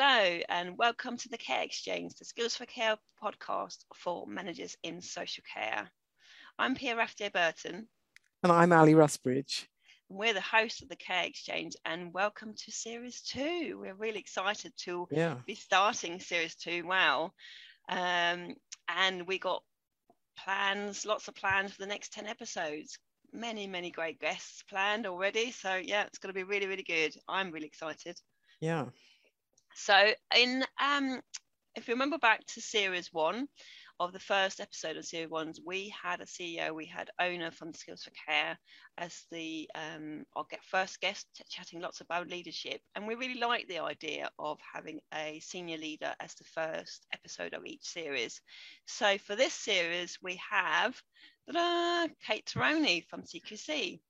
Hello, 0.00 0.40
and 0.48 0.78
welcome 0.78 1.16
to 1.16 1.28
the 1.28 1.36
Care 1.36 1.62
Exchange, 1.62 2.14
the 2.14 2.24
Skills 2.24 2.54
for 2.54 2.66
Care 2.66 2.96
podcast 3.20 3.78
for 3.96 4.28
managers 4.28 4.76
in 4.84 5.00
social 5.00 5.42
care. 5.52 5.90
I'm 6.56 6.76
Pia 6.76 6.94
Rathje 6.94 7.32
Burton. 7.32 7.88
And 8.44 8.52
I'm 8.52 8.72
Ali 8.72 8.94
Rusbridge. 8.94 9.66
We're 10.08 10.34
the 10.34 10.40
hosts 10.40 10.82
of 10.82 10.88
the 10.88 10.94
Care 10.94 11.24
Exchange, 11.24 11.74
and 11.84 12.14
welcome 12.14 12.54
to 12.54 12.70
Series 12.70 13.22
2. 13.22 13.76
We're 13.80 13.94
really 13.94 14.20
excited 14.20 14.72
to 14.84 15.08
yeah. 15.10 15.38
be 15.46 15.56
starting 15.56 16.20
Series 16.20 16.54
2. 16.54 16.86
Wow. 16.86 17.32
Um, 17.88 18.54
and 18.86 19.26
we 19.26 19.40
got 19.40 19.64
plans, 20.36 21.06
lots 21.06 21.26
of 21.26 21.34
plans 21.34 21.72
for 21.72 21.80
the 21.80 21.88
next 21.88 22.12
10 22.12 22.28
episodes. 22.28 22.96
Many, 23.32 23.66
many 23.66 23.90
great 23.90 24.20
guests 24.20 24.62
planned 24.70 25.08
already. 25.08 25.50
So, 25.50 25.74
yeah, 25.74 26.04
it's 26.04 26.18
going 26.18 26.32
to 26.32 26.38
be 26.38 26.44
really, 26.44 26.68
really 26.68 26.84
good. 26.84 27.16
I'm 27.28 27.50
really 27.50 27.66
excited. 27.66 28.16
Yeah. 28.60 28.86
So, 29.80 30.12
in 30.36 30.64
um, 30.82 31.20
if 31.76 31.86
you 31.86 31.94
remember 31.94 32.18
back 32.18 32.44
to 32.46 32.60
series 32.60 33.12
one 33.12 33.46
of 34.00 34.12
the 34.12 34.18
first 34.18 34.58
episode 34.58 34.96
of 34.96 35.04
series 35.04 35.30
one, 35.30 35.54
we 35.64 35.94
had 36.02 36.20
a 36.20 36.26
CEO, 36.26 36.74
we 36.74 36.84
had 36.84 37.10
Oonagh 37.20 37.54
from 37.54 37.72
Skills 37.72 38.02
for 38.02 38.10
Care 38.26 38.58
as 38.98 39.24
the 39.30 39.70
um, 39.76 40.24
our 40.34 40.44
first 40.64 41.00
guest, 41.00 41.28
chatting 41.48 41.80
lots 41.80 42.00
about 42.00 42.28
leadership, 42.28 42.80
and 42.96 43.06
we 43.06 43.14
really 43.14 43.38
liked 43.38 43.68
the 43.68 43.78
idea 43.78 44.28
of 44.40 44.58
having 44.74 44.98
a 45.14 45.38
senior 45.38 45.78
leader 45.78 46.12
as 46.18 46.34
the 46.34 46.44
first 46.44 47.06
episode 47.14 47.54
of 47.54 47.64
each 47.64 47.84
series. 47.84 48.40
So 48.86 49.16
for 49.16 49.36
this 49.36 49.54
series, 49.54 50.18
we 50.20 50.40
have 50.50 51.00
Kate 52.26 52.44
Terroni 52.46 53.06
from 53.06 53.22
CQC. 53.22 54.00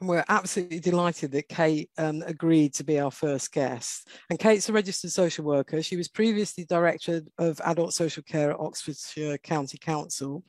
And 0.00 0.08
we're 0.08 0.24
absolutely 0.28 0.78
delighted 0.78 1.32
that 1.32 1.48
Kate 1.48 1.90
um, 1.98 2.22
agreed 2.26 2.72
to 2.74 2.84
be 2.84 3.00
our 3.00 3.10
first 3.10 3.52
guest. 3.52 4.08
And 4.30 4.38
Kate's 4.38 4.68
a 4.68 4.72
registered 4.72 5.10
social 5.10 5.44
worker. 5.44 5.82
She 5.82 5.96
was 5.96 6.06
previously 6.06 6.64
Director 6.64 7.22
of 7.38 7.60
Adult 7.64 7.94
Social 7.94 8.22
Care 8.22 8.52
at 8.52 8.60
Oxfordshire 8.60 9.38
County 9.38 9.76
Council. 9.78 10.44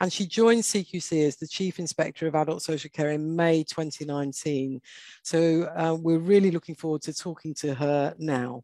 And 0.00 0.10
she 0.10 0.26
joined 0.26 0.62
CQC 0.62 1.26
as 1.26 1.36
the 1.36 1.46
Chief 1.46 1.78
Inspector 1.78 2.26
of 2.26 2.34
Adult 2.34 2.62
Social 2.62 2.90
Care 2.90 3.10
in 3.10 3.36
May 3.36 3.62
2019. 3.62 4.80
So 5.22 5.64
uh, 5.76 5.96
we're 6.00 6.18
really 6.18 6.50
looking 6.50 6.74
forward 6.74 7.02
to 7.02 7.12
talking 7.12 7.52
to 7.54 7.74
her 7.74 8.14
now. 8.18 8.62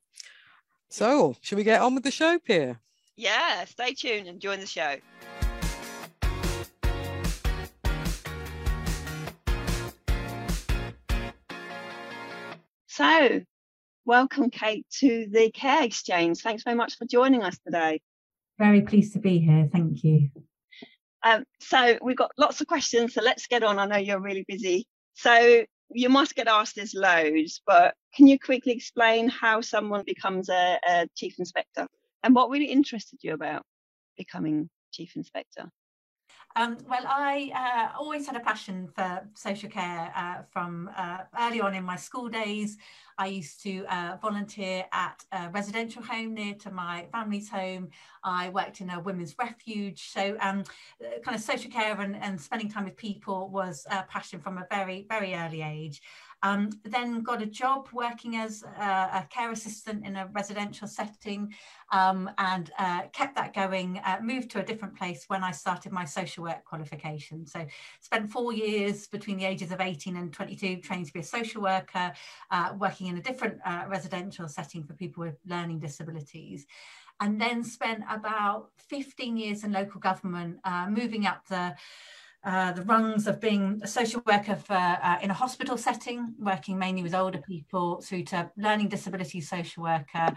So, 0.89 1.37
should 1.41 1.57
we 1.57 1.65
get 1.65 1.83
on 1.83 1.95
with 1.95 2.03
the 2.03 2.11
show, 2.11 2.39
Pia? 2.41 2.81
Yeah, 3.17 3.65
stay 3.67 3.95
tuned 3.95 4.27
and 4.27 4.41
join 4.41 4.59
the 4.59 4.67
show. 4.67 4.97
So, 13.01 13.41
welcome, 14.05 14.51
Kate, 14.51 14.85
to 14.99 15.27
the 15.31 15.51
Care 15.53 15.85
Exchange. 15.85 16.43
Thanks 16.43 16.65
very 16.65 16.77
much 16.77 16.99
for 16.99 17.07
joining 17.07 17.43
us 17.43 17.59
today. 17.65 18.03
Very 18.59 18.83
pleased 18.83 19.15
to 19.15 19.19
be 19.19 19.39
here. 19.39 19.71
Thank 19.73 20.05
you. 20.05 20.29
Um, 21.23 21.45
so, 21.61 21.97
we've 22.03 22.19
got 22.19 22.31
lots 22.37 22.61
of 22.61 22.67
questions, 22.67 23.15
so 23.15 23.23
let's 23.23 23.47
get 23.47 23.63
on. 23.63 23.79
I 23.79 23.87
know 23.87 23.97
you're 23.97 24.21
really 24.21 24.45
busy. 24.47 24.87
So, 25.15 25.65
you 25.89 26.11
must 26.11 26.35
get 26.35 26.47
asked 26.47 26.77
this 26.77 26.93
loads, 26.93 27.63
but 27.67 27.95
can 28.15 28.27
you 28.27 28.39
quickly 28.39 28.73
explain 28.75 29.31
how 29.31 29.63
someone 29.63 30.05
becomes 30.05 30.51
a, 30.51 30.79
a 30.87 31.09
chief 31.17 31.37
inspector 31.39 31.87
and 32.23 32.35
what 32.35 32.51
really 32.51 32.67
interested 32.67 33.21
you 33.23 33.33
about 33.33 33.63
becoming 34.19 34.69
chief 34.93 35.17
inspector? 35.17 35.71
Um, 36.57 36.79
well, 36.89 37.05
I 37.07 37.53
uh, 37.55 37.99
always 37.99 38.27
had 38.27 38.35
a 38.35 38.41
passion 38.41 38.89
for 38.95 39.27
social 39.35 39.71
care 39.71 40.13
uh, 40.17 40.43
from 40.51 40.91
uh, 40.97 41.19
early 41.39 41.61
on 41.61 41.75
in 41.75 41.85
my 41.85 41.95
school 41.95 42.29
days. 42.29 42.77
I 43.19 43.27
used 43.27 43.63
to 43.63 43.85
uh, 43.85 44.17
volunteer 44.21 44.85
at 44.93 45.25
a 45.31 45.49
residential 45.51 46.03
home 46.03 46.35
near 46.35 46.55
to 46.55 46.71
my 46.73 47.07
family's 47.13 47.49
home. 47.49 47.91
I 48.25 48.49
worked 48.49 48.81
in 48.81 48.91
a 48.91 48.99
women's 48.99 49.37
refuge. 49.39 50.11
So, 50.11 50.37
um, 50.41 50.65
kind 51.23 51.37
of 51.37 51.41
social 51.41 51.71
care 51.71 52.01
and, 52.01 52.17
and 52.17 52.41
spending 52.41 52.69
time 52.69 52.85
with 52.85 52.97
people 52.97 53.49
was 53.49 53.87
a 53.91 54.03
passion 54.05 54.41
from 54.41 54.59
a 54.59 54.67
very, 54.71 55.07
very 55.09 55.35
early 55.35 55.63
age. 55.63 56.03
Um, 56.43 56.71
then 56.85 57.23
got 57.23 57.43
a 57.43 57.47
job 57.47 57.89
working 57.93 58.37
as 58.37 58.63
a, 58.63 58.83
a 58.83 59.27
care 59.29 59.51
assistant 59.51 60.07
in 60.07 60.17
a 60.17 60.27
residential 60.33 60.89
setting 60.89 61.53
um, 61.93 62.31
and 62.39 62.71
uh, 62.79 63.03
kept 63.13 63.37
that 63.37 63.53
going, 63.53 64.01
uh, 64.05 64.19
moved 64.23 64.51
to 64.53 64.61
a 64.61 64.63
different 64.63 64.97
place 64.97 65.25
when 65.29 65.45
I 65.45 65.51
started 65.51 65.93
my 65.93 66.05
social 66.05 66.45
work 66.45 66.65
qualification. 66.65 67.47
So 67.47 67.67
spent 68.01 68.31
four 68.31 68.53
years 68.53 69.07
between 69.07 69.37
the 69.37 69.45
ages 69.45 69.71
of 69.71 69.81
18 69.81 70.17
and 70.17 70.33
22 70.33 70.79
training 70.79 71.07
to 71.07 71.13
be 71.13 71.21
a 71.21 71.25
social 71.25 71.63
worker, 71.63 72.13
uh, 72.51 72.75
working 72.79 73.09
in 73.09 73.19
a 73.19 73.23
different 73.23 73.59
uh, 73.65 73.85
residential 73.89 74.49
setting 74.49 74.85
for 74.85 74.95
people 74.95 75.25
with 75.25 75.37
learning 75.47 75.81
disabilities 75.81 76.67
and 77.21 77.41
then 77.41 77.63
spent 77.63 78.03
about 78.09 78.71
15 78.79 79.37
years 79.37 79.63
in 79.63 79.73
local 79.73 80.01
government, 80.01 80.59
uh, 80.65 80.87
moving 80.89 81.27
up 81.27 81.47
the 81.49 81.75
uh, 82.45 82.73
the 82.73 82.83
rungs 82.83 83.27
of 83.27 83.41
being 83.41 83.81
a 83.83 83.87
social 83.87 84.23
worker 84.27 84.57
for 84.57 84.75
uh, 84.75 85.19
in 85.23 85.31
a 85.31 85.35
hospital 85.35 85.77
setting, 85.77 86.35
working 86.39 86.79
mainly 86.79 87.03
with 87.03 87.15
older 87.15 87.43
people, 87.47 88.01
through 88.01 88.25
to 88.25 88.51
learning 88.57 88.89
disability 88.89 89.41
social 89.41 89.83
worker, 89.83 90.29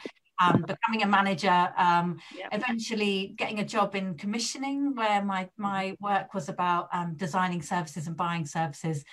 um, 0.41 0.65
becoming 0.67 1.03
a 1.03 1.07
manager, 1.07 1.69
um, 1.77 2.19
yep. 2.35 2.49
eventually 2.51 3.33
getting 3.37 3.59
a 3.59 3.65
job 3.65 3.95
in 3.95 4.15
commissioning, 4.15 4.95
where 4.95 5.23
my 5.23 5.49
my 5.57 5.95
work 6.01 6.33
was 6.33 6.49
about 6.49 6.89
um, 6.91 7.15
designing 7.15 7.61
services 7.61 8.07
and 8.07 8.17
buying 8.17 8.45
services. 8.45 9.03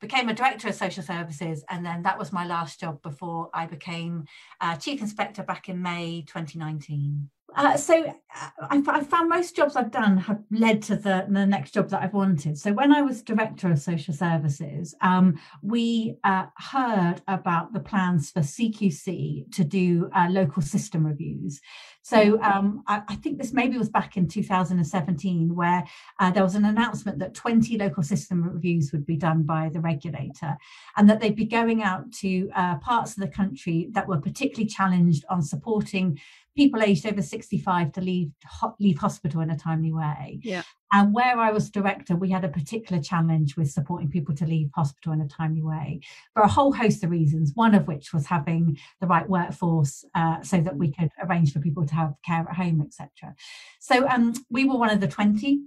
Became 0.00 0.30
a 0.30 0.34
director 0.34 0.66
of 0.66 0.74
social 0.74 1.02
services, 1.02 1.62
and 1.68 1.84
then 1.84 2.02
that 2.02 2.18
was 2.18 2.32
my 2.32 2.46
last 2.46 2.80
job 2.80 3.02
before 3.02 3.50
I 3.52 3.66
became 3.66 4.24
uh, 4.60 4.76
chief 4.76 5.02
inspector 5.02 5.42
back 5.42 5.68
in 5.68 5.82
May 5.82 6.24
2019. 6.26 7.28
Uh, 7.56 7.76
so 7.76 8.04
uh, 8.04 8.48
I, 8.60 8.82
I, 8.86 9.02
found 9.02 9.28
most 9.28 9.56
jobs 9.56 9.74
I've 9.74 9.90
done 9.90 10.16
have 10.18 10.40
led 10.50 10.82
to 10.82 10.96
the, 10.96 11.26
the 11.28 11.46
next 11.46 11.72
job 11.72 11.88
that 11.90 12.02
I've 12.02 12.14
wanted. 12.14 12.58
So 12.58 12.72
when 12.72 12.92
I 12.92 13.02
was 13.02 13.22
director 13.22 13.70
of 13.70 13.78
social 13.78 14.14
services, 14.14 14.94
um, 15.00 15.38
we 15.62 16.16
uh, 16.24 16.46
heard 16.56 17.22
about 17.26 17.72
the 17.72 17.80
plans 17.80 18.30
for 18.30 18.40
CQC 18.40 19.52
to 19.52 19.64
do 19.64 20.10
uh, 20.14 20.28
local 20.30 20.62
system 20.62 21.06
reviews. 21.06 21.60
So 22.02 22.40
um, 22.42 22.82
I, 22.86 23.02
I, 23.08 23.16
think 23.16 23.38
this 23.38 23.52
maybe 23.52 23.76
was 23.76 23.90
back 23.90 24.16
in 24.16 24.26
2017 24.26 25.54
where 25.54 25.84
uh, 26.18 26.30
there 26.30 26.42
was 26.42 26.54
an 26.54 26.64
announcement 26.64 27.18
that 27.18 27.34
20 27.34 27.76
local 27.76 28.02
system 28.02 28.42
reviews 28.42 28.90
would 28.92 29.04
be 29.04 29.16
done 29.16 29.42
by 29.42 29.70
the 29.72 29.80
regulator 29.80 30.56
and 30.96 31.10
that 31.10 31.20
they'd 31.20 31.36
be 31.36 31.44
going 31.44 31.82
out 31.82 32.10
to 32.12 32.50
uh, 32.56 32.78
parts 32.78 33.12
of 33.12 33.22
the 33.22 33.28
country 33.28 33.88
that 33.92 34.08
were 34.08 34.20
particularly 34.20 34.66
challenged 34.66 35.24
on 35.28 35.42
supporting 35.42 36.18
people 36.60 36.82
aged 36.82 37.06
over 37.06 37.22
65 37.22 37.90
to 37.92 38.02
leave 38.02 38.30
leave 38.78 38.98
hospital 38.98 39.40
in 39.40 39.48
a 39.48 39.56
timely 39.56 39.94
way. 39.94 40.40
Yeah. 40.42 40.62
And 40.92 41.14
where 41.14 41.38
I 41.38 41.52
was 41.52 41.70
director, 41.70 42.16
we 42.16 42.30
had 42.30 42.44
a 42.44 42.50
particular 42.50 43.00
challenge 43.00 43.56
with 43.56 43.70
supporting 43.70 44.10
people 44.10 44.34
to 44.34 44.44
leave 44.44 44.68
hospital 44.74 45.14
in 45.14 45.22
a 45.22 45.28
timely 45.28 45.62
way 45.62 46.00
for 46.34 46.42
a 46.42 46.48
whole 46.48 46.74
host 46.74 47.02
of 47.02 47.10
reasons. 47.10 47.52
One 47.54 47.74
of 47.74 47.88
which 47.88 48.12
was 48.12 48.26
having 48.26 48.76
the 49.00 49.06
right 49.06 49.26
workforce 49.26 50.04
uh, 50.14 50.42
so 50.42 50.60
that 50.60 50.76
we 50.76 50.92
could 50.92 51.08
arrange 51.22 51.54
for 51.54 51.60
people 51.60 51.86
to 51.86 51.94
have 51.94 52.12
care 52.26 52.46
at 52.46 52.56
home, 52.56 52.82
etc. 52.82 53.34
So 53.78 54.06
um, 54.06 54.34
we 54.50 54.66
were 54.66 54.76
one 54.76 54.90
of 54.90 55.00
the 55.00 55.08
20 55.08 55.62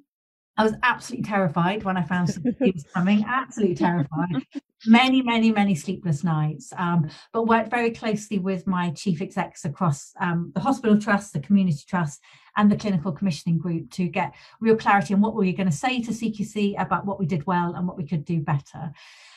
I 0.55 0.63
was 0.63 0.73
absolutely 0.83 1.23
terrified 1.23 1.83
when 1.83 1.97
I 1.97 2.03
found 2.03 2.29
it 2.29 2.75
was 2.75 2.85
coming, 2.93 3.25
absolutely 3.27 3.75
terrified. 3.75 4.45
Many, 4.85 5.21
many, 5.21 5.51
many 5.51 5.75
sleepless 5.75 6.23
nights, 6.23 6.73
um, 6.77 7.09
but 7.31 7.47
worked 7.47 7.69
very 7.69 7.91
closely 7.91 8.39
with 8.39 8.67
my 8.67 8.91
chief 8.91 9.21
execs 9.21 9.63
across 9.63 10.13
um, 10.19 10.51
the 10.53 10.59
hospital 10.59 10.99
trust, 10.99 11.31
the 11.31 11.39
community 11.39 11.83
trust, 11.87 12.21
and 12.57 12.71
the 12.71 12.75
clinical 12.75 13.11
commissioning 13.11 13.57
group 13.57 13.89
to 13.91 14.07
get 14.07 14.33
real 14.59 14.75
clarity 14.75 15.13
on 15.13 15.21
what 15.21 15.35
we 15.35 15.49
were 15.49 15.57
going 15.57 15.69
to 15.69 15.75
say 15.75 16.01
to 16.01 16.11
CQC 16.11 16.81
about 16.81 17.05
what 17.05 17.19
we 17.19 17.25
did 17.25 17.45
well 17.47 17.73
and 17.75 17.87
what 17.87 17.97
we 17.97 18.05
could 18.05 18.25
do 18.25 18.41
better. 18.41 18.91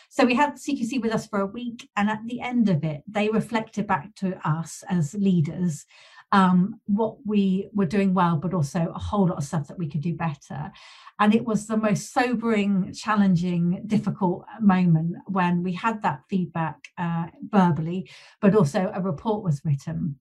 So 0.09 0.25
we 0.25 0.35
had 0.35 0.55
CQC 0.55 1.03
with 1.03 1.13
us 1.13 1.27
for 1.27 1.41
a 1.41 1.47
week, 1.47 1.89
and 1.97 2.09
at 2.09 2.21
the 2.27 2.41
end 2.41 2.69
of 2.69 2.85
it, 2.85 3.03
they 3.07 3.29
reflected 3.29 3.87
back 3.87 4.15
to 4.17 4.39
us 4.49 4.83
as 4.89 5.15
leaders 5.15 5.85
um, 6.37 6.79
what 6.85 7.17
we 7.25 7.69
were 7.73 7.87
doing 7.87 8.13
well, 8.13 8.37
but 8.37 8.53
also 8.53 8.93
a 8.95 8.99
whole 8.99 9.27
lot 9.27 9.39
of 9.39 9.45
stuff 9.45 9.69
that 9.69 9.79
we 9.79 9.89
could 9.89 10.03
do 10.03 10.15
better. 10.15 10.71
And 11.19 11.35
it 11.35 11.47
was 11.47 11.67
the 11.67 11.79
most 11.79 12.13
sobering, 12.13 12.93
challenging, 12.93 13.83
difficult 13.87 14.45
moment 14.61 15.17
when 15.27 15.63
we 15.63 15.73
had 15.73 16.03
that 16.03 16.21
feedback 16.29 16.77
uh, 16.99 17.29
verbally, 17.49 18.11
but 18.43 18.55
also 18.55 18.93
a 18.93 19.01
report 19.01 19.43
was 19.43 19.63
written. 19.65 20.17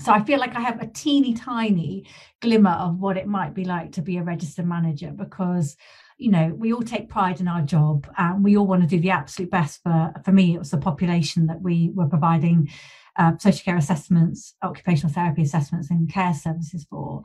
So 0.00 0.10
I 0.12 0.24
feel 0.24 0.40
like 0.40 0.56
I 0.56 0.60
have 0.60 0.82
a 0.82 0.88
teeny 0.88 1.34
tiny 1.34 2.06
glimmer 2.40 2.70
of 2.70 2.98
what 2.98 3.16
it 3.16 3.28
might 3.28 3.54
be 3.54 3.64
like 3.64 3.92
to 3.92 4.02
be 4.02 4.16
a 4.16 4.24
registered 4.24 4.66
manager 4.66 5.12
because 5.14 5.76
you 6.16 6.30
know 6.30 6.52
we 6.56 6.72
all 6.72 6.82
take 6.82 7.08
pride 7.08 7.40
in 7.40 7.48
our 7.48 7.62
job 7.62 8.06
and 8.16 8.42
we 8.44 8.56
all 8.56 8.66
want 8.66 8.82
to 8.82 8.88
do 8.88 9.00
the 9.00 9.10
absolute 9.10 9.50
best 9.50 9.82
for 9.82 10.12
for 10.24 10.32
me 10.32 10.54
it 10.54 10.58
was 10.58 10.70
the 10.70 10.78
population 10.78 11.46
that 11.46 11.62
we 11.62 11.90
were 11.94 12.06
providing 12.06 12.68
uh, 13.18 13.32
social 13.38 13.64
care 13.64 13.76
assessments 13.76 14.54
occupational 14.62 15.12
therapy 15.12 15.42
assessments 15.42 15.90
and 15.90 16.12
care 16.12 16.34
services 16.34 16.86
for 16.88 17.22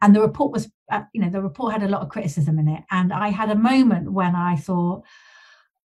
and 0.00 0.14
the 0.14 0.20
report 0.20 0.52
was 0.52 0.70
uh, 0.90 1.02
you 1.12 1.20
know 1.20 1.30
the 1.30 1.42
report 1.42 1.72
had 1.72 1.82
a 1.82 1.88
lot 1.88 2.02
of 2.02 2.08
criticism 2.08 2.58
in 2.58 2.68
it 2.68 2.82
and 2.90 3.12
i 3.12 3.28
had 3.28 3.50
a 3.50 3.54
moment 3.54 4.12
when 4.12 4.34
i 4.34 4.56
thought 4.56 5.02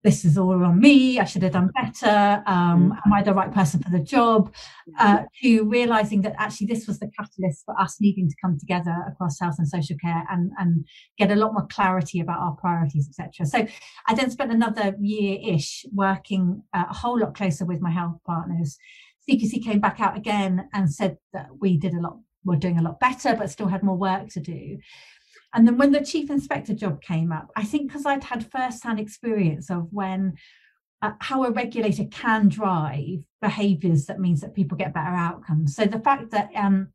this 0.04 0.24
is 0.24 0.38
all 0.38 0.64
on 0.64 0.80
me. 0.80 1.20
I 1.20 1.26
should 1.26 1.44
have 1.44 1.52
done 1.52 1.72
better. 1.76 2.42
Um, 2.48 2.98
am 3.06 3.14
I 3.14 3.22
the 3.22 3.34
right 3.34 3.54
person 3.54 3.82
for 3.82 3.90
the 3.90 4.00
job? 4.00 4.54
Uh, 4.98 5.24
to 5.42 5.66
realizing 5.66 6.22
that 6.22 6.36
actually 6.38 6.68
this 6.68 6.88
was 6.88 7.00
the 7.00 7.12
catalyst 7.20 7.66
for 7.66 7.80
us 7.80 7.98
needing 8.00 8.30
to 8.30 8.36
come 8.42 8.58
together 8.58 8.96
across 9.08 9.40
health 9.40 9.56
and 9.58 9.68
social 9.68 9.98
care 9.98 10.24
and, 10.30 10.52
and 10.58 10.86
get 11.18 11.32
a 11.32 11.36
lot 11.36 11.54
more 11.54 11.68
clarity 11.68 12.22
about 12.22 12.40
our 12.40 12.54
priorities, 12.54 13.10
etc. 13.10 13.46
So 13.46 13.68
I 14.08 14.16
then 14.16 14.32
spent 14.32 14.52
another 14.52 14.96
year-ish 15.00 15.86
working 15.92 16.64
uh, 16.74 16.86
a 16.90 16.94
whole 16.94 17.20
lot 17.20 17.36
closer 17.36 17.66
with 17.66 17.82
my 17.82 17.92
health 17.92 18.20
partners. 18.26 18.78
CQC 19.30 19.64
came 19.64 19.80
back 19.80 20.00
out 20.00 20.18
again 20.18 20.68
and 20.74 20.92
said 20.92 21.18
that 21.34 21.50
we 21.60 21.78
did 21.78 21.94
a 21.94 22.00
lot, 22.00 22.18
we're 22.44 22.56
doing 22.56 22.80
a 22.80 22.84
lot 22.84 23.00
better, 23.00 23.36
but 23.36 23.50
still 23.50 23.68
had 23.68 23.84
more 23.84 23.98
work 23.98 24.30
to 24.30 24.40
do. 24.40 24.80
And 25.54 25.68
then 25.68 25.78
when 25.78 25.92
the 25.92 26.04
chief 26.04 26.30
inspector 26.30 26.74
job 26.74 27.02
came 27.02 27.32
up, 27.32 27.50
I 27.56 27.64
think 27.64 27.88
because 27.88 28.06
I'd 28.06 28.24
had 28.24 28.52
first-hand 28.52 29.00
experience 29.00 29.70
of 29.70 29.88
when 29.92 30.36
uh, 31.02 31.12
how 31.20 31.44
a 31.44 31.52
regulator 31.52 32.06
can 32.06 32.50
drive 32.50 33.20
behaviours 33.42 34.06
that 34.06 34.20
means 34.20 34.42
that 34.42 34.54
people 34.54 34.78
get 34.78 34.94
better 34.94 35.16
outcomes. 35.16 35.76
So 35.76 35.86
the 35.86 36.00
fact 36.00 36.32
that 36.32 36.50
um, 36.56 36.90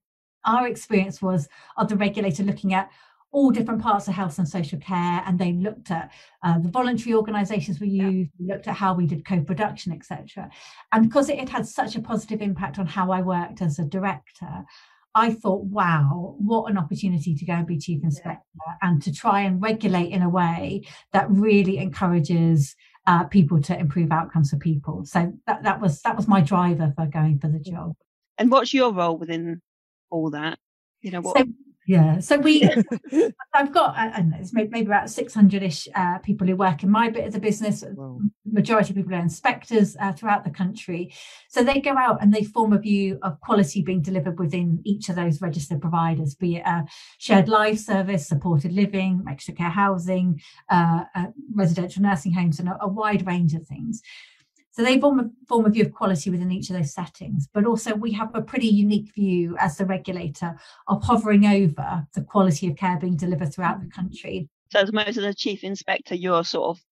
our 0.44 0.68
experience 0.68 1.22
was 1.22 1.48
of 1.76 1.88
the 1.88 1.96
regulator 1.96 2.42
looking 2.42 2.74
at 2.74 2.90
all 3.34 3.50
different 3.50 3.82
parts 3.82 4.06
of 4.06 4.14
health 4.14 4.38
and 4.38 4.48
social 4.48 4.78
care, 4.78 5.22
and 5.26 5.38
they 5.38 5.52
looked 5.52 5.90
at 5.90 6.12
uh, 6.44 6.58
the 6.60 6.68
voluntary 6.68 7.14
organisations 7.14 7.80
we 7.80 7.88
used, 7.88 8.30
yeah. 8.38 8.54
looked 8.54 8.68
at 8.68 8.76
how 8.76 8.94
we 8.94 9.06
did 9.06 9.26
co-production, 9.26 9.92
etc. 9.92 10.48
And 10.92 11.08
because 11.08 11.28
it 11.28 11.40
had 11.40 11.48
had 11.48 11.66
such 11.66 11.96
a 11.96 12.00
positive 12.00 12.40
impact 12.40 12.78
on 12.78 12.86
how 12.86 13.10
I 13.10 13.22
worked 13.22 13.60
as 13.60 13.80
a 13.80 13.84
director, 13.84 14.64
I 15.16 15.32
thought, 15.32 15.64
wow, 15.64 16.36
what 16.38 16.70
an 16.70 16.78
opportunity 16.78 17.34
to 17.34 17.44
go 17.44 17.54
and 17.54 17.66
be 17.66 17.76
chief 17.76 18.04
inspector 18.04 18.40
yeah. 18.66 18.74
and 18.82 19.02
to 19.02 19.12
try 19.12 19.40
and 19.40 19.60
regulate 19.60 20.12
in 20.12 20.22
a 20.22 20.28
way 20.28 20.82
that 21.12 21.28
really 21.28 21.78
encourages 21.78 22.76
uh, 23.08 23.24
people 23.24 23.60
to 23.62 23.76
improve 23.76 24.12
outcomes 24.12 24.50
for 24.50 24.58
people. 24.58 25.04
So 25.04 25.32
that, 25.48 25.64
that 25.64 25.80
was 25.80 26.02
that 26.02 26.16
was 26.16 26.28
my 26.28 26.40
driver 26.40 26.92
for 26.96 27.06
going 27.06 27.40
for 27.40 27.48
the 27.48 27.58
job. 27.58 27.94
And 28.38 28.50
what's 28.50 28.72
your 28.72 28.92
role 28.92 29.18
within 29.18 29.60
all 30.10 30.30
that? 30.30 30.58
You 31.02 31.10
know, 31.10 31.20
what, 31.20 31.36
so 31.36 31.44
yeah 31.86 32.18
so 32.18 32.38
we 32.38 32.62
i've 33.54 33.72
got 33.72 33.94
i 33.96 34.08
don't 34.16 34.30
know 34.30 34.36
it's 34.40 34.52
maybe, 34.52 34.68
maybe 34.70 34.86
about 34.86 35.06
600ish 35.06 35.88
uh, 35.94 36.18
people 36.18 36.46
who 36.46 36.56
work 36.56 36.82
in 36.82 36.90
my 36.90 37.10
bit 37.10 37.26
of 37.26 37.32
the 37.32 37.38
business 37.38 37.84
wow. 37.94 38.18
majority 38.44 38.90
of 38.90 38.96
people 38.96 39.14
are 39.14 39.20
inspectors 39.20 39.96
uh, 40.00 40.12
throughout 40.12 40.44
the 40.44 40.50
country 40.50 41.12
so 41.48 41.62
they 41.62 41.80
go 41.80 41.96
out 41.96 42.22
and 42.22 42.32
they 42.32 42.44
form 42.44 42.72
a 42.72 42.78
view 42.78 43.18
of 43.22 43.40
quality 43.40 43.82
being 43.82 44.02
delivered 44.02 44.38
within 44.38 44.80
each 44.84 45.08
of 45.08 45.16
those 45.16 45.40
registered 45.40 45.80
providers 45.80 46.34
be 46.34 46.56
it 46.56 46.62
a 46.66 46.84
shared 47.18 47.48
life 47.48 47.78
service 47.78 48.26
supported 48.26 48.72
living 48.72 49.24
extra 49.28 49.54
care 49.54 49.70
housing 49.70 50.40
uh, 50.70 51.04
uh 51.14 51.26
residential 51.54 52.02
nursing 52.02 52.32
homes 52.32 52.58
and 52.58 52.68
a, 52.68 52.78
a 52.80 52.88
wide 52.88 53.26
range 53.26 53.54
of 53.54 53.66
things 53.66 54.02
so 54.74 54.82
they 54.82 55.00
form 55.00 55.20
a, 55.20 55.30
form 55.46 55.66
a 55.66 55.70
view 55.70 55.84
of 55.84 55.92
quality 55.92 56.30
within 56.30 56.50
each 56.50 56.68
of 56.68 56.76
those 56.76 56.92
settings, 56.92 57.48
but 57.54 57.64
also 57.64 57.94
we 57.94 58.10
have 58.10 58.34
a 58.34 58.42
pretty 58.42 58.66
unique 58.66 59.14
view 59.14 59.56
as 59.60 59.76
the 59.76 59.86
regulator 59.86 60.56
of 60.88 61.00
hovering 61.00 61.46
over 61.46 62.04
the 62.12 62.22
quality 62.22 62.66
of 62.66 62.76
care 62.76 62.98
being 62.98 63.16
delivered 63.16 63.54
throughout 63.54 63.80
the 63.80 63.88
country. 63.88 64.48
So 64.72 64.80
as 64.80 64.92
most 64.92 65.16
of 65.16 65.22
the 65.22 65.32
chief 65.32 65.62
inspector, 65.62 66.16
you're 66.16 66.42
sort 66.42 66.70
of, 66.70 66.82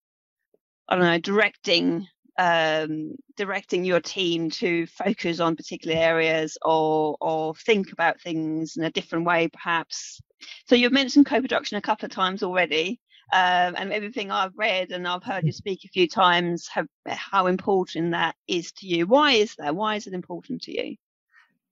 I 0.87 0.95
don't 0.95 1.03
know, 1.03 1.19
directing 1.19 2.07
um, 2.39 3.15
directing 3.35 3.83
your 3.83 3.99
team 3.99 4.49
to 4.51 4.87
focus 4.87 5.41
on 5.41 5.57
particular 5.57 5.97
areas 5.97 6.57
or 6.61 7.17
or 7.19 7.53
think 7.53 7.91
about 7.91 8.21
things 8.21 8.77
in 8.77 8.85
a 8.85 8.91
different 8.91 9.25
way, 9.25 9.49
perhaps. 9.49 10.21
So 10.69 10.75
you've 10.75 10.93
mentioned 10.93 11.25
co-production 11.25 11.77
a 11.77 11.81
couple 11.81 12.05
of 12.05 12.11
times 12.13 12.43
already 12.43 13.01
um, 13.33 13.73
and 13.77 13.91
everything 13.91 14.29
I've 14.29 14.55
read 14.55 14.91
and 14.91 15.07
I've 15.07 15.23
heard 15.23 15.43
you 15.43 15.51
speak 15.51 15.83
a 15.85 15.87
few 15.87 16.07
times, 16.07 16.67
have, 16.67 16.87
how 17.07 17.47
important 17.47 18.11
that 18.11 18.35
is 18.47 18.71
to 18.73 18.87
you. 18.87 19.07
Why 19.07 19.31
is 19.31 19.55
that? 19.55 19.75
Why 19.75 19.95
is 19.95 20.05
it 20.05 20.13
important 20.13 20.61
to 20.63 20.71
you? 20.71 20.95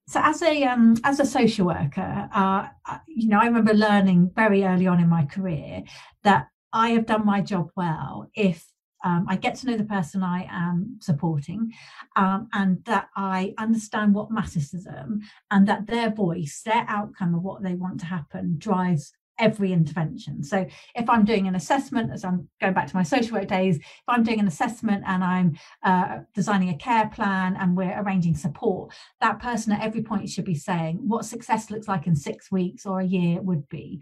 So 0.08 0.20
as 0.24 0.42
a 0.42 0.64
um, 0.64 0.98
as 1.04 1.20
a 1.20 1.26
social 1.26 1.68
worker, 1.68 2.28
uh, 2.34 2.68
you 3.08 3.30
know, 3.30 3.40
I 3.40 3.46
remember 3.46 3.76
learning 3.76 4.32
very 4.36 4.64
early 4.64 4.88
on 4.88 5.00
in 5.00 5.08
my 5.08 5.24
career 5.26 5.84
that 6.24 6.48
I 6.74 6.90
have 6.90 7.06
done 7.06 7.26
my 7.26 7.42
job 7.42 7.70
well 7.76 8.28
if 8.34 8.66
um, 9.04 9.26
I 9.30 9.36
get 9.36 9.56
to 9.56 9.68
know 9.68 9.78
the 9.78 9.84
person 9.84 10.24
I 10.24 10.48
am 10.50 10.98
supporting, 11.00 11.72
um, 12.16 12.50
and 12.54 12.84
that 12.86 13.10
I 13.16 13.54
understand 13.60 14.16
what 14.16 14.32
matters 14.32 14.72
to 14.72 14.80
them, 14.80 15.22
and 15.52 15.68
that 15.68 15.86
their 15.86 16.10
voice, 16.12 16.62
their 16.66 16.86
outcome 16.88 17.36
of 17.36 17.44
what 17.44 17.62
they 17.62 17.76
want 17.76 18.00
to 18.00 18.08
happen, 18.08 18.56
drives 18.58 19.14
every 19.42 19.74
intervention. 19.74 20.44
So 20.44 20.66
if 20.96 21.10
I'm 21.10 21.26
doing 21.26 21.48
an 21.48 21.56
assessment, 21.56 22.12
as 22.14 22.24
I'm 22.24 22.48
going 22.62 22.74
back 22.74 22.88
to 22.88 22.96
my 22.96 23.04
social 23.04 23.38
work 23.38 23.48
days, 23.48 23.78
if 23.78 24.04
I'm 24.08 24.24
doing 24.24 24.40
an 24.40 24.48
assessment 24.48 25.04
and 25.06 25.24
I'm 25.24 25.58
uh, 25.84 26.20
designing 26.36 26.70
a 26.70 26.78
care 26.78 27.10
plan 27.10 27.58
and 27.60 27.76
we're 27.76 28.00
arranging 28.00 28.36
support, 28.36 28.94
that 29.20 29.40
person 29.40 29.74
at 29.74 29.82
every 29.82 30.04
point 30.04 30.30
should 30.30 30.46
be 30.46 30.56
saying 30.56 31.00
what 31.02 31.26
success 31.26 31.72
looks 31.72 31.88
like 31.88 32.06
in 32.06 32.16
six 32.16 32.52
weeks 32.52 32.86
or 32.86 33.00
a 33.00 33.06
year 33.06 33.42
would 33.42 33.68
be. 33.68 34.02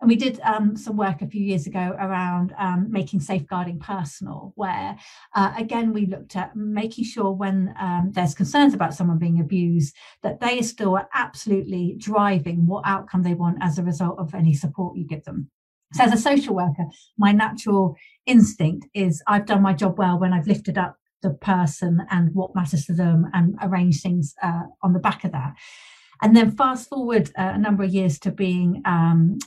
And 0.00 0.08
we 0.08 0.16
did 0.16 0.40
um, 0.40 0.76
some 0.76 0.96
work 0.96 1.22
a 1.22 1.28
few 1.28 1.44
years 1.44 1.68
ago 1.68 1.94
around 2.00 2.52
um, 2.58 2.90
making 2.90 3.20
safeguarding 3.20 3.78
personal, 3.78 4.52
where 4.56 4.96
uh, 5.36 5.52
again 5.56 5.92
we 5.92 6.06
looked 6.06 6.34
at 6.34 6.56
making 6.56 7.04
sure 7.04 7.30
when 7.30 7.72
um, 7.80 8.10
there's 8.12 8.34
concerns 8.34 8.74
about 8.74 8.94
someone 8.94 9.18
being 9.18 9.38
abused 9.38 9.94
that 10.24 10.40
they 10.40 10.60
still 10.60 10.96
are 10.96 11.08
absolutely 11.14 11.94
driving 11.98 12.66
what 12.66 12.82
outcome 12.84 13.22
they 13.22 13.34
want 13.34 13.58
as 13.60 13.78
a 13.78 13.84
result 13.84 14.18
of 14.18 14.34
any 14.34 14.52
support 14.52 14.71
you 14.94 15.06
give 15.06 15.24
them. 15.24 15.50
So, 15.94 16.04
as 16.04 16.12
a 16.12 16.16
social 16.16 16.54
worker, 16.54 16.86
my 17.18 17.32
natural 17.32 17.96
instinct 18.26 18.86
is 18.94 19.22
I've 19.26 19.46
done 19.46 19.62
my 19.62 19.74
job 19.74 19.98
well 19.98 20.18
when 20.18 20.32
I've 20.32 20.46
lifted 20.46 20.78
up 20.78 20.96
the 21.22 21.30
person 21.30 22.00
and 22.10 22.30
what 22.34 22.54
matters 22.54 22.86
to 22.86 22.94
them 22.94 23.26
and 23.32 23.56
arranged 23.62 24.02
things 24.02 24.34
uh, 24.42 24.62
on 24.82 24.92
the 24.92 24.98
back 24.98 25.24
of 25.24 25.32
that. 25.32 25.54
And 26.22 26.36
then 26.36 26.56
fast 26.56 26.88
forward 26.88 27.30
uh, 27.36 27.52
a 27.54 27.58
number 27.58 27.82
of 27.82 27.92
years 27.92 28.18
to 28.20 28.30
being 28.30 28.80
um, 28.84 29.38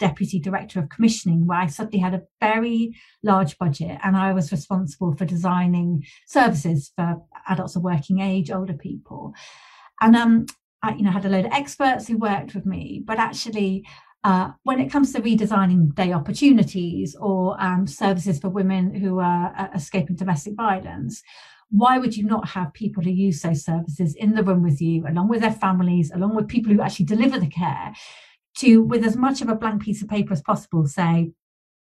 deputy 0.00 0.40
director 0.40 0.80
of 0.80 0.88
commissioning, 0.88 1.46
where 1.46 1.58
I 1.58 1.66
suddenly 1.66 2.00
had 2.00 2.14
a 2.14 2.22
very 2.40 2.92
large 3.22 3.56
budget 3.56 3.98
and 4.02 4.16
I 4.16 4.32
was 4.32 4.50
responsible 4.50 5.14
for 5.16 5.24
designing 5.24 6.04
services 6.26 6.90
for 6.96 7.22
adults 7.48 7.76
of 7.76 7.82
working 7.82 8.18
age, 8.18 8.50
older 8.50 8.74
people. 8.74 9.32
And 10.00 10.16
um, 10.16 10.46
I, 10.82 10.94
you 10.94 11.02
know, 11.02 11.12
had 11.12 11.24
a 11.24 11.28
load 11.28 11.46
of 11.46 11.52
experts 11.52 12.08
who 12.08 12.18
worked 12.18 12.52
with 12.52 12.66
me, 12.66 13.00
but 13.04 13.20
actually 13.20 13.86
uh, 14.28 14.52
when 14.64 14.78
it 14.78 14.92
comes 14.92 15.10
to 15.10 15.22
redesigning 15.22 15.94
day 15.94 16.12
opportunities 16.12 17.16
or 17.18 17.56
um, 17.58 17.86
services 17.86 18.38
for 18.38 18.50
women 18.50 18.94
who 18.94 19.18
are 19.18 19.54
uh, 19.56 19.68
escaping 19.74 20.14
domestic 20.14 20.52
violence, 20.54 21.22
why 21.70 21.96
would 21.96 22.14
you 22.14 22.24
not 22.24 22.46
have 22.46 22.74
people 22.74 23.02
who 23.02 23.08
use 23.08 23.40
those 23.40 23.64
services 23.64 24.14
in 24.14 24.34
the 24.34 24.42
room 24.42 24.62
with 24.62 24.82
you, 24.82 25.06
along 25.08 25.28
with 25.28 25.40
their 25.40 25.50
families, 25.50 26.10
along 26.10 26.34
with 26.34 26.46
people 26.46 26.70
who 26.70 26.82
actually 26.82 27.06
deliver 27.06 27.38
the 27.38 27.46
care, 27.46 27.94
to, 28.58 28.82
with 28.82 29.02
as 29.02 29.16
much 29.16 29.40
of 29.40 29.48
a 29.48 29.54
blank 29.54 29.80
piece 29.80 30.02
of 30.02 30.10
paper 30.10 30.34
as 30.34 30.42
possible, 30.42 30.86
say, 30.86 31.30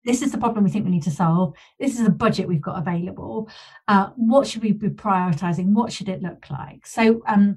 this 0.05 0.21
is 0.21 0.33
the 0.33 0.39
problem 0.39 0.65
we 0.65 0.71
think 0.71 0.85
we 0.85 0.91
need 0.91 1.05
to 1.05 1.13
solve. 1.13 1.55
This 1.79 1.97
is 1.97 2.05
the 2.05 2.11
budget 2.11 2.49
we've 2.49 2.61
got 2.61 2.81
available. 2.81 3.49
Uh, 3.87 4.09
what 4.17 4.49
should 4.49 4.65
we 4.65 4.73
be 4.73 4.89
prioritizing? 4.89 5.67
What 5.67 5.93
should 5.93 6.09
it 6.09 6.21
look 6.21 6.51
like? 6.51 6.85
So, 6.85 7.23
um, 7.29 7.55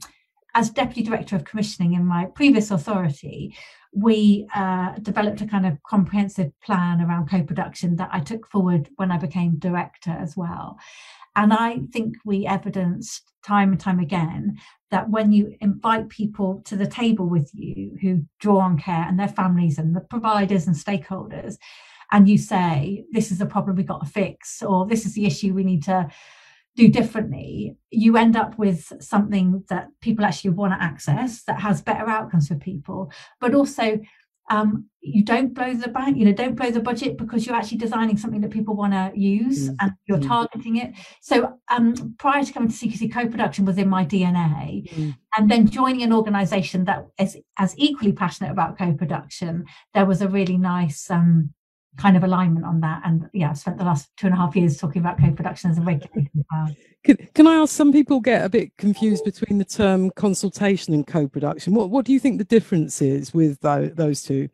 as 0.57 0.71
deputy 0.71 1.03
director 1.03 1.35
of 1.35 1.43
commissioning 1.43 1.93
in 1.93 2.03
my 2.03 2.25
previous 2.25 2.71
authority, 2.71 3.55
we 3.93 4.47
uh, 4.55 4.93
developed 5.03 5.39
a 5.41 5.45
kind 5.45 5.67
of 5.67 5.77
comprehensive 5.83 6.51
plan 6.65 6.99
around 6.99 7.29
co-production 7.29 7.95
that 7.97 8.09
I 8.11 8.21
took 8.21 8.47
forward 8.47 8.89
when 8.95 9.11
I 9.11 9.17
became 9.17 9.59
director 9.59 10.09
as 10.09 10.35
well. 10.35 10.79
And 11.35 11.53
I 11.53 11.81
think 11.93 12.15
we 12.25 12.47
evidenced 12.47 13.31
time 13.45 13.71
and 13.71 13.79
time 13.79 13.99
again 13.99 14.57
that 14.89 15.11
when 15.11 15.31
you 15.31 15.55
invite 15.61 16.09
people 16.09 16.63
to 16.65 16.75
the 16.75 16.87
table 16.87 17.27
with 17.27 17.51
you 17.53 17.95
who 18.01 18.23
draw 18.39 18.57
on 18.57 18.79
care 18.79 19.05
and 19.07 19.19
their 19.19 19.27
families 19.27 19.77
and 19.77 19.95
the 19.95 20.01
providers 20.01 20.65
and 20.65 20.75
stakeholders, 20.75 21.57
and 22.11 22.27
you 22.27 22.39
say, 22.39 23.05
this 23.11 23.31
is 23.31 23.37
the 23.37 23.45
problem 23.45 23.75
we've 23.75 23.85
got 23.85 24.03
to 24.03 24.09
fix, 24.09 24.63
or 24.63 24.87
this 24.87 25.05
is 25.05 25.13
the 25.13 25.27
issue 25.27 25.53
we 25.53 25.63
need 25.63 25.83
to 25.83 26.09
do 26.77 26.88
differently, 26.88 27.75
you 27.89 28.15
end 28.17 28.38
up 28.38 28.57
with 28.57 28.93
something 29.01 29.63
that 29.67 29.88
people 30.00 30.24
actually 30.24 30.51
want 30.51 30.74
to 30.74 30.81
access 30.81 31.43
that 31.43 31.60
has 31.60 31.81
better 31.81 32.07
outcomes 32.07 32.48
for 32.48 32.55
people, 32.55 33.12
but 33.41 33.55
also 33.55 34.00
um, 34.50 34.86
you 35.01 35.25
don't 35.25 35.53
blow 35.53 35.74
the 35.74 35.89
bank, 35.89 36.17
you 36.17 36.24
know, 36.24 36.31
don't 36.31 36.55
blow 36.55 36.69
the 36.69 36.79
budget 36.79 37.17
because 37.17 37.46
you're 37.46 37.55
actually 37.55 37.79
designing 37.79 38.15
something 38.15 38.41
that 38.41 38.51
people 38.51 38.75
want 38.75 38.93
to 38.93 39.12
use 39.19 39.69
mm. 39.69 39.75
and 39.81 39.91
you're 40.05 40.19
mm. 40.19 40.27
targeting 40.27 40.77
it. 40.77 40.93
So 41.22 41.57
um, 41.69 42.15
prior 42.19 42.43
to 42.43 42.53
coming 42.53 42.69
to 42.69 42.75
CQC 42.75 43.12
co-production 43.12 43.65
was 43.65 43.77
in 43.77 43.89
my 43.89 44.05
DNA, 44.05 44.89
mm. 44.89 45.17
and 45.38 45.51
then 45.51 45.67
joining 45.67 46.03
an 46.03 46.13
organisation 46.13 46.86
that 46.86 47.07
is 47.19 47.38
as 47.57 47.74
equally 47.77 48.13
passionate 48.13 48.51
about 48.51 48.77
co-production, 48.77 49.65
there 49.93 50.05
was 50.05 50.22
a 50.22 50.29
really 50.29 50.57
nice 50.57 51.10
um, 51.10 51.53
kind 51.97 52.15
of 52.15 52.23
alignment 52.23 52.65
on 52.65 52.79
that. 52.81 53.01
And 53.05 53.29
yeah, 53.33 53.49
I've 53.49 53.57
spent 53.57 53.77
the 53.77 53.83
last 53.83 54.09
two 54.17 54.27
and 54.27 54.33
a 54.33 54.37
half 54.37 54.55
years 54.55 54.77
talking 54.77 55.01
about 55.01 55.19
co-production 55.19 55.71
as 55.71 55.77
a 55.77 55.81
regulator. 55.81 56.29
Can, 57.03 57.15
can 57.33 57.47
I 57.47 57.55
ask? 57.55 57.73
Some 57.73 57.93
people 57.93 58.19
get 58.19 58.43
a 58.43 58.49
bit 58.49 58.75
confused 58.77 59.23
between 59.23 59.59
the 59.59 59.65
term 59.65 60.09
consultation 60.11 60.93
and 60.93 61.07
co-production. 61.07 61.73
What 61.73 61.89
what 61.89 62.05
do 62.05 62.11
you 62.11 62.19
think 62.19 62.37
the 62.37 62.43
difference 62.43 63.01
is 63.01 63.33
with 63.33 63.61
those 63.61 64.23
two? 64.23 64.49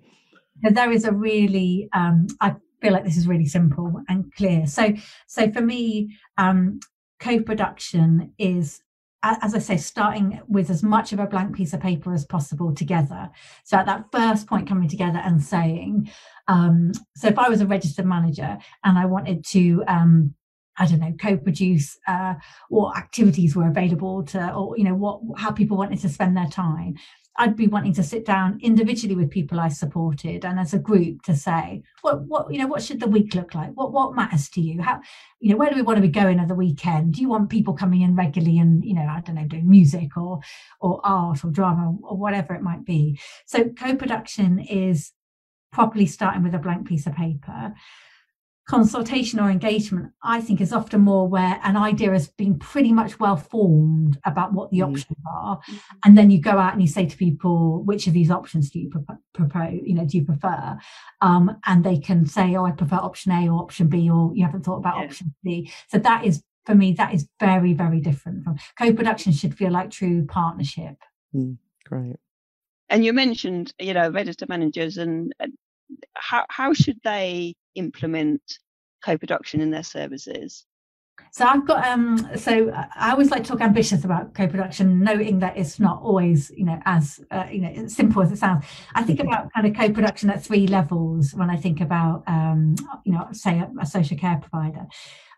There 0.62 0.92
is 0.92 1.06
a 1.06 1.12
really 1.12 1.90
um, 1.94 2.28
I 2.42 2.56
feel 2.84 2.94
like 2.94 3.06
this 3.06 3.18
is 3.18 3.28
really 3.28 3.46
simple 3.46 4.04
and 4.10 4.32
clear. 4.36 4.68
So, 4.68 4.94
so 5.26 5.50
for 5.52 5.62
me, 5.62 6.16
um, 6.38 6.80
co-production 7.20 8.34
is 8.38 8.82
as 9.24 9.56
I 9.56 9.60
say, 9.60 9.78
starting 9.78 10.42
with 10.48 10.70
as 10.70 10.84
much 10.84 11.14
of 11.14 11.20
a 11.20 11.28
blank 11.28 11.56
piece 11.56 11.74
of 11.74 11.80
paper 11.80 12.14
as 12.14 12.26
possible 12.26 12.76
together. 12.76 13.30
So 13.64 13.78
at 13.78 13.86
that 13.86 14.12
first 14.12 14.48
point, 14.48 14.68
coming 14.68 14.90
together 14.90 15.20
and 15.20 15.42
saying, 15.42 16.12
um, 16.48 16.92
so 17.16 17.30
if 17.30 17.40
I 17.40 17.48
was 17.48 17.62
a 17.62 17.68
registered 17.68 18.06
manager 18.06 18.58
and 18.84 18.98
I 18.98 19.06
wanted 19.06 19.46
to, 19.46 19.84
um, 19.88 20.36
I 20.78 20.88
don't 20.88 21.00
know, 21.00 21.14
co-produce 21.20 21.98
uh, 22.08 22.36
what 22.70 22.98
activities 22.98 23.56
were 23.56 23.68
available 23.68 24.24
to, 24.24 24.54
or 24.54 24.78
you 24.78 24.84
know, 24.84 24.96
what 24.96 25.22
how 25.38 25.52
people 25.52 25.78
wanted 25.78 26.00
to 26.00 26.10
spend 26.10 26.36
their 26.36 26.48
time. 26.50 26.96
I'd 27.36 27.56
be 27.56 27.66
wanting 27.66 27.94
to 27.96 28.04
sit 28.04 28.26
down 28.26 28.60
individually 28.62 29.16
with 29.16 29.32
people 29.32 29.60
I 29.60 29.70
supported 29.70 30.46
and 30.46 30.60
as 30.60 30.74
a 30.74 30.80
group 30.80 31.24
to 31.24 31.36
say, 31.36 31.82
what 32.02 32.24
what 32.24 32.52
you 32.52 32.60
know, 32.60 32.68
what 32.68 32.84
should 32.84 33.00
the 33.00 33.08
week 33.08 33.34
look 33.34 33.56
like? 33.56 33.72
What 33.74 33.92
what 33.92 34.16
matters 34.16 34.50
to 34.50 34.62
you? 34.62 34.82
How 34.82 35.02
you 35.40 35.52
know, 35.52 35.58
where 35.58 35.70
do 35.70 35.76
we 35.76 35.82
want 35.82 35.98
to 35.98 36.02
be 36.02 36.10
going 36.10 36.40
at 36.40 36.48
the 36.48 36.56
weekend? 36.56 37.14
Do 37.14 37.22
you 37.22 37.30
want 37.30 37.50
people 37.50 37.74
coming 37.74 38.02
in 38.02 38.16
regularly 38.16 38.60
and 38.60 38.84
you 38.86 38.94
know, 38.94 39.02
I 39.02 39.22
don't 39.22 39.36
know, 39.36 39.48
doing 39.48 39.70
music 39.70 40.16
or 40.16 40.40
or 40.80 41.02
art 41.04 41.44
or 41.44 41.50
drama 41.50 41.98
or 42.04 42.18
whatever 42.18 42.54
it 42.54 42.62
might 42.62 42.86
be? 42.86 43.20
So 43.48 43.70
co-production 43.70 44.60
is 44.60 45.12
properly 45.72 46.06
starting 46.06 46.44
with 46.44 46.54
a 46.54 46.60
blank 46.60 46.88
piece 46.88 47.08
of 47.08 47.16
paper 47.16 47.74
consultation 48.66 49.40
or 49.40 49.50
engagement, 49.50 50.12
I 50.24 50.40
think, 50.40 50.62
is 50.62 50.72
often 50.72 51.02
more 51.02 51.28
where 51.28 51.60
an 51.64 51.76
idea 51.76 52.12
has 52.12 52.30
been 52.30 52.58
pretty 52.58 52.94
much 52.94 53.20
well 53.20 53.36
formed 53.36 54.20
about 54.26 54.54
what 54.54 54.72
the 54.72 54.80
mm. 54.80 54.90
options 54.90 55.18
are, 55.30 55.60
and 56.06 56.18
then 56.18 56.32
you 56.32 56.40
go 56.40 56.52
out 56.52 56.74
and 56.74 56.82
you 56.82 56.88
say 56.88 57.06
to 57.06 57.18
people, 57.18 57.84
which 57.84 58.08
of 58.08 58.14
these 58.14 58.32
options 58.32 58.70
do 58.70 58.80
you 58.80 58.90
propose? 59.34 59.80
You 59.84 59.96
know, 59.96 60.06
do 60.06 60.18
you 60.18 60.26
prefer? 60.26 60.78
Um, 61.22 61.58
and 61.66 61.84
they 61.84 61.98
can 61.98 62.26
say, 62.26 62.56
oh, 62.56 62.66
I 62.66 62.72
prefer 62.72 62.96
option 62.96 63.32
A 63.34 63.50
or 63.50 63.62
option 63.62 63.88
B, 63.88 64.10
or 64.10 64.32
you 64.34 64.46
haven't 64.46 64.64
thought 64.64 64.78
about 64.78 64.98
yeah. 64.98 65.06
option 65.06 65.36
C. 65.44 65.72
So 65.90 65.98
that 65.98 66.26
is, 66.26 66.42
for 66.66 66.76
me, 66.76 66.94
that 66.94 67.14
is 67.14 67.28
very, 67.40 67.74
very 67.74 68.00
different 68.00 68.44
from 68.44 68.58
co-production. 68.78 69.34
Should 69.34 69.58
feel 69.58 69.72
like 69.72 69.92
true 69.92 70.26
partnership. 70.26 70.96
Mm, 71.36 71.58
great. 71.86 72.16
And 72.90 73.04
you 73.04 73.12
mentioned, 73.12 73.74
you 73.80 73.94
know, 73.94 74.10
register 74.10 74.46
managers 74.48 74.98
and 74.98 75.34
how 76.16 76.46
how 76.50 76.74
should 76.74 77.00
they 77.04 77.56
implement 77.76 78.42
co-production 79.04 79.62
in 79.62 79.72
their 79.72 79.84
services? 79.84 80.66
So 81.32 81.46
I've 81.46 81.66
got 81.66 81.86
um 81.88 82.30
so 82.36 82.72
I 82.96 83.12
always 83.12 83.32
like 83.32 83.44
to 83.44 83.50
talk 83.50 83.62
ambitious 83.62 84.04
about 84.04 84.34
co-production, 84.34 85.00
noting 85.00 85.40
that 85.40 85.58
it's 85.58 85.80
not 85.80 86.02
always 86.02 86.52
you 86.52 86.66
know 86.66 86.80
as 86.86 87.20
uh, 87.32 87.46
you 87.52 87.62
know 87.62 87.88
simple 87.88 88.22
as 88.22 88.32
it 88.32 88.38
sounds. 88.38 88.66
I 88.94 89.04
think 89.04 89.20
about 89.20 89.52
kind 89.54 89.66
of 89.66 89.76
co-production 89.76 90.30
at 90.30 90.44
three 90.44 90.68
levels 90.68 91.34
when 91.34 91.50
I 91.50 91.58
think 91.58 91.82
about 91.82 92.24
um 92.28 92.76
you 93.06 93.14
know 93.14 93.28
say 93.32 93.60
a, 93.60 93.72
a 93.82 93.86
social 93.86 94.18
care 94.18 94.38
provider. 94.38 94.86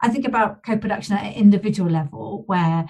I 0.02 0.10
think 0.10 0.26
about 0.26 0.64
co-production 0.64 1.16
at 1.16 1.26
an 1.26 1.34
individual 1.34 1.90
level 1.90 2.44
where 2.48 2.86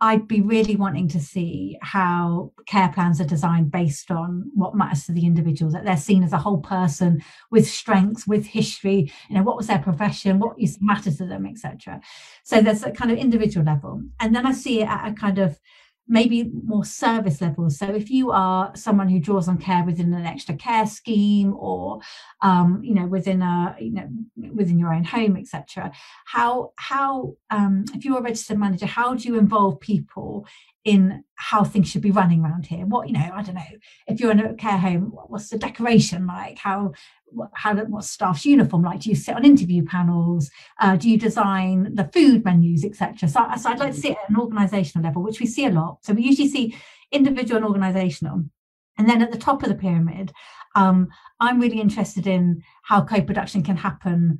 I'd 0.00 0.28
be 0.28 0.42
really 0.42 0.76
wanting 0.76 1.08
to 1.08 1.20
see 1.20 1.78
how 1.80 2.52
care 2.66 2.90
plans 2.92 3.20
are 3.20 3.24
designed 3.24 3.70
based 3.70 4.10
on 4.10 4.50
what 4.54 4.74
matters 4.74 5.04
to 5.06 5.12
the 5.12 5.24
individuals, 5.24 5.72
that 5.72 5.84
they're 5.84 5.96
seen 5.96 6.22
as 6.22 6.34
a 6.34 6.38
whole 6.38 6.58
person 6.58 7.22
with 7.50 7.66
strengths, 7.66 8.26
with 8.26 8.46
history, 8.46 9.10
you 9.28 9.36
know, 9.36 9.42
what 9.42 9.56
was 9.56 9.68
their 9.68 9.78
profession, 9.78 10.38
what 10.38 10.56
matters 10.80 11.16
to 11.16 11.26
them, 11.26 11.46
etc. 11.46 12.00
So 12.44 12.60
there's 12.60 12.82
a 12.82 12.90
kind 12.90 13.10
of 13.10 13.16
individual 13.16 13.64
level. 13.64 14.02
And 14.20 14.36
then 14.36 14.44
I 14.44 14.52
see 14.52 14.82
it 14.82 14.88
at 14.88 15.08
a 15.08 15.14
kind 15.14 15.38
of 15.38 15.58
maybe 16.08 16.50
more 16.64 16.84
service 16.84 17.40
levels. 17.40 17.78
So 17.78 17.86
if 17.86 18.10
you 18.10 18.30
are 18.30 18.70
someone 18.76 19.08
who 19.08 19.18
draws 19.18 19.48
on 19.48 19.58
care 19.58 19.84
within 19.84 20.12
an 20.12 20.24
extra 20.24 20.54
care 20.54 20.86
scheme 20.86 21.54
or 21.58 22.00
um, 22.42 22.80
you 22.82 22.94
know 22.94 23.06
within 23.06 23.42
a 23.42 23.76
you 23.80 23.92
know 23.92 24.08
within 24.54 24.78
your 24.78 24.92
own 24.92 25.04
home, 25.04 25.36
etc. 25.36 25.92
How 26.26 26.72
how 26.76 27.36
um, 27.50 27.84
if 27.94 28.04
you're 28.04 28.18
a 28.18 28.22
registered 28.22 28.58
manager, 28.58 28.86
how 28.86 29.14
do 29.14 29.28
you 29.28 29.38
involve 29.38 29.80
people 29.80 30.46
in 30.86 31.24
how 31.34 31.64
things 31.64 31.90
should 31.90 32.00
be 32.00 32.12
running 32.12 32.42
around 32.42 32.64
here? 32.64 32.86
What 32.86 33.08
you 33.08 33.12
know, 33.12 33.28
I 33.34 33.42
don't 33.42 33.56
know. 33.56 33.62
If 34.06 34.20
you're 34.20 34.30
in 34.30 34.38
a 34.38 34.54
care 34.54 34.78
home, 34.78 35.12
what's 35.26 35.50
the 35.50 35.58
decoration 35.58 36.28
like? 36.28 36.58
How 36.58 36.92
how 37.54 37.74
what's 37.74 38.08
staff's 38.08 38.46
uniform 38.46 38.84
like? 38.84 39.00
Do 39.00 39.10
you 39.10 39.16
sit 39.16 39.34
on 39.34 39.44
interview 39.44 39.84
panels? 39.84 40.48
Uh, 40.80 40.94
do 40.94 41.10
you 41.10 41.18
design 41.18 41.92
the 41.94 42.08
food 42.14 42.44
menus, 42.44 42.84
etc.? 42.84 43.28
So, 43.28 43.44
so 43.60 43.70
I'd 43.70 43.80
like 43.80 43.94
to 43.94 44.00
see 44.00 44.10
it 44.10 44.18
at 44.22 44.30
an 44.30 44.36
organisational 44.36 45.02
level, 45.02 45.24
which 45.24 45.40
we 45.40 45.46
see 45.46 45.66
a 45.66 45.70
lot. 45.70 45.98
So 46.02 46.14
we 46.14 46.22
usually 46.22 46.48
see 46.48 46.76
individual 47.10 47.62
and 47.62 47.74
organisational, 47.74 48.48
and 48.96 49.08
then 49.08 49.22
at 49.22 49.32
the 49.32 49.38
top 49.38 49.64
of 49.64 49.68
the 49.68 49.74
pyramid, 49.74 50.32
um, 50.76 51.08
I'm 51.40 51.60
really 51.60 51.80
interested 51.80 52.28
in 52.28 52.62
how 52.84 53.02
co-production 53.02 53.64
can 53.64 53.76
happen 53.76 54.38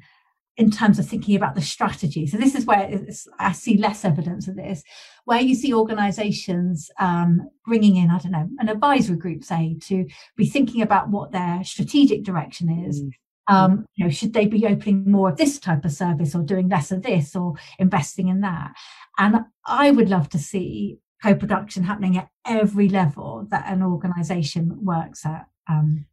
in 0.57 0.71
terms 0.71 0.99
of 0.99 1.07
thinking 1.07 1.37
about 1.37 1.55
the 1.55 1.61
strategy. 1.61 2.27
So 2.27 2.39
this 2.39 2.55
is 2.55 2.65
where 2.65 2.91
I 3.39 3.53
see 3.53 3.77
less 3.77 4.05
evidence 4.05 4.49
of 4.49 4.57
this, 4.57 4.83
where 5.25 5.41
you 5.41 5.55
see 5.55 5.75
organisations 5.75 6.91
um, 6.99 7.51
bringing 7.67 7.97
in, 7.97 8.11
I 8.11 8.19
don't 8.19 8.33
know, 8.33 8.49
an 8.59 8.69
advisory 8.69 9.17
group, 9.17 9.45
say, 9.45 9.77
to 9.83 10.07
be 10.37 10.47
thinking 10.47 10.81
about 10.81 11.11
what 11.11 11.33
their 11.33 11.63
strategic 11.63 12.23
direction 12.23 12.71
is. 12.87 13.03
Mm. 13.03 13.11
Um, 13.49 13.87
you 13.95 14.05
know, 14.05 14.11
should 14.11 14.33
they 14.33 14.47
be 14.47 14.67
opening 14.67 15.11
more 15.11 15.29
of 15.29 15.37
this 15.37 15.61
type 15.61 15.85
of 15.85 15.93
service 15.93 16.35
or 16.35 16.43
doing 16.43 16.69
less 16.69 16.91
of 16.91 17.03
this 17.03 17.37
or 17.37 17.55
investing 17.79 18.29
in 18.29 18.41
that? 18.41 18.73
And 19.19 19.45
I 19.65 19.91
would 19.91 20.09
love 20.09 20.29
to 20.31 20.39
see 20.39 20.99
co-production 21.23 21.85
happening 21.85 22.17
at 22.17 22.29
every 22.47 22.89
level 22.89 23.47
that 23.51 23.71
an 23.71 23.83
organisation 23.83 24.85
works 24.85 25.25
at. 25.25 25.47
Um, 25.69 26.07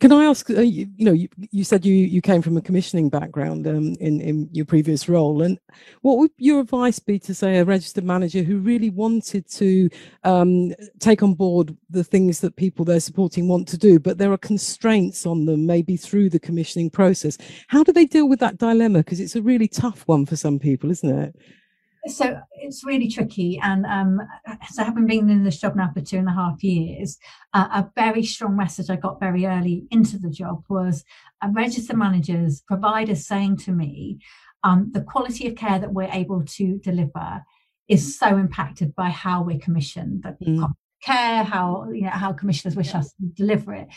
can 0.00 0.12
I 0.12 0.24
ask? 0.24 0.50
Uh, 0.50 0.60
you, 0.60 0.88
you, 0.96 1.04
know, 1.04 1.12
you, 1.12 1.28
you, 1.50 1.64
said 1.64 1.86
you 1.86 1.94
you 1.94 2.20
came 2.20 2.42
from 2.42 2.56
a 2.56 2.60
commissioning 2.60 3.08
background 3.08 3.66
um, 3.66 3.94
in 4.00 4.20
in 4.20 4.48
your 4.52 4.66
previous 4.66 5.08
role, 5.08 5.42
and 5.42 5.58
what 6.02 6.18
would 6.18 6.32
your 6.36 6.60
advice 6.60 6.98
be 6.98 7.18
to 7.20 7.34
say 7.34 7.58
a 7.58 7.64
registered 7.64 8.04
manager 8.04 8.42
who 8.42 8.58
really 8.58 8.90
wanted 8.90 9.48
to 9.52 9.88
um, 10.24 10.74
take 10.98 11.22
on 11.22 11.34
board 11.34 11.76
the 11.90 12.04
things 12.04 12.40
that 12.40 12.56
people 12.56 12.84
they're 12.84 13.00
supporting 13.00 13.46
want 13.48 13.68
to 13.68 13.78
do, 13.78 13.98
but 13.98 14.18
there 14.18 14.32
are 14.32 14.38
constraints 14.38 15.26
on 15.26 15.46
them, 15.46 15.64
maybe 15.64 15.96
through 15.96 16.28
the 16.28 16.40
commissioning 16.40 16.90
process? 16.90 17.38
How 17.68 17.84
do 17.84 17.92
they 17.92 18.06
deal 18.06 18.28
with 18.28 18.40
that 18.40 18.58
dilemma? 18.58 18.98
Because 18.98 19.20
it's 19.20 19.36
a 19.36 19.42
really 19.42 19.68
tough 19.68 20.02
one 20.06 20.26
for 20.26 20.36
some 20.36 20.58
people, 20.58 20.90
isn't 20.90 21.18
it? 21.18 21.36
So 22.06 22.38
it's 22.52 22.84
really 22.84 23.08
tricky 23.08 23.58
and 23.62 23.86
um, 23.86 24.20
so 24.70 24.84
having 24.84 25.06
been 25.06 25.30
in 25.30 25.44
this 25.44 25.58
job 25.58 25.74
now 25.74 25.90
for 25.92 26.00
two 26.00 26.18
and 26.18 26.28
a 26.28 26.32
half 26.32 26.62
years 26.62 27.18
uh, 27.54 27.68
a 27.72 27.90
very 27.96 28.22
strong 28.22 28.56
message 28.56 28.90
i 28.90 28.96
got 28.96 29.20
very 29.20 29.46
early 29.46 29.86
into 29.90 30.18
the 30.18 30.30
job 30.30 30.62
was 30.68 31.04
uh, 31.42 31.48
register 31.52 31.96
managers 31.96 32.60
providers 32.60 33.26
saying 33.26 33.56
to 33.56 33.72
me 33.72 34.18
um, 34.64 34.90
the 34.92 35.02
quality 35.02 35.46
of 35.46 35.56
care 35.56 35.78
that 35.78 35.92
we're 35.92 36.10
able 36.12 36.42
to 36.44 36.78
deliver 36.78 37.42
is 37.88 38.18
so 38.18 38.36
impacted 38.36 38.94
by 38.94 39.08
how 39.08 39.42
we're 39.42 39.58
commissioned 39.58 40.22
that 40.22 40.40
mm. 40.40 40.70
care 41.02 41.42
how 41.42 41.88
you 41.90 42.02
know 42.02 42.10
how 42.10 42.32
commissioners 42.32 42.76
wish 42.76 42.90
yeah. 42.90 42.98
us 42.98 43.12
to 43.12 43.26
deliver 43.34 43.72
it 43.72 43.88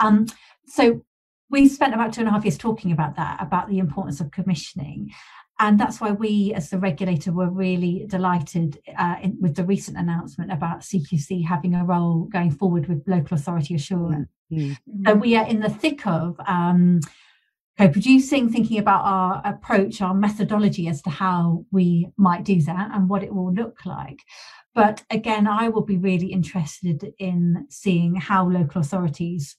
um, 0.00 0.26
so 0.66 1.02
we 1.48 1.68
spent 1.68 1.94
about 1.94 2.12
two 2.12 2.20
and 2.20 2.28
a 2.28 2.32
half 2.32 2.44
years 2.44 2.58
talking 2.58 2.92
about 2.92 3.16
that 3.16 3.40
about 3.40 3.68
the 3.68 3.78
importance 3.78 4.20
of 4.20 4.30
commissioning 4.30 5.10
and 5.58 5.80
that's 5.80 6.00
why 6.00 6.12
we, 6.12 6.52
as 6.54 6.70
the 6.70 6.78
regulator, 6.78 7.32
were 7.32 7.48
really 7.48 8.04
delighted 8.06 8.78
uh, 8.98 9.16
in, 9.22 9.38
with 9.40 9.56
the 9.56 9.64
recent 9.64 9.96
announcement 9.96 10.52
about 10.52 10.80
CQC 10.80 11.46
having 11.46 11.74
a 11.74 11.84
role 11.84 12.24
going 12.24 12.50
forward 12.50 12.88
with 12.88 13.02
local 13.06 13.36
authority 13.36 13.74
assurance. 13.74 14.28
Mm-hmm. 14.52 15.06
So 15.06 15.14
we 15.14 15.34
are 15.34 15.46
in 15.46 15.60
the 15.60 15.70
thick 15.70 16.06
of 16.06 16.38
um, 16.46 17.00
co-producing, 17.78 18.50
thinking 18.50 18.78
about 18.78 19.04
our 19.04 19.40
approach, 19.44 20.02
our 20.02 20.14
methodology 20.14 20.88
as 20.88 21.00
to 21.02 21.10
how 21.10 21.64
we 21.72 22.08
might 22.18 22.44
do 22.44 22.60
that 22.62 22.90
and 22.92 23.08
what 23.08 23.22
it 23.22 23.34
will 23.34 23.52
look 23.52 23.86
like. 23.86 24.20
But 24.74 25.04
again, 25.08 25.46
I 25.46 25.70
will 25.70 25.84
be 25.84 25.96
really 25.96 26.26
interested 26.26 27.14
in 27.18 27.66
seeing 27.70 28.14
how 28.14 28.46
local 28.46 28.82
authorities 28.82 29.56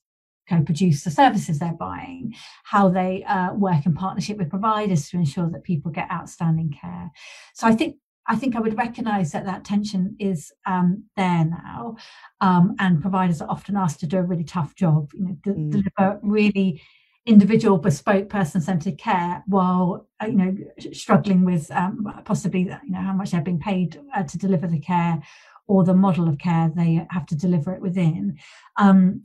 co-produce 0.50 1.04
the 1.04 1.12
services 1.12 1.60
they're 1.60 1.74
buying, 1.74 2.34
how 2.64 2.90
they 2.90 3.24
uh, 3.26 3.54
work 3.54 3.86
in 3.86 3.94
partnership 3.94 4.38
with 4.38 4.50
providers 4.50 5.10
to 5.10 5.18
ensure 5.18 5.50
that 5.50 5.64
people 5.64 5.92
get 5.92 6.12
outstanding 6.12 6.74
care. 6.82 7.12
So 7.54 7.68
I 7.68 7.76
think 7.76 7.98
I 8.30 8.36
think 8.36 8.56
I 8.56 8.60
would 8.60 8.78
recognise 8.78 9.32
that 9.32 9.46
that 9.46 9.64
tension 9.64 10.16
is 10.20 10.52
um, 10.66 11.06
there 11.16 11.46
now, 11.46 11.96
um, 12.42 12.76
and 12.78 13.02
providers 13.02 13.42
are 13.42 13.50
often 13.50 13.78
asked 13.78 14.02
to 14.02 14.08
do 14.08 14.18
a 14.18 14.24
really 14.24 14.44
tough 14.44 14.76
job, 14.76 15.12
you 15.14 15.24
know, 15.24 15.38
mm. 15.46 15.72
deliver 15.72 16.20
really 16.22 16.82
individual, 17.26 17.78
bespoke, 17.78 18.30
person-centered 18.30 18.98
care 18.98 19.44
while 19.48 20.08
uh, 20.22 20.26
you 20.26 20.34
know 20.34 20.58
struggling 20.94 21.46
with 21.46 21.70
um, 21.72 22.06
possibly 22.26 22.62
you 22.62 22.92
know 22.92 23.02
how 23.02 23.14
much 23.14 23.32
they're 23.32 23.42
being 23.42 23.60
paid 23.60 24.00
uh, 24.16 24.24
to 24.24 24.38
deliver 24.38 24.68
the 24.68 24.80
care 24.80 25.22
or 25.68 25.84
the 25.84 25.94
model 25.94 26.28
of 26.28 26.38
care 26.38 26.72
they 26.76 27.06
have 27.10 27.26
to 27.28 27.36
deliver 27.36 27.74
it 27.74 27.82
within. 27.82 28.38
Um, 28.78 29.22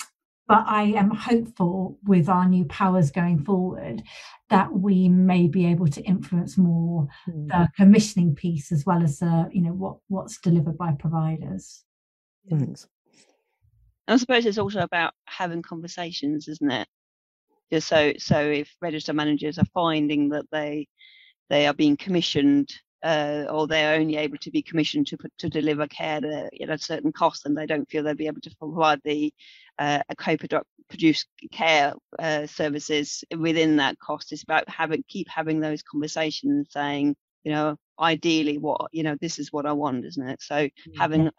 but 0.49 0.65
I 0.67 0.85
am 0.97 1.11
hopeful 1.11 1.99
with 2.05 2.29
our 2.29 2.49
new 2.49 2.65
powers 2.65 3.11
going 3.11 3.45
forward 3.45 4.03
that 4.51 4.73
we 4.73 5.09
may 5.09 5.47
be 5.47 5.67
able 5.67 5.89
to 5.89 6.03
influence 6.03 6.59
more 6.59 7.09
mm. 7.29 7.49
the 7.49 7.69
commissioning 7.77 8.35
piece 8.35 8.73
as 8.73 8.85
well 8.85 9.03
as 9.03 9.21
the 9.21 9.49
you 9.53 9.63
know 9.63 9.73
what 9.73 9.97
what's 10.09 10.39
delivered 10.39 10.77
by 10.77 10.93
providers. 10.93 11.85
Thanks. 12.51 12.87
I 14.09 14.17
suppose 14.17 14.45
it's 14.45 14.59
also 14.59 14.81
about 14.81 15.15
having 15.27 15.63
conversations, 15.63 16.49
isn't 16.49 16.71
it? 16.71 16.89
Just 17.73 17.89
so 17.89 18.13
so 18.19 18.41
if 18.41 18.75
register 18.81 19.13
managers 19.13 19.59
are 19.59 19.65
finding 19.73 20.31
that 20.31 20.47
they 20.51 20.89
they 21.49 21.67
are 21.67 21.75
being 21.75 21.97
commissioned 21.97 22.73
uh, 23.03 23.47
or 23.51 23.67
they're 23.67 23.99
only 23.99 24.17
able 24.17 24.39
to 24.39 24.51
be 24.51 24.63
commissioned 24.63 25.07
to 25.09 25.17
to 25.39 25.49
deliver 25.49 25.87
care 25.87 26.21
at 26.61 26.71
a 26.71 26.79
certain 26.79 27.13
cost, 27.13 27.47
and 27.47 27.57
they 27.57 27.67
don't 27.67 27.89
feel 27.91 28.03
they'll 28.03 28.15
be 28.15 28.27
able 28.27 28.41
to 28.41 28.55
provide 28.59 29.01
the 29.05 29.33
uh, 29.83 30.03
co-produced 30.17 31.27
care 31.51 31.95
uh, 32.19 32.47
services 32.47 33.25
within 33.37 33.77
that 33.77 33.99
cost. 33.99 34.33
It's 34.33 34.43
about 34.45 34.69
having 34.69 35.03
keep 35.09 35.29
having 35.29 35.61
those 35.61 35.83
conversations, 35.83 36.69
saying, 36.71 37.17
you 37.45 37.53
know, 37.53 37.77
ideally, 37.99 38.59
what 38.59 38.81
you 38.93 39.03
know, 39.03 39.17
this 39.21 39.39
is 39.39 39.53
what 39.53 39.67
I 39.67 39.73
want, 39.73 40.05
isn't 40.05 40.29
it? 40.29 40.41
So 40.41 40.55
mm-hmm. 40.55 41.01
having 41.01 41.31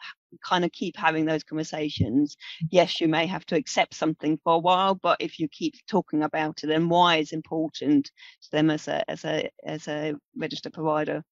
kind 0.43 0.65
of 0.65 0.71
keep 0.71 0.97
having 0.97 1.25
those 1.25 1.43
conversations. 1.43 2.35
Yes, 2.69 2.99
you 2.99 3.07
may 3.07 3.25
have 3.27 3.45
to 3.47 3.55
accept 3.55 3.93
something 3.93 4.39
for 4.43 4.53
a 4.55 4.59
while, 4.59 4.95
but 4.95 5.17
if 5.21 5.39
you 5.39 5.47
keep 5.47 5.75
talking 5.87 6.23
about 6.23 6.63
it, 6.63 6.67
then 6.67 6.89
why 6.89 7.17
is 7.17 7.31
important 7.31 8.11
to 8.41 8.51
them 8.51 8.69
as 8.69 8.87
a 8.87 9.09
as 9.09 9.23
a 9.23 9.49
as 9.63 9.87
a 9.87 10.15
registered 10.35 10.73
provider. 10.73 11.23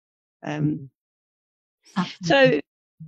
Um, 0.43 0.89
mm-hmm. 1.97 2.03
so 2.23 2.61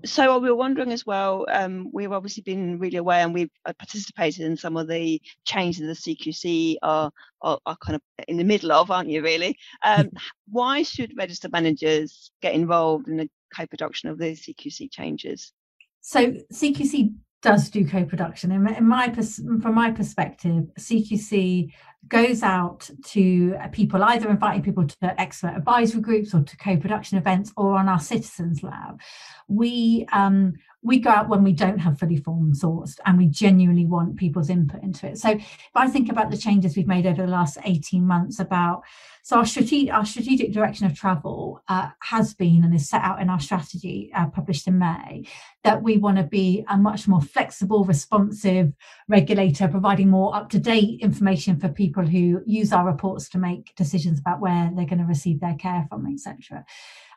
so 0.06 0.38
we 0.40 0.50
were 0.50 0.56
wondering 0.56 0.92
as 0.92 1.06
well, 1.06 1.46
um, 1.50 1.90
we've 1.94 2.12
obviously 2.12 2.44
been 2.44 2.80
really 2.80 2.98
aware 2.98 3.24
and 3.24 3.34
we've 3.34 3.52
uh, 3.66 3.74
participated 3.78 4.46
in 4.46 4.58
some 4.58 4.78
of 4.78 4.88
the 4.88 5.22
changes 5.46 6.04
the 6.04 6.16
CQC 6.16 6.78
are, 6.82 7.12
are, 7.42 7.60
are, 7.66 7.78
kind 7.78 7.96
of 7.96 8.02
in 8.28 8.38
the 8.38 8.44
middle 8.44 8.72
of, 8.72 8.92
aren't 8.92 9.10
you, 9.10 9.24
really? 9.24 9.58
Um, 9.84 10.10
why 10.50 10.84
should 10.84 11.14
register 11.18 11.50
managers 11.52 12.32
get 12.42 12.54
involved 12.54 13.08
in 13.08 13.18
the 13.18 13.30
co-production 13.56 14.10
of 14.10 14.18
the 14.18 14.34
CQC 14.34 14.92
changes? 14.92 15.54
So 16.02 16.34
CQC 16.52 17.14
does 17.42 17.70
do 17.70 17.88
co-production. 17.88 18.52
In, 18.52 18.68
in 18.76 18.88
my 18.88 19.12
from 19.12 19.76
my 19.76 19.92
perspective, 19.92 20.66
CQC 20.80 21.72
goes 22.08 22.44
out 22.44 22.90
to 23.06 23.56
people, 23.72 24.04
either 24.04 24.30
inviting 24.30 24.62
people 24.62 24.86
to 24.86 25.22
expert 25.22 25.54
advisory 25.56 26.02
groups 26.02 26.34
or 26.34 26.44
to 26.44 26.58
co-production 26.58 27.18
events, 27.18 27.52
or 27.58 27.78
on 27.78 27.88
our 27.88 28.00
citizens 28.00 28.64
lab. 28.64 29.00
We 29.48 30.08
um, 30.12 30.54
we 30.84 31.00
go 31.00 31.10
out 31.10 31.30
when 31.30 31.44
we 31.44 31.54
don't 31.54 31.80
have 31.80 31.98
fully 31.98 32.18
formed 32.18 32.56
sourced 32.56 33.00
and 33.06 33.18
we 33.18 33.28
genuinely 33.28 33.86
want 33.86 34.18
people's 34.18 34.50
input 34.50 34.84
into 34.84 35.08
it. 35.08 35.18
So 35.18 35.30
if 35.30 35.72
I 35.74 35.88
think 35.88 36.10
about 36.10 36.30
the 36.30 36.38
changes 36.38 36.76
we've 36.76 36.88
made 36.88 37.06
over 37.06 37.22
the 37.22 37.32
last 37.32 37.58
18 37.64 38.06
months 38.06 38.40
about 38.40 38.84
so 39.26 39.38
our 39.38 39.46
strategic 39.46 39.94
our 39.94 40.06
strategic 40.06 40.52
direction 40.52 40.86
of 40.86 40.94
travel 40.94 41.64
uh, 41.70 41.90
has 42.02 42.34
been 42.34 42.66
and 42.66 42.76
is 42.76 42.90
set 42.90 43.02
out 43.02 43.22
in 43.22 43.30
our 43.30 43.40
strategy 43.40 44.12
uh, 44.14 44.28
published 44.28 44.68
in 44.68 44.78
May 44.78 45.26
that 45.64 45.82
we 45.82 45.98
want 45.98 46.18
to 46.18 46.24
be 46.24 46.66
a 46.68 46.78
much 46.78 47.08
more 47.08 47.22
flexible, 47.22 47.86
responsive 47.86 48.74
regulator, 49.08 49.70
providing 49.70 50.10
more 50.10 50.36
up 50.36 50.50
to 50.50 50.60
date 50.60 51.00
information 51.00 51.58
for 51.58 51.70
people 51.70 51.93
who 52.02 52.42
use 52.46 52.74
our 52.74 52.86
reports 52.86 53.30
to 53.30 53.38
make 53.38 53.76
decisions 53.76 54.20
about 54.20 54.42
where 54.42 54.72
they're 54.76 54.86
going 54.86 55.00
to 55.00 55.06
receive 55.06 55.40
their 55.40 55.56
care 55.56 55.86
from, 55.90 56.08
etc. 56.12 56.66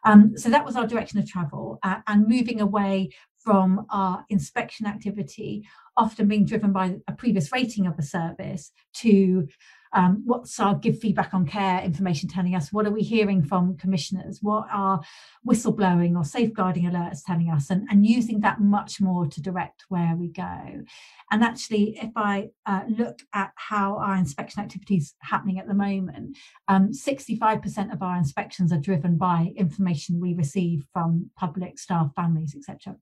Um, 0.04 0.36
so 0.36 0.50
that 0.50 0.64
was 0.64 0.76
our 0.76 0.86
direction 0.86 1.18
of 1.18 1.28
travel 1.28 1.78
uh, 1.82 2.00
and 2.06 2.28
moving 2.28 2.60
away 2.60 3.10
from 3.38 3.86
our 3.90 4.24
inspection 4.28 4.86
activity, 4.86 5.62
often 5.96 6.26
being 6.28 6.44
driven 6.44 6.72
by 6.72 6.96
a 7.08 7.12
previous 7.12 7.52
rating 7.52 7.86
of 7.86 7.94
a 7.98 8.02
service, 8.02 8.72
to 8.92 9.46
um, 9.92 10.22
what's 10.24 10.58
our 10.60 10.74
give 10.74 10.98
feedback 10.98 11.34
on 11.34 11.46
care 11.46 11.80
information 11.82 12.28
telling 12.28 12.54
us? 12.54 12.72
What 12.72 12.86
are 12.86 12.90
we 12.90 13.02
hearing 13.02 13.42
from 13.42 13.76
commissioners? 13.76 14.38
What 14.42 14.66
are 14.72 15.00
whistleblowing 15.46 16.16
or 16.16 16.24
safeguarding 16.24 16.84
alerts 16.84 17.20
telling 17.24 17.50
us? 17.50 17.70
And, 17.70 17.86
and 17.90 18.06
using 18.06 18.40
that 18.40 18.60
much 18.60 19.00
more 19.00 19.26
to 19.26 19.40
direct 19.40 19.84
where 19.88 20.14
we 20.16 20.28
go. 20.28 20.84
And 21.30 21.42
actually, 21.42 21.98
if 21.98 22.10
I 22.16 22.50
uh, 22.66 22.82
look 22.88 23.20
at 23.32 23.52
how 23.56 23.98
our 23.98 24.16
inspection 24.16 24.62
activities 24.62 25.14
happening 25.20 25.58
at 25.58 25.66
the 25.66 25.74
moment, 25.74 26.36
um, 26.68 26.90
65% 26.92 27.92
of 27.92 28.02
our 28.02 28.16
inspections 28.16 28.72
are 28.72 28.78
driven 28.78 29.16
by 29.16 29.52
information 29.56 30.20
we 30.20 30.34
receive 30.34 30.84
from 30.92 31.30
public 31.36 31.78
staff, 31.78 32.12
families, 32.14 32.54
etc. 32.56 32.96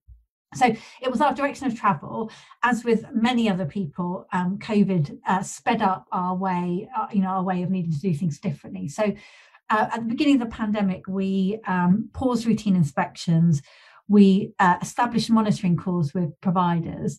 So 0.55 0.67
it 1.03 1.11
was 1.11 1.21
our 1.21 1.35
direction 1.35 1.67
of 1.67 1.79
travel. 1.79 2.31
As 2.63 2.85
with 2.85 3.05
many 3.13 3.49
other 3.49 3.67
people, 3.67 4.27
um, 4.33 4.59
COVID 4.59 5.19
uh, 5.27 5.43
sped 5.43 5.83
up 5.83 6.07
our 6.13 6.35
way, 6.35 6.89
uh, 6.97 7.07
you 7.13 7.23
know, 7.23 7.29
our 7.29 7.43
way 7.43 7.63
of 7.63 7.71
needing 7.71 7.93
to 7.93 8.01
do 8.01 8.15
things 8.15 8.39
differently. 8.39 8.89
So 8.89 9.15
uh, 9.71 9.89
at 9.93 10.01
the 10.01 10.07
beginning 10.07 10.41
of 10.41 10.49
the 10.49 10.57
pandemic, 10.57 11.07
we 11.09 11.59
um, 11.67 12.11
paused 12.13 12.47
routine 12.47 12.77
inspections. 12.77 13.63
We 14.09 14.53
uh, 14.59 14.77
established 14.83 15.31
monitoring 15.31 15.77
calls 15.77 16.13
with 16.13 16.39
providers. 16.41 17.19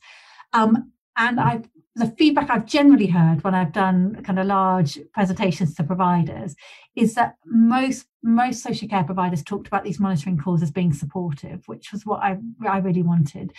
Um, 0.53 0.91
and 1.17 1.39
I 1.39 1.61
the 1.95 2.13
feedback 2.17 2.49
I've 2.49 2.65
generally 2.65 3.07
heard 3.07 3.43
when 3.43 3.55
I've 3.55 3.71
done 3.71 4.21
kind 4.23 4.37
of 4.37 4.47
large 4.47 4.99
presentations 5.13 5.75
to 5.75 5.83
providers 5.83 6.55
is 6.95 7.15
that 7.15 7.35
most 7.45 8.07
most 8.21 8.63
social 8.63 8.87
care 8.87 9.03
providers 9.03 9.43
talked 9.43 9.67
about 9.67 9.83
these 9.83 9.99
monitoring 9.99 10.37
calls 10.37 10.61
as 10.61 10.71
being 10.71 10.93
supportive, 10.93 11.67
which 11.67 11.91
was 11.91 12.05
what 12.05 12.21
I 12.21 12.37
I 12.67 12.79
really 12.79 13.03
wanted. 13.03 13.53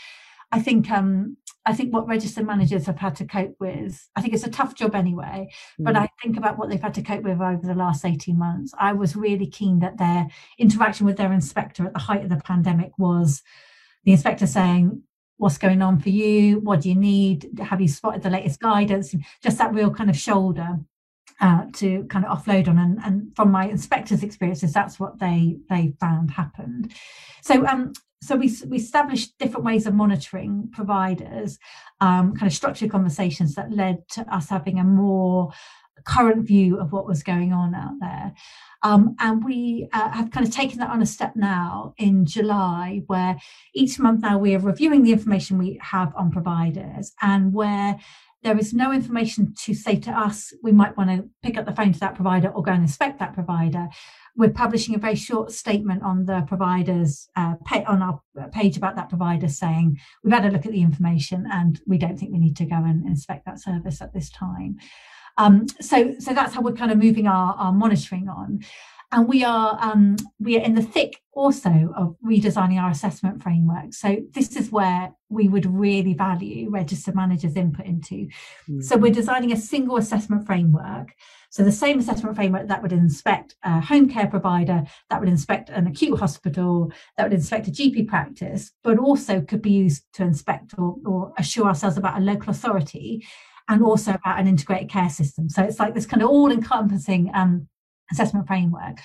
I 0.52 0.60
think 0.60 0.90
um, 0.90 1.36
I 1.64 1.72
think 1.72 1.92
what 1.92 2.06
register 2.06 2.44
managers 2.44 2.86
have 2.86 2.98
had 2.98 3.16
to 3.16 3.26
cope 3.26 3.56
with, 3.58 4.08
I 4.14 4.20
think 4.20 4.34
it's 4.34 4.46
a 4.46 4.50
tough 4.50 4.74
job 4.76 4.94
anyway, 4.94 5.48
mm. 5.80 5.84
but 5.84 5.96
I 5.96 6.08
think 6.22 6.36
about 6.36 6.58
what 6.58 6.68
they've 6.68 6.80
had 6.80 6.94
to 6.94 7.02
cope 7.02 7.24
with 7.24 7.40
over 7.40 7.66
the 7.66 7.74
last 7.74 8.04
18 8.04 8.38
months. 8.38 8.72
I 8.78 8.92
was 8.92 9.16
really 9.16 9.48
keen 9.48 9.80
that 9.80 9.98
their 9.98 10.28
interaction 10.58 11.06
with 11.06 11.16
their 11.16 11.32
inspector 11.32 11.84
at 11.84 11.92
the 11.92 11.98
height 11.98 12.22
of 12.22 12.28
the 12.28 12.36
pandemic 12.36 12.92
was 12.98 13.42
the 14.04 14.12
inspector 14.12 14.46
saying, 14.46 15.02
what's 15.38 15.58
going 15.58 15.82
on 15.82 15.98
for 15.98 16.10
you 16.10 16.60
what 16.60 16.80
do 16.80 16.88
you 16.88 16.94
need 16.94 17.48
have 17.62 17.80
you 17.80 17.88
spotted 17.88 18.22
the 18.22 18.30
latest 18.30 18.60
guidance 18.60 19.14
just 19.42 19.58
that 19.58 19.74
real 19.74 19.90
kind 19.90 20.10
of 20.10 20.16
shoulder 20.16 20.78
uh, 21.40 21.64
to 21.74 22.04
kind 22.04 22.24
of 22.24 22.38
offload 22.38 22.68
on 22.68 22.78
and, 22.78 22.98
and 23.04 23.36
from 23.36 23.50
my 23.50 23.66
inspectors 23.66 24.22
experiences 24.22 24.72
that's 24.72 24.98
what 24.98 25.18
they 25.18 25.58
they 25.68 25.92
found 26.00 26.30
happened. 26.30 26.92
So 27.42 27.66
um 27.66 27.92
so 28.22 28.34
we, 28.34 28.52
we 28.66 28.78
established 28.78 29.38
different 29.38 29.64
ways 29.64 29.86
of 29.86 29.94
monitoring 29.94 30.70
providers 30.72 31.58
um, 32.00 32.34
kind 32.34 32.50
of 32.50 32.54
structured 32.54 32.90
conversations 32.90 33.54
that 33.54 33.70
led 33.70 34.08
to 34.08 34.34
us 34.34 34.48
having 34.48 34.78
a 34.78 34.84
more 34.84 35.52
current 36.06 36.46
view 36.46 36.78
of 36.78 36.92
what 36.92 37.06
was 37.06 37.22
going 37.22 37.52
on 37.52 37.74
out 37.74 37.94
there 38.00 38.32
um, 38.82 39.16
and 39.18 39.44
we 39.44 39.88
uh, 39.92 40.10
have 40.10 40.30
kind 40.30 40.46
of 40.46 40.52
taken 40.52 40.78
that 40.78 40.90
on 40.90 41.02
a 41.02 41.06
step 41.06 41.34
now 41.34 41.94
in 41.98 42.24
July, 42.24 43.02
where 43.06 43.36
each 43.74 43.98
month 43.98 44.20
now 44.22 44.38
we 44.38 44.54
are 44.54 44.60
reviewing 44.60 45.02
the 45.02 45.12
information 45.12 45.58
we 45.58 45.78
have 45.82 46.14
on 46.14 46.30
providers 46.30 47.12
and 47.20 47.52
where 47.52 47.98
there 48.42 48.56
is 48.56 48.72
no 48.72 48.92
information 48.92 49.54
to 49.64 49.74
say 49.74 49.96
to 49.96 50.10
us, 50.12 50.52
we 50.62 50.70
might 50.70 50.96
want 50.96 51.10
to 51.10 51.28
pick 51.42 51.56
up 51.56 51.66
the 51.66 51.74
phone 51.74 51.92
to 51.92 51.98
that 51.98 52.14
provider 52.14 52.48
or 52.50 52.62
go 52.62 52.70
and 52.70 52.82
inspect 52.82 53.18
that 53.18 53.34
provider. 53.34 53.88
We're 54.36 54.50
publishing 54.50 54.94
a 54.94 54.98
very 54.98 55.16
short 55.16 55.50
statement 55.50 56.04
on 56.04 56.26
the 56.26 56.44
provider's 56.46 57.28
uh, 57.34 57.54
pay, 57.64 57.82
on 57.86 58.02
our 58.02 58.20
page 58.52 58.76
about 58.76 58.94
that 58.94 59.08
provider 59.08 59.48
saying 59.48 59.98
we've 60.22 60.32
had 60.32 60.44
a 60.44 60.50
look 60.50 60.66
at 60.66 60.70
the 60.70 60.82
information 60.82 61.48
and 61.50 61.80
we 61.86 61.98
don't 61.98 62.18
think 62.18 62.30
we 62.30 62.38
need 62.38 62.56
to 62.58 62.66
go 62.66 62.76
and 62.76 63.04
inspect 63.04 63.46
that 63.46 63.60
service 63.60 64.00
at 64.00 64.12
this 64.12 64.30
time. 64.30 64.76
Um, 65.38 65.66
so, 65.80 66.14
so 66.18 66.32
that's 66.34 66.54
how 66.54 66.62
we're 66.62 66.72
kind 66.72 66.90
of 66.90 66.98
moving 66.98 67.26
our, 67.26 67.54
our 67.54 67.72
monitoring 67.72 68.28
on. 68.28 68.60
And 69.12 69.28
we 69.28 69.44
are 69.44 69.78
um, 69.80 70.16
we 70.40 70.58
are 70.58 70.62
in 70.62 70.74
the 70.74 70.82
thick 70.82 71.20
also 71.32 71.70
of 71.96 72.16
redesigning 72.24 72.82
our 72.82 72.90
assessment 72.90 73.40
framework. 73.40 73.94
So 73.94 74.16
this 74.32 74.56
is 74.56 74.72
where 74.72 75.12
we 75.28 75.48
would 75.48 75.64
really 75.64 76.12
value 76.14 76.70
register 76.70 77.12
managers' 77.14 77.54
input 77.54 77.86
into. 77.86 78.14
Mm-hmm. 78.14 78.80
So 78.80 78.96
we're 78.96 79.12
designing 79.12 79.52
a 79.52 79.56
single 79.56 79.96
assessment 79.96 80.44
framework. 80.44 81.14
So 81.50 81.62
the 81.62 81.72
same 81.72 82.00
assessment 82.00 82.34
framework 82.34 82.66
that 82.68 82.82
would 82.82 82.92
inspect 82.92 83.54
a 83.62 83.80
home 83.80 84.08
care 84.08 84.26
provider, 84.26 84.84
that 85.08 85.20
would 85.20 85.28
inspect 85.28 85.70
an 85.70 85.86
acute 85.86 86.18
hospital, 86.18 86.92
that 87.16 87.24
would 87.24 87.32
inspect 87.32 87.68
a 87.68 87.70
GP 87.70 88.08
practice, 88.08 88.72
but 88.82 88.98
also 88.98 89.40
could 89.40 89.62
be 89.62 89.70
used 89.70 90.04
to 90.14 90.24
inspect 90.24 90.74
or, 90.76 90.96
or 91.06 91.32
assure 91.38 91.66
ourselves 91.66 91.96
about 91.96 92.18
a 92.18 92.24
local 92.24 92.50
authority 92.50 93.24
and 93.68 93.82
also 93.82 94.12
about 94.12 94.38
an 94.38 94.46
integrated 94.46 94.90
care 94.90 95.10
system. 95.10 95.48
So 95.48 95.62
it's 95.62 95.78
like 95.78 95.94
this 95.94 96.06
kind 96.06 96.22
of 96.22 96.28
all 96.28 96.50
encompassing 96.50 97.30
um, 97.34 97.68
assessment 98.10 98.46
framework. 98.46 98.98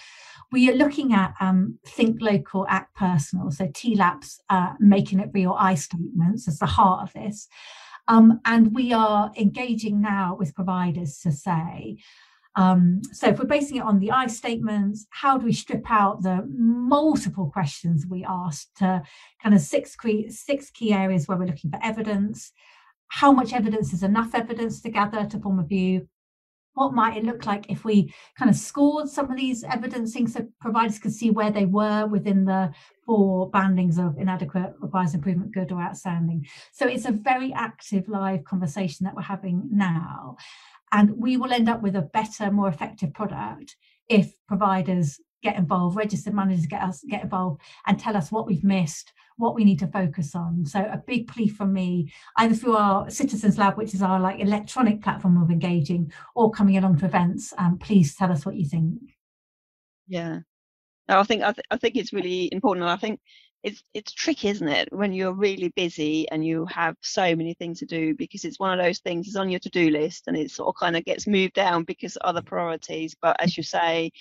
We 0.51 0.69
are 0.69 0.75
looking 0.75 1.13
at 1.13 1.33
um, 1.39 1.79
think 1.87 2.21
local, 2.21 2.65
act 2.69 2.95
personal. 2.95 3.51
So 3.51 3.67
TLAPs, 3.67 4.39
uh, 4.49 4.73
making 4.79 5.19
it 5.19 5.29
real 5.33 5.55
I 5.57 5.75
statements 5.75 6.47
as 6.47 6.59
the 6.59 6.65
heart 6.65 7.03
of 7.03 7.13
this. 7.13 7.47
Um, 8.07 8.41
and 8.45 8.73
we 8.75 8.91
are 8.91 9.31
engaging 9.37 10.01
now 10.01 10.35
with 10.37 10.55
providers 10.55 11.19
to 11.19 11.31
say, 11.31 11.97
um, 12.55 13.01
so 13.13 13.29
if 13.29 13.39
we're 13.39 13.45
basing 13.45 13.77
it 13.77 13.83
on 13.83 13.99
the 13.99 14.11
I 14.11 14.27
statements, 14.27 15.07
how 15.09 15.37
do 15.37 15.45
we 15.45 15.53
strip 15.53 15.89
out 15.89 16.21
the 16.21 16.45
multiple 16.49 17.49
questions 17.49 18.05
we 18.05 18.25
asked 18.27 18.75
to 18.77 19.03
kind 19.41 19.55
of 19.55 19.61
six 19.61 19.95
key, 19.95 20.29
six 20.29 20.69
key 20.69 20.91
areas 20.93 21.27
where 21.27 21.37
we're 21.37 21.45
looking 21.45 21.71
for 21.71 21.79
evidence, 21.81 22.51
how 23.11 23.33
much 23.33 23.51
evidence 23.51 23.91
is 23.91 24.03
enough 24.03 24.33
evidence 24.33 24.81
to 24.81 24.89
gather 24.89 25.25
to 25.25 25.37
form 25.37 25.59
a 25.59 25.63
view? 25.63 26.07
What 26.75 26.93
might 26.93 27.17
it 27.17 27.25
look 27.25 27.45
like 27.45 27.69
if 27.69 27.83
we 27.83 28.13
kind 28.39 28.49
of 28.49 28.55
scored 28.55 29.09
some 29.09 29.29
of 29.29 29.35
these 29.35 29.65
evidencing 29.65 30.29
so 30.29 30.47
providers 30.61 30.97
could 30.97 31.11
see 31.11 31.29
where 31.29 31.51
they 31.51 31.65
were 31.65 32.07
within 32.07 32.45
the 32.45 32.71
four 33.05 33.51
bandings 33.51 33.97
of 33.97 34.17
inadequate 34.17 34.75
requires 34.79 35.13
improvement 35.13 35.53
good 35.53 35.73
or 35.73 35.81
outstanding? 35.81 36.47
So 36.71 36.87
it's 36.87 37.05
a 37.05 37.11
very 37.11 37.51
active 37.51 38.07
live 38.07 38.45
conversation 38.45 39.03
that 39.03 39.13
we're 39.13 39.23
having 39.23 39.67
now 39.69 40.37
And 40.91 41.17
we 41.17 41.37
will 41.37 41.53
end 41.53 41.69
up 41.69 41.81
with 41.81 41.95
a 41.95 42.01
better, 42.01 42.51
more 42.51 42.67
effective 42.67 43.13
product 43.13 43.75
if 44.09 44.33
providers 44.47 45.19
get 45.41 45.57
involved, 45.57 45.95
registered 45.95 46.33
managers 46.33 46.65
get 46.65 46.81
us 46.81 47.03
get 47.09 47.23
involved 47.23 47.61
and 47.87 47.99
tell 47.99 48.15
us 48.15 48.31
what 48.31 48.47
we've 48.47 48.63
missed, 48.63 49.13
what 49.37 49.55
we 49.55 49.63
need 49.63 49.79
to 49.79 49.87
focus 49.87 50.35
on. 50.35 50.65
So 50.65 50.79
a 50.79 51.01
big 51.05 51.27
plea 51.27 51.47
from 51.47 51.73
me, 51.73 52.11
either 52.37 52.55
through 52.55 52.77
our 52.77 53.09
Citizens 53.09 53.57
Lab, 53.57 53.77
which 53.77 53.93
is 53.93 54.01
our 54.01 54.19
like 54.19 54.39
electronic 54.39 55.01
platform 55.01 55.41
of 55.41 55.51
engaging, 55.51 56.11
or 56.35 56.51
coming 56.51 56.77
along 56.77 56.97
to 56.99 57.05
events, 57.05 57.53
um, 57.57 57.77
please 57.77 58.15
tell 58.15 58.31
us 58.31 58.45
what 58.45 58.55
you 58.55 58.65
think. 58.65 58.99
Yeah, 60.07 60.39
no, 61.07 61.19
I 61.19 61.23
think 61.23 61.43
I, 61.43 61.51
th- 61.51 61.65
I 61.69 61.77
think 61.77 61.95
it's 61.95 62.13
really 62.13 62.49
important. 62.51 62.83
And 62.83 62.91
I 62.91 62.97
think 62.97 63.19
it's 63.63 63.83
it's 63.93 64.11
tricky, 64.11 64.49
isn't 64.49 64.67
it, 64.67 64.91
when 64.91 65.13
you're 65.13 65.33
really 65.33 65.69
busy 65.75 66.27
and 66.29 66.45
you 66.45 66.65
have 66.65 66.95
so 67.01 67.35
many 67.35 67.53
things 67.53 67.79
to 67.79 67.85
do 67.85 68.15
because 68.15 68.45
it's 68.45 68.59
one 68.59 68.77
of 68.77 68.83
those 68.83 68.99
things 68.99 69.27
is 69.27 69.35
on 69.35 69.49
your 69.49 69.59
to-do 69.59 69.89
list 69.89 70.27
and 70.27 70.37
it 70.37 70.51
sort 70.51 70.69
of 70.69 70.79
kind 70.79 70.95
of 70.95 71.05
gets 71.05 71.27
moved 71.27 71.53
down 71.53 71.83
because 71.83 72.17
other 72.21 72.41
priorities. 72.41 73.15
But 73.21 73.35
as 73.39 73.57
you 73.57 73.63
say, 73.63 74.11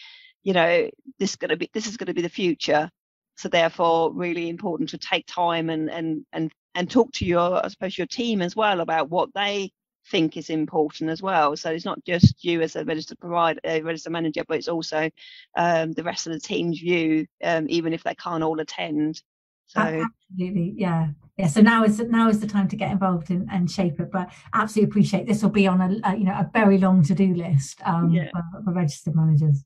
you 0.43 0.53
know, 0.53 0.91
this 1.19 1.31
is 1.31 1.37
going 1.37 1.51
to 1.51 1.57
be 1.57 1.71
this 1.73 1.87
is 1.87 1.97
going 1.97 2.07
to 2.07 2.15
be 2.15 2.23
the 2.23 2.29
future. 2.29 2.91
So 3.37 3.49
therefore, 3.49 4.13
really 4.13 4.49
important 4.49 4.91
to 4.91 4.99
take 4.99 5.27
time 5.27 5.71
and 5.71 5.91
and 5.91 6.25
and 6.33 6.53
and 6.75 6.91
talk 6.91 7.13
to 7.13 7.25
your 7.25 7.65
I 7.65 7.69
suppose 7.69 7.97
your 7.97 8.07
team 8.07 8.43
as 8.43 8.55
well 8.55 8.81
about 8.81 9.11
what 9.11 9.31
they 9.35 9.73
think 10.11 10.37
is 10.37 10.51
important 10.51 11.11
as 11.11 11.23
well. 11.23 11.57
So 11.57 11.71
it's 11.71 11.85
not 11.85 12.05
just 12.05 12.45
you 12.45 12.63
as 12.63 12.77
a 12.77 12.85
registered 12.85 13.21
provider, 13.21 13.61
a 13.65 13.83
registered 13.83 14.13
manager, 14.13 14.45
but 14.47 14.59
it's 14.59 14.69
also 14.69 15.11
um, 15.57 15.93
the 15.93 16.03
rest 16.03 16.27
of 16.27 16.33
the 16.33 16.41
team's 16.41 16.81
view, 16.81 17.27
um, 17.45 17.67
even 17.69 17.93
if 17.93 18.03
they 18.03 18.15
can't 18.15 18.43
all 18.43 18.61
attend. 18.61 19.23
So 19.67 19.81
absolutely, 19.81 20.75
yeah, 20.77 21.09
yeah. 21.37 21.47
So 21.47 21.61
now 21.61 21.85
is 21.85 22.01
now 22.01 22.29
is 22.29 22.41
the 22.41 22.47
time 22.49 22.67
to 22.69 22.77
get 22.77 22.91
involved 22.91 23.31
in, 23.31 23.47
and 23.53 23.71
shape 23.71 24.01
it. 24.01 24.11
But 24.11 24.33
absolutely 24.53 24.91
appreciate 24.91 25.27
this 25.29 25.43
will 25.43 25.51
be 25.51 25.69
on 25.69 25.81
a, 25.81 26.09
a 26.09 26.17
you 26.17 26.25
know 26.25 26.33
a 26.33 26.51
very 26.53 26.79
long 26.79 27.05
to 27.05 27.15
do 27.15 27.35
list 27.35 27.81
um, 27.85 28.11
yeah. 28.11 28.31
for, 28.33 28.65
for 28.65 28.73
registered 28.73 29.15
managers. 29.15 29.65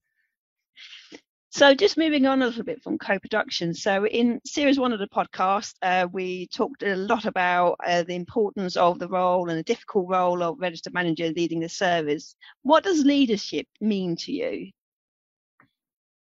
So, 1.55 1.73
just 1.73 1.97
moving 1.97 2.27
on 2.27 2.43
a 2.43 2.47
little 2.47 2.65
bit 2.65 2.83
from 2.83 2.99
co 2.99 3.17
production. 3.21 3.75
So, 3.75 4.05
in 4.09 4.41
series 4.45 4.77
one 4.77 4.93
of 4.93 4.99
the 4.99 5.07
podcast, 5.07 5.75
uh, 5.83 6.09
we 6.13 6.49
talked 6.49 6.83
a 6.83 6.97
lot 6.97 7.27
about 7.27 7.77
uh, 7.87 8.03
the 8.03 8.17
importance 8.17 8.77
of 8.77 8.99
the 8.99 9.07
role 9.07 9.49
and 9.49 9.57
the 9.57 9.63
difficult 9.63 10.09
role 10.09 10.43
of 10.43 10.59
registered 10.59 10.95
manager 10.95 11.31
leading 11.37 11.61
the 11.61 11.69
service. 11.69 12.35
What 12.63 12.83
does 12.83 13.05
leadership 13.05 13.69
mean 13.81 14.17
to 14.17 14.33
you? 14.33 14.73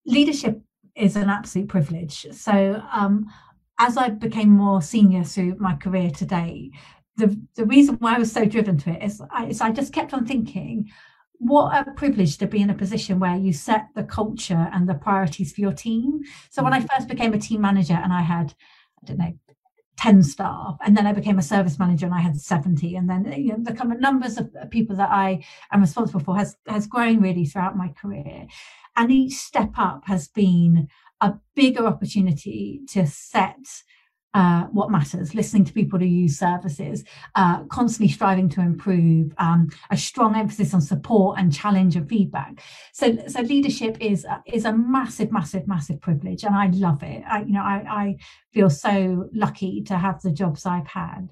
Leadership 0.05 0.61
is 0.95 1.17
an 1.17 1.31
absolute 1.31 1.69
privilege. 1.69 2.27
So, 2.33 2.83
um, 2.93 3.25
as 3.79 3.97
I 3.97 4.11
became 4.11 4.51
more 4.51 4.83
senior 4.83 5.25
through 5.25 5.57
my 5.59 5.75
career 5.75 6.11
today, 6.11 6.71
the, 7.17 7.35
the 7.55 7.65
reason 7.65 7.97
why 7.99 8.17
I 8.17 8.19
was 8.19 8.31
so 8.31 8.45
driven 8.45 8.77
to 8.77 8.91
it 8.91 9.03
is 9.03 9.23
I, 9.31 9.47
is 9.47 9.63
I 9.63 9.71
just 9.71 9.95
kept 9.95 10.13
on 10.13 10.27
thinking, 10.27 10.91
what 11.45 11.87
a 11.87 11.91
privilege 11.93 12.39
to 12.39 12.47
be 12.47 12.63
in 12.63 12.71
a 12.71 12.75
position 12.75 13.21
where 13.21 13.37
you 13.37 13.53
set 13.53 13.89
the 13.95 14.03
culture 14.03 14.71
and 14.73 14.89
the 14.89 14.95
priorities 14.95 15.53
for 15.53 15.61
your 15.61 15.73
team. 15.73 16.23
So 16.51 16.63
when 16.63 16.73
I 16.73 16.81
mm. 16.81 16.89
first 16.91 17.09
became 17.09 17.35
a 17.35 17.39
team 17.39 17.61
manager 17.61 17.95
and 17.95 18.13
I 18.13 18.23
had, 18.23 18.55
I 19.03 19.07
don't 19.07 19.19
know, 19.19 19.35
10 19.99 20.23
staff 20.23 20.77
and 20.85 20.97
then 20.97 21.07
I 21.07 21.13
became 21.13 21.39
a 21.39 21.43
service 21.43 21.79
manager 21.79 22.07
and 22.07 22.15
I 22.15 22.21
had 22.21 22.37
70 22.37 22.97
and 22.97 23.09
then 23.09 23.33
you 23.37 23.53
know 23.53 23.59
the 23.61 23.73
kind 23.73 23.93
of 23.93 24.01
numbers 24.01 24.37
of 24.37 24.51
people 24.71 24.97
that 24.97 25.11
I 25.11 25.45
am 25.71 25.83
responsible 25.83 26.21
for 26.21 26.37
has 26.37 26.57
has 26.67 26.89
grown 26.89 27.21
really 27.21 27.47
throughout 27.47 27.77
my 27.77 27.89
career 27.89 28.47
and 28.97 29.13
each 29.13 29.35
step 29.35 29.71
up 29.79 30.03
has 30.07 30.27
been 30.29 30.89
a 31.21 31.35
bigger 31.55 31.87
opportunity 31.87 32.81
to 32.89 33.07
set 33.07 33.83
uh, 34.35 34.65
what 34.65 34.91
matters, 34.91 35.35
listening 35.35 35.65
to 35.65 35.73
people 35.73 35.99
who 35.99 36.05
use 36.05 36.39
services, 36.39 37.05
uh, 37.37 37.63
constantly 37.65 38.13
striving 38.13 38.49
to 38.49 38.61
improve, 38.61 39.33
um, 39.39 39.71
a 39.91 39.97
strong 39.97 40.35
emphasis 40.35 40.75
on 40.75 40.81
support 40.81 41.39
and 41.39 41.55
challenge 41.55 41.95
and 41.95 42.09
feedback. 42.09 42.61
So, 42.93 43.17
so 43.29 43.41
leadership 43.41 43.97
is 44.01 44.27
is 44.47 44.65
a 44.65 44.73
massive, 44.73 45.31
massive, 45.31 45.69
massive 45.69 46.01
privilege, 46.01 46.45
and 46.45 46.55
I 46.55 46.67
love 46.67 47.03
it. 47.03 47.23
I, 47.29 47.43
you 47.43 47.53
know, 47.53 47.63
I, 47.63 47.85
I 47.89 48.17
feel 48.53 48.71
so 48.71 49.29
lucky 49.33 49.83
to 49.83 49.97
have 49.97 50.21
the 50.21 50.33
jobs 50.33 50.67
I've 50.67 50.89
had. 50.89 51.31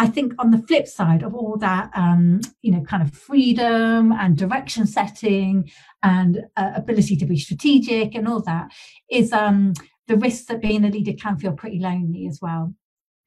I 0.00 0.06
think 0.06 0.32
on 0.38 0.52
the 0.52 0.58
flip 0.58 0.86
side 0.86 1.24
of 1.24 1.34
all 1.34 1.56
that, 1.56 1.90
um, 1.94 2.40
you 2.62 2.70
know, 2.70 2.82
kind 2.82 3.02
of 3.02 3.12
freedom 3.12 4.12
and 4.12 4.36
direction 4.36 4.86
setting 4.86 5.68
and 6.04 6.44
uh, 6.56 6.70
ability 6.76 7.16
to 7.16 7.26
be 7.26 7.36
strategic 7.36 8.14
and 8.14 8.28
all 8.28 8.40
that 8.42 8.70
is 9.10 9.32
um, 9.32 9.74
the 10.08 10.16
risks 10.16 10.46
that 10.46 10.60
being 10.60 10.84
a 10.84 10.88
leader 10.88 11.12
can 11.12 11.38
feel 11.38 11.52
pretty 11.52 11.78
lonely 11.78 12.26
as 12.26 12.40
well. 12.40 12.74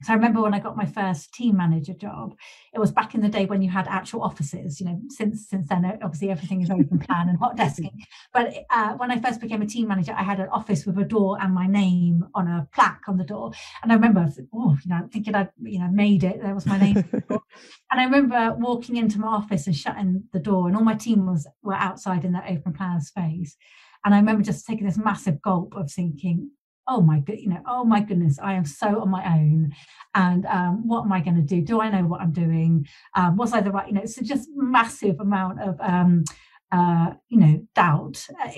So 0.04 0.14
I 0.14 0.16
remember 0.16 0.42
when 0.42 0.56
I 0.56 0.60
got 0.60 0.76
my 0.76 0.86
first 0.86 1.32
team 1.32 1.58
manager 1.58 1.94
job, 1.94 2.36
it 2.74 2.80
was 2.80 2.92
back 2.92 3.14
in 3.14 3.22
the 3.22 3.30
day 3.30 3.46
when 3.46 3.62
you 3.62 3.70
had 3.70 3.88
actual 3.88 4.24
offices. 4.24 4.80
You 4.80 4.88
know, 4.88 5.00
since 5.10 5.48
since 5.48 5.68
then, 5.68 5.86
obviously 6.02 6.32
everything 6.32 6.62
is 6.62 6.72
open 6.72 6.98
plan 6.98 7.30
and 7.30 7.38
hot 7.38 7.56
desking. 7.56 7.94
But 8.34 8.66
uh, 8.72 8.94
when 8.94 9.12
I 9.12 9.20
first 9.20 9.40
became 9.40 9.62
a 9.62 9.68
team 9.68 9.88
manager, 9.88 10.14
I 10.18 10.24
had 10.24 10.40
an 10.40 10.50
office 10.50 10.88
with 10.88 10.98
a 10.98 11.04
door 11.04 11.38
and 11.40 11.54
my 11.54 11.68
name 11.68 12.26
on 12.34 12.48
a 12.48 12.68
plaque 12.74 13.04
on 13.08 13.18
the 13.18 13.24
door. 13.24 13.52
And 13.84 13.92
I 13.92 13.96
remember, 13.96 14.28
oh, 14.54 14.76
you 14.84 14.90
know, 14.90 15.08
thinking 15.12 15.36
I'd 15.36 15.50
you 15.62 15.80
know 15.80 15.90
made 15.92 16.24
it. 16.24 16.42
There 16.42 16.56
was 16.56 16.66
my 16.66 16.80
name. 16.80 16.98
and 17.30 18.02
I 18.02 18.04
remember 18.04 18.56
walking 18.58 18.96
into 18.96 19.20
my 19.20 19.28
office 19.28 19.68
and 19.68 19.76
shutting 19.76 20.24
the 20.34 20.40
door, 20.40 20.68
and 20.68 20.76
all 20.76 20.84
my 20.84 20.96
team 20.96 21.28
was 21.28 21.48
were 21.62 21.76
outside 21.76 22.26
in 22.26 22.32
that 22.32 22.50
open 22.50 22.74
plan 22.74 23.02
space. 23.02 23.56
And 24.04 24.16
I 24.16 24.18
remember 24.18 24.42
just 24.42 24.66
taking 24.66 24.88
this 24.88 24.98
massive 24.98 25.44
gulp 25.44 25.76
of 25.76 25.92
thinking, 25.92 26.50
oh 26.92 27.02
my 27.02 27.20
good 27.20 27.40
you 27.40 27.50
know 27.50 27.62
oh 27.68 27.84
my 27.84 28.02
goodness 28.02 28.38
i 28.40 28.54
am 28.54 28.66
so 28.66 29.02
on 29.02 29.10
my 29.10 29.24
own 29.38 29.72
and 30.14 30.46
um, 30.46 30.88
what 30.88 31.04
am 31.06 31.14
i 31.14 31.22
going 31.22 31.36
to 31.36 31.42
do? 31.42 31.62
Do 31.62 31.82
i 31.82 31.90
know 31.90 32.06
what 32.06 32.22
i'm 32.22 32.34
doing? 32.34 32.86
Um, 33.16 33.38
was 33.38 33.54
i 33.54 33.62
the 33.62 33.72
right 33.72 33.88
you 33.88 33.94
know 33.94 34.06
so 34.06 34.22
just 34.22 34.50
massive 34.56 35.20
amount 35.20 35.62
of 35.62 35.80
um, 35.80 36.24
uh, 36.72 37.12
you 37.30 37.40
know 37.40 37.62
doubt 37.76 38.28
uh, 38.44 38.52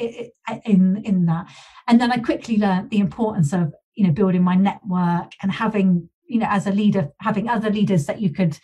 in 0.65 1.01
in 1.03 1.25
that. 1.25 1.45
And 1.87 1.99
then 1.99 2.11
i 2.11 2.17
quickly 2.17 2.57
learned 2.57 2.89
the 2.89 2.99
importance 2.99 3.53
of 3.53 3.73
you 3.95 4.05
know 4.05 4.13
building 4.13 4.43
my 4.43 4.55
network 4.55 5.31
and 5.41 5.51
having 5.51 6.09
you 6.27 6.39
know 6.39 6.47
as 6.49 6.65
a 6.67 6.71
leader 6.71 7.09
having 7.19 7.47
other 7.49 7.69
leaders 7.69 8.05
that 8.07 8.21
you 8.21 8.31
could 8.31 8.57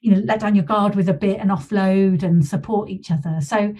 you 0.00 0.10
know 0.10 0.22
let 0.24 0.40
down 0.40 0.56
your 0.56 0.64
guard 0.64 0.96
with 0.96 1.08
a 1.08 1.14
bit 1.14 1.38
and 1.38 1.50
offload 1.50 2.22
and 2.22 2.44
support 2.46 2.90
each 2.90 3.10
other. 3.10 3.40
So 3.40 3.74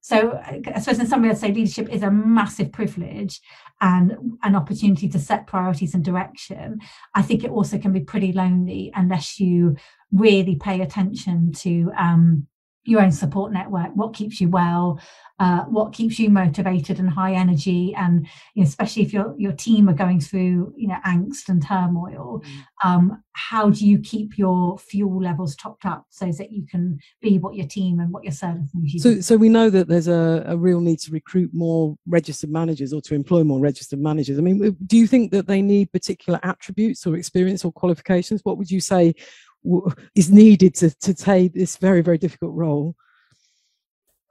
so 0.00 0.40
I 0.46 0.78
suppose 0.80 0.98
in 0.98 1.06
some 1.06 1.22
way 1.22 1.30
I'd 1.30 1.38
say 1.38 1.52
leadership 1.52 1.88
is 1.90 2.02
a 2.02 2.10
massive 2.10 2.72
privilege 2.72 3.40
and 3.80 4.12
an 4.42 4.56
opportunity 4.56 5.08
to 5.08 5.18
set 5.18 5.46
priorities 5.46 5.94
and 5.94 6.04
direction. 6.04 6.80
I 7.14 7.22
think 7.22 7.44
it 7.44 7.50
also 7.50 7.78
can 7.78 7.92
be 7.92 8.00
pretty 8.00 8.32
lonely 8.32 8.90
unless 8.94 9.38
you 9.38 9.76
really 10.12 10.56
pay 10.56 10.80
attention 10.80 11.52
to 11.52 11.90
um, 11.98 12.46
your 12.84 13.02
own 13.02 13.12
support 13.12 13.52
network, 13.52 13.90
what 13.94 14.14
keeps 14.14 14.40
you 14.40 14.48
well, 14.48 15.00
uh, 15.38 15.60
what 15.64 15.92
keeps 15.92 16.18
you 16.18 16.28
motivated 16.28 16.98
and 16.98 17.08
high 17.08 17.32
energy, 17.32 17.94
and 17.94 18.26
you 18.54 18.62
know, 18.62 18.68
especially 18.68 19.02
if 19.02 19.12
your 19.12 19.34
your 19.38 19.52
team 19.52 19.88
are 19.88 19.94
going 19.94 20.20
through 20.20 20.72
you 20.76 20.88
know 20.88 20.96
angst 21.06 21.48
and 21.48 21.66
turmoil, 21.66 22.42
mm. 22.44 22.88
um, 22.88 23.22
how 23.32 23.70
do 23.70 23.86
you 23.86 23.98
keep 23.98 24.36
your 24.36 24.78
fuel 24.78 25.22
levels 25.22 25.56
topped 25.56 25.86
up 25.86 26.04
so 26.10 26.30
that 26.32 26.52
you 26.52 26.66
can 26.66 26.98
be 27.22 27.38
what 27.38 27.54
your 27.54 27.66
team 27.66 28.00
and 28.00 28.12
what 28.12 28.22
your 28.22 28.32
service 28.32 28.68
needs 28.74 29.02
so, 29.02 29.20
so 29.20 29.36
we 29.36 29.48
know 29.48 29.70
that 29.70 29.88
there's 29.88 30.08
a, 30.08 30.44
a 30.46 30.56
real 30.56 30.80
need 30.80 30.98
to 31.00 31.10
recruit 31.10 31.50
more 31.54 31.96
registered 32.06 32.50
managers 32.50 32.92
or 32.92 33.00
to 33.02 33.14
employ 33.14 33.42
more 33.42 33.60
registered 33.60 33.98
managers. 33.98 34.38
I 34.38 34.42
mean, 34.42 34.76
do 34.86 34.96
you 34.96 35.06
think 35.06 35.32
that 35.32 35.46
they 35.46 35.62
need 35.62 35.92
particular 35.92 36.38
attributes 36.42 37.06
or 37.06 37.16
experience 37.16 37.64
or 37.64 37.72
qualifications? 37.72 38.42
What 38.44 38.58
would 38.58 38.70
you 38.70 38.80
say 38.80 39.14
is 40.14 40.30
needed 40.30 40.74
to, 40.76 40.90
to 41.00 41.14
take 41.14 41.54
this 41.54 41.76
very, 41.76 42.00
very 42.00 42.18
difficult 42.18 42.54
role? 42.54 42.94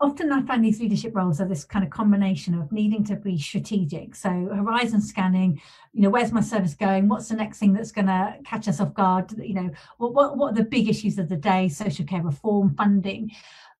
Often 0.01 0.31
I 0.31 0.41
find 0.43 0.63
these 0.63 0.79
leadership 0.79 1.13
roles 1.13 1.41
are 1.41 1.47
this 1.47 1.65
kind 1.65 1.83
of 1.83 1.91
combination 1.91 2.53
of 2.53 2.71
needing 2.71 3.03
to 3.05 3.17
be 3.17 3.37
strategic. 3.37 4.15
So 4.15 4.29
horizon 4.29 5.01
scanning, 5.01 5.61
you 5.91 6.03
know, 6.03 6.09
where's 6.09 6.31
my 6.31 6.39
service 6.39 6.73
going? 6.73 7.09
What's 7.09 7.27
the 7.27 7.35
next 7.35 7.59
thing 7.59 7.73
that's 7.73 7.91
going 7.91 8.07
to 8.07 8.37
catch 8.45 8.69
us 8.69 8.79
off 8.79 8.93
guard? 8.93 9.33
You 9.37 9.55
know, 9.55 9.69
what, 9.97 10.13
what, 10.13 10.37
what 10.37 10.53
are 10.53 10.55
the 10.55 10.63
big 10.63 10.87
issues 10.87 11.19
of 11.19 11.27
the 11.27 11.35
day? 11.35 11.67
Social 11.67 12.05
care 12.05 12.21
reform, 12.21 12.75
funding 12.75 13.31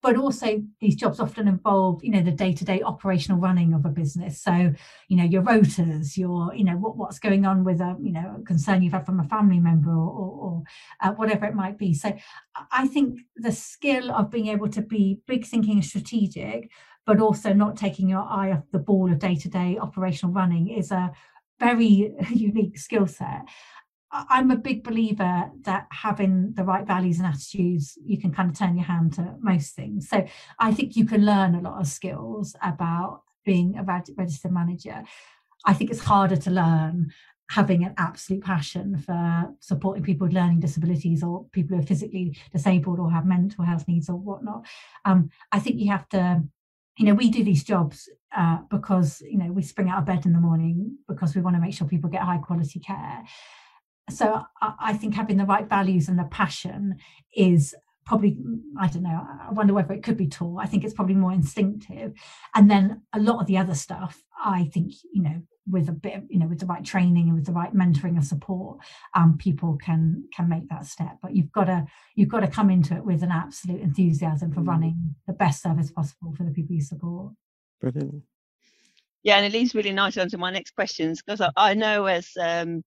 but 0.02 0.16
also 0.16 0.64
these 0.80 0.96
jobs 0.96 1.20
often 1.20 1.48
involve 1.48 2.04
you 2.04 2.12
know 2.12 2.22
the 2.22 2.32
day-to-day 2.32 2.82
operational 2.82 3.40
running 3.40 3.74
of 3.74 3.86
a 3.86 3.90
business. 3.90 4.42
So 4.42 4.74
you 5.08 5.18
know 5.18 5.24
your 5.24 5.44
rotas 5.44 6.18
your 6.18 6.54
you 6.54 6.64
know 6.64 6.78
what, 6.78 6.98
what's 6.98 7.20
going 7.20 7.46
on 7.46 7.64
with 7.64 7.82
a 7.82 7.96
you 8.02 8.12
know 8.12 8.38
a 8.40 8.44
concern 8.44 8.82
you've 8.82 8.94
had 8.94 9.06
from 9.06 9.20
a 9.20 9.26
family 9.26 9.60
member 9.60 9.92
or, 9.92 10.10
or, 10.10 10.32
or 10.40 10.64
uh, 11.02 11.12
whatever 11.14 11.46
it 11.46 11.56
might 11.56 11.78
be. 11.78 11.94
So 11.94 12.16
i 12.72 12.88
think 12.88 13.20
the 13.36 13.52
skill 13.52 14.12
of 14.12 14.30
being 14.30 14.48
able 14.48 14.68
to 14.70 14.82
be 14.82 15.20
big 15.28 15.46
thinking 15.46 15.74
and 15.74 15.86
strategic 15.86 16.70
but 17.06 17.20
also 17.20 17.54
not 17.54 17.78
taking 17.78 18.10
your 18.10 18.26
eye 18.30 18.52
off 18.52 18.64
the 18.72 18.80
ball 18.80 19.12
of 19.12 19.20
day-to-day 19.20 19.78
operational 19.82 20.34
running 20.34 20.70
is 20.70 20.92
a 20.92 21.12
very 21.60 22.14
unique 22.30 22.78
skill 22.78 23.08
set 23.08 23.42
I'm 24.12 24.50
a 24.50 24.58
big 24.58 24.84
believer 24.84 25.52
that 25.62 25.88
having 25.92 26.54
the 26.54 26.64
right 26.64 26.86
values 26.86 27.20
and 27.20 27.28
attitudes, 27.28 27.98
you 28.04 28.20
can 28.20 28.32
kind 28.32 28.50
of 28.50 28.58
turn 28.58 28.76
your 28.76 28.86
hand 28.86 29.14
to 29.14 29.36
most 29.40 29.76
things. 29.76 30.10
So 30.10 30.26
I 30.58 30.74
think 30.74 30.96
you 30.96 31.06
can 31.06 31.26
learn 31.26 31.54
a 31.54 31.62
lot 31.62 31.80
of 31.80 31.88
skills 31.88 32.56
about 32.64 33.22
being 33.46 33.78
a 33.78 33.84
registered 33.84 34.52
manager. 34.52 35.04
I 35.66 35.74
think 35.74 35.92
it's 35.92 36.04
harder 36.04 36.38
to 36.38 36.52
learn 36.52 37.12
having 37.52 37.84
an 37.84 37.94
absolute 37.98 38.44
passion 38.44 38.98
for 38.98 39.54
supporting 39.60 40.04
people 40.04 40.28
with 40.28 40.36
learning 40.36 40.60
disabilities 40.60 41.24
or 41.24 41.46
people 41.52 41.76
who 41.76 41.84
are 41.84 41.86
physically 41.86 42.38
disabled 42.52 43.00
or 43.00 43.12
have 43.12 43.26
mental 43.26 43.64
health 43.64 43.88
needs 43.88 44.10
or 44.10 44.16
whatnot. 44.16 44.66
Um, 45.06 45.30
I 45.52 45.60
think 45.60 45.80
you 45.80 45.92
have 45.92 46.08
to, 46.10 46.44
you 46.98 47.06
know, 47.06 47.16
we 47.16 47.30
do 47.30 47.44
these 47.44 47.64
jobs 47.64 48.08
uh, 48.36 48.60
because, 48.70 49.22
you 49.22 49.38
know, 49.38 49.52
we 49.52 49.64
spring 49.64 49.90
out 49.90 50.00
of 50.00 50.06
bed 50.06 50.26
in 50.26 50.34
the 50.34 50.40
morning 50.40 50.98
because 51.08 51.36
we 51.36 51.42
want 51.42 51.56
to 51.56 51.62
make 51.62 51.74
sure 51.74 51.88
people 51.88 52.10
get 52.10 52.22
high 52.22 52.38
quality 52.38 52.80
care. 52.80 53.24
So 54.10 54.44
I, 54.62 54.74
I 54.80 54.94
think 54.94 55.16
having 55.16 55.38
the 55.38 55.46
right 55.46 55.68
values 55.68 56.08
and 56.08 56.20
the 56.20 56.26
passion 56.26 56.98
is 57.36 57.76
probably 58.10 58.36
i 58.80 58.88
don't 58.88 59.04
know 59.04 59.24
i 59.48 59.52
wonder 59.52 59.72
whether 59.72 59.94
it 59.94 60.02
could 60.02 60.18
be 60.18 60.28
taught. 60.28 60.60
I 60.60 60.66
think 60.66 60.84
it's 60.84 60.96
probably 60.96 61.14
more 61.14 61.32
instinctive. 61.32 62.14
And 62.56 62.70
then 62.70 63.04
a 63.14 63.20
lot 63.20 63.40
of 63.40 63.48
the 63.48 63.58
other 63.58 63.76
stuff 63.76 64.24
i 64.44 64.66
think 64.74 64.94
you 65.14 65.22
know 65.22 65.42
with 65.70 65.90
a 65.90 65.92
bit 65.92 66.16
of, 66.16 66.24
you 66.30 66.40
know 66.40 66.48
with 66.48 66.60
the 66.60 66.66
right 66.66 66.84
training 66.84 67.28
and 67.28 67.36
with 67.36 67.46
the 67.46 67.52
right 67.52 67.74
mentoring 67.76 68.16
and 68.16 68.26
support 68.26 68.80
um 69.14 69.38
people 69.38 69.78
can 69.78 70.24
can 70.36 70.50
make 70.50 70.68
that 70.70 70.86
step. 70.86 71.18
But 71.22 71.36
you've 71.36 71.52
got 71.52 71.66
to 71.66 71.86
you've 72.16 72.30
got 72.30 72.40
to 72.40 72.48
come 72.48 72.72
into 72.72 72.96
it 72.96 73.06
with 73.06 73.22
an 73.22 73.32
absolute 73.32 73.82
enthusiasm 73.82 74.52
for 74.52 74.62
mm. 74.62 74.68
running 74.68 75.16
the 75.28 75.34
best 75.34 75.62
service 75.62 75.92
possible 75.92 76.34
for 76.36 76.44
the 76.44 76.52
people 76.52 76.76
you 76.76 76.82
support. 76.82 77.34
Brilliant. 77.80 78.24
Yeah 79.22 79.36
and 79.38 79.46
it 79.46 79.54
leads 79.54 79.76
really 79.76 79.94
nicely 79.94 80.24
onto 80.24 80.38
my 80.38 80.50
next 80.50 80.72
questions 80.72 81.22
because 81.22 81.42
I, 81.42 81.52
I 81.56 81.74
know 81.76 82.06
as 82.06 82.32
um 82.42 82.84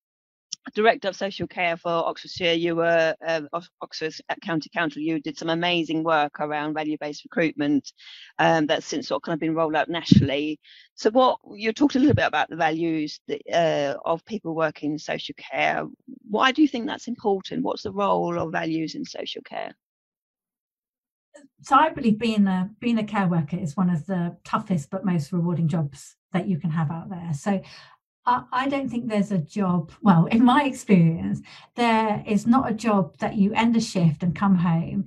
director 0.70 1.08
of 1.08 1.16
social 1.16 1.46
care 1.46 1.76
for 1.76 1.90
Oxfordshire, 1.90 2.52
you 2.52 2.76
were 2.76 3.14
uh, 3.26 3.42
Oxford 3.80 4.14
County 4.42 4.70
Council. 4.70 5.02
You 5.02 5.20
did 5.20 5.36
some 5.36 5.50
amazing 5.50 6.04
work 6.04 6.38
around 6.40 6.74
value-based 6.74 7.24
recruitment 7.24 7.92
um, 8.38 8.66
that's 8.66 8.86
since 8.86 9.08
sort 9.08 9.18
of 9.18 9.22
kind 9.22 9.34
of 9.34 9.40
been 9.40 9.54
rolled 9.54 9.74
out 9.74 9.88
nationally. 9.88 10.60
So, 10.94 11.10
what 11.10 11.38
you 11.54 11.72
talked 11.72 11.96
a 11.96 11.98
little 11.98 12.14
bit 12.14 12.26
about 12.26 12.48
the 12.48 12.56
values 12.56 13.20
that, 13.28 13.42
uh, 13.52 13.98
of 14.04 14.24
people 14.24 14.54
working 14.54 14.92
in 14.92 14.98
social 14.98 15.34
care. 15.36 15.84
Why 16.28 16.52
do 16.52 16.62
you 16.62 16.68
think 16.68 16.86
that's 16.86 17.08
important? 17.08 17.64
What's 17.64 17.82
the 17.82 17.92
role 17.92 18.38
of 18.38 18.52
values 18.52 18.94
in 18.94 19.04
social 19.04 19.42
care? 19.42 19.74
So, 21.62 21.76
I 21.76 21.90
believe 21.90 22.18
being 22.18 22.46
a 22.46 22.70
being 22.78 22.98
a 22.98 23.04
care 23.04 23.26
worker 23.26 23.56
is 23.56 23.76
one 23.76 23.90
of 23.90 24.06
the 24.06 24.36
toughest 24.44 24.90
but 24.90 25.04
most 25.04 25.32
rewarding 25.32 25.68
jobs 25.68 26.16
that 26.32 26.48
you 26.48 26.58
can 26.58 26.70
have 26.70 26.90
out 26.90 27.10
there. 27.10 27.30
So 27.32 27.60
I 28.24 28.68
don't 28.68 28.88
think 28.88 29.08
there's 29.08 29.32
a 29.32 29.38
job, 29.38 29.90
well, 30.00 30.26
in 30.26 30.44
my 30.44 30.62
experience, 30.64 31.40
there 31.74 32.22
is 32.26 32.46
not 32.46 32.70
a 32.70 32.74
job 32.74 33.16
that 33.18 33.34
you 33.34 33.52
end 33.52 33.76
a 33.76 33.80
shift 33.80 34.22
and 34.22 34.34
come 34.34 34.56
home 34.56 35.06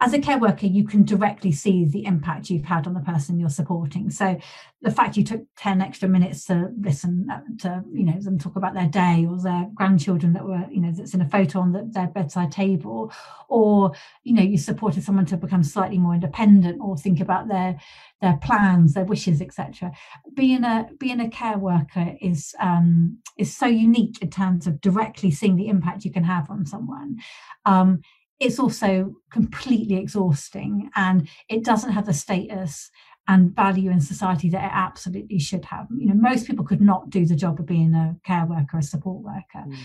as 0.00 0.12
a 0.12 0.18
care 0.18 0.38
worker, 0.38 0.66
you 0.66 0.86
can 0.86 1.04
directly 1.04 1.52
see 1.52 1.84
the 1.84 2.04
impact 2.04 2.50
you've 2.50 2.64
had 2.64 2.86
on 2.86 2.94
the 2.94 3.00
person 3.00 3.38
you're 3.38 3.48
supporting. 3.48 4.10
So 4.10 4.38
the 4.82 4.90
fact 4.90 5.16
you 5.16 5.24
took 5.24 5.42
10 5.56 5.80
extra 5.80 6.08
minutes 6.08 6.44
to 6.46 6.70
listen 6.78 7.28
uh, 7.30 7.40
to, 7.60 7.82
you 7.92 8.04
know, 8.04 8.18
them 8.20 8.38
talk 8.38 8.56
about 8.56 8.74
their 8.74 8.88
day 8.88 9.26
or 9.28 9.40
their 9.40 9.68
grandchildren 9.74 10.32
that 10.34 10.44
were, 10.44 10.66
you 10.70 10.80
know, 10.80 10.92
that's 10.92 11.14
in 11.14 11.20
a 11.20 11.28
photo 11.28 11.60
on 11.60 11.72
the, 11.72 11.88
their 11.92 12.08
bedside 12.08 12.50
table, 12.50 13.12
or, 13.48 13.92
you 14.24 14.34
know, 14.34 14.42
you 14.42 14.58
supported 14.58 15.04
someone 15.04 15.26
to 15.26 15.36
become 15.36 15.62
slightly 15.62 15.98
more 15.98 16.14
independent 16.14 16.80
or 16.82 16.96
think 16.96 17.20
about 17.20 17.48
their 17.48 17.78
their 18.20 18.38
plans, 18.38 18.94
their 18.94 19.04
wishes, 19.04 19.42
etc. 19.42 19.92
Being 20.32 20.64
a 20.64 20.88
being 20.98 21.20
a 21.20 21.28
care 21.28 21.58
worker 21.58 22.14
is 22.20 22.54
um, 22.58 23.18
is 23.36 23.54
so 23.54 23.66
unique 23.66 24.20
in 24.22 24.30
terms 24.30 24.66
of 24.66 24.80
directly 24.80 25.30
seeing 25.30 25.56
the 25.56 25.68
impact 25.68 26.04
you 26.04 26.10
can 26.10 26.24
have 26.24 26.50
on 26.50 26.66
someone. 26.66 27.18
Um, 27.66 28.00
it's 28.40 28.58
also 28.58 29.14
completely 29.30 29.96
exhausting 29.96 30.90
and 30.96 31.28
it 31.48 31.64
doesn't 31.64 31.92
have 31.92 32.06
the 32.06 32.12
status 32.12 32.90
and 33.26 33.54
value 33.54 33.90
in 33.90 34.00
society 34.00 34.50
that 34.50 34.64
it 34.64 34.70
absolutely 34.72 35.38
should 35.38 35.64
have. 35.64 35.86
You 35.96 36.08
know, 36.08 36.14
most 36.14 36.46
people 36.46 36.64
could 36.64 36.82
not 36.82 37.10
do 37.10 37.24
the 37.24 37.36
job 37.36 37.58
of 37.58 37.66
being 37.66 37.94
a 37.94 38.16
care 38.24 38.44
worker, 38.44 38.78
a 38.78 38.82
support 38.82 39.22
worker. 39.22 39.64
Mm. 39.66 39.76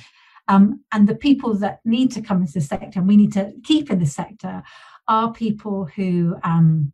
Um, 0.50 0.84
and 0.92 1.08
the 1.08 1.16
people 1.16 1.54
that 1.60 1.80
need 1.86 2.12
to 2.14 2.22
come 2.22 2.42
into 2.42 2.54
the 2.54 2.62
sector 2.62 3.00
and 3.00 3.08
we 3.08 3.16
need 3.16 3.34
to 3.34 3.54
keep 3.64 3.92
in 3.92 4.00
the 4.00 4.06
sector 4.06 4.64
are 5.08 5.32
people 5.32 5.86
who 5.96 6.36
um, 6.44 6.92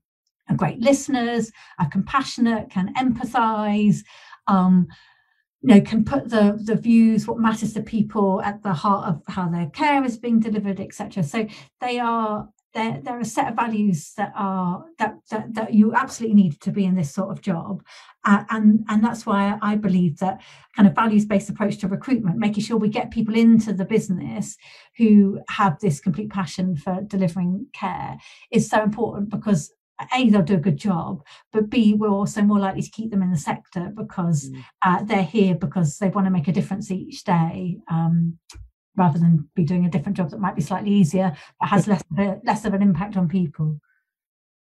are 0.50 0.56
great 0.56 0.80
listeners, 0.80 1.52
are 1.80 1.90
compassionate, 1.90 2.70
can 2.70 2.94
empathize, 2.96 4.00
um, 4.48 4.88
you 5.66 5.76
know 5.76 5.82
can 5.82 6.06
put 6.06 6.30
the 6.30 6.60
the 6.64 6.76
views 6.76 7.28
what 7.28 7.40
matters 7.40 7.74
to 7.74 7.82
people 7.82 8.42
at 8.44 8.62
the 8.62 8.74
heart 8.74 9.08
of 9.08 9.22
how 9.28 9.50
their 9.50 9.70
care 9.72 10.04
is 10.04 10.18
being 10.18 10.40
delivered 10.40 10.80
etc 10.80 11.24
so 11.24 11.48
they 11.82 12.00
are 12.00 12.48
there 12.76 13.00
there 13.04 13.18
are 13.18 13.22
a 13.22 13.26
set 13.26 13.48
of 13.48 13.56
values 13.56 14.14
that 14.18 14.32
are 14.36 14.86
that 15.00 15.16
that, 15.32 15.54
that 15.56 15.74
you 15.74 15.96
absolutely 15.96 16.36
need 16.36 16.62
to 16.62 16.72
be 16.72 16.86
in 16.86 16.96
this 16.96 17.12
sort 17.12 17.32
of 17.32 17.42
job. 17.42 17.82
Uh, 18.26 18.44
and 18.50 18.84
and 18.90 19.04
that's 19.04 19.26
why 19.26 19.56
i 19.62 19.76
believe 19.76 20.18
that 20.18 20.42
kind 20.76 20.88
of 20.88 20.96
values 20.96 21.26
based 21.26 21.48
approach 21.48 21.78
to 21.78 21.88
recruitment 21.88 22.38
making 22.38 22.64
sure 22.64 22.76
we 22.76 22.90
get 22.90 23.12
people 23.12 23.36
into 23.36 23.72
the 23.72 23.86
business 23.86 24.58
who 24.98 25.40
have 25.48 25.80
this 25.80 26.00
complete 26.00 26.32
passion 26.32 26.76
for 26.76 27.02
delivering 27.06 27.68
care 27.72 28.18
is 28.50 28.68
so 28.68 28.82
important 28.82 29.30
because 29.30 29.72
a 30.14 30.30
they'll 30.30 30.42
do 30.42 30.56
a 30.56 30.58
good 30.58 30.78
job 30.78 31.24
but 31.52 31.70
b 31.70 31.94
we're 31.94 32.10
also 32.10 32.42
more 32.42 32.60
likely 32.60 32.82
to 32.82 32.92
keep 32.92 33.12
them 33.12 33.22
in 33.22 33.32
the 33.32 33.38
sector 33.38 33.92
because 33.96 34.50
mm. 34.50 34.64
uh, 34.84 35.04
they're 35.04 35.24
here 35.24 35.56
because 35.56 35.98
they 35.98 36.10
want 36.10 36.26
to 36.26 36.32
make 36.32 36.48
a 36.48 36.52
difference 36.52 36.92
each 36.92 37.24
day 37.24 37.78
um, 37.90 38.38
rather 38.98 39.20
than 39.20 39.50
be 39.56 39.64
doing 39.64 39.86
a 39.86 39.90
different 39.90 40.18
job 40.18 40.30
that 40.30 40.40
might 40.40 40.56
be 40.56 40.62
slightly 40.62 40.92
easier 40.92 41.36
but 41.60 41.70
has 41.70 41.88
less 41.88 42.04
of 42.12 42.20
a, 42.20 42.40
less 42.44 42.66
of 42.66 42.74
an 42.74 42.82
impact 42.82 43.18
on 43.18 43.28
people 43.28 43.80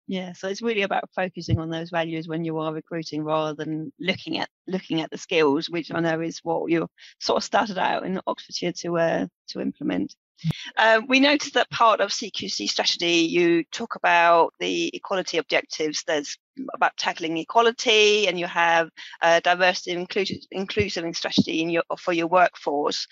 yeah 0.07 0.33
so 0.33 0.49
it's 0.49 0.63
really 0.63 0.83
about 0.83 1.09
focusing 1.15 1.59
on 1.59 1.71
those 1.71 1.91
values 1.91 2.29
when 2.29 2.45
you 2.45 2.59
are 2.59 2.75
recruiting 2.75 3.23
rather 3.23 3.55
than 3.55 3.93
looking 4.01 4.39
at 4.39 4.49
looking 4.67 5.01
at 5.01 5.11
the 5.11 5.19
skills 5.19 5.71
which 5.71 5.93
i 5.93 6.01
know 6.01 6.21
is 6.21 6.41
what 6.43 6.71
you 6.71 6.87
sort 7.21 7.37
of 7.37 7.45
started 7.45 7.79
out 7.79 8.05
in 8.05 8.21
oxfordshire 8.27 8.73
to 8.73 8.99
uh, 8.99 9.27
to 9.49 9.61
implement 9.61 10.15
um, 10.77 11.07
we 11.09 11.21
noticed 11.21 11.55
that 11.55 11.71
part 11.71 12.01
of 12.01 12.11
CQC 12.11 12.69
strategy, 12.69 13.29
you 13.31 13.65
talk 13.65 13.95
about 13.97 14.55
the 14.59 14.91
equality 14.95 15.39
objectives. 15.39 16.03
There's 16.07 16.37
about 16.75 16.97
tackling 16.97 17.37
equality, 17.39 18.27
and 18.29 18.39
you 18.39 18.47
have 18.47 18.91
uh, 19.23 19.41
diversity 19.41 19.93
and 19.93 20.01
inclusive, 20.01 20.39
inclusive 20.51 21.17
strategy 21.17 21.61
in 21.63 21.71
your, 21.71 21.85
for 21.99 22.13
your 22.13 22.27
workforce. 22.27 23.07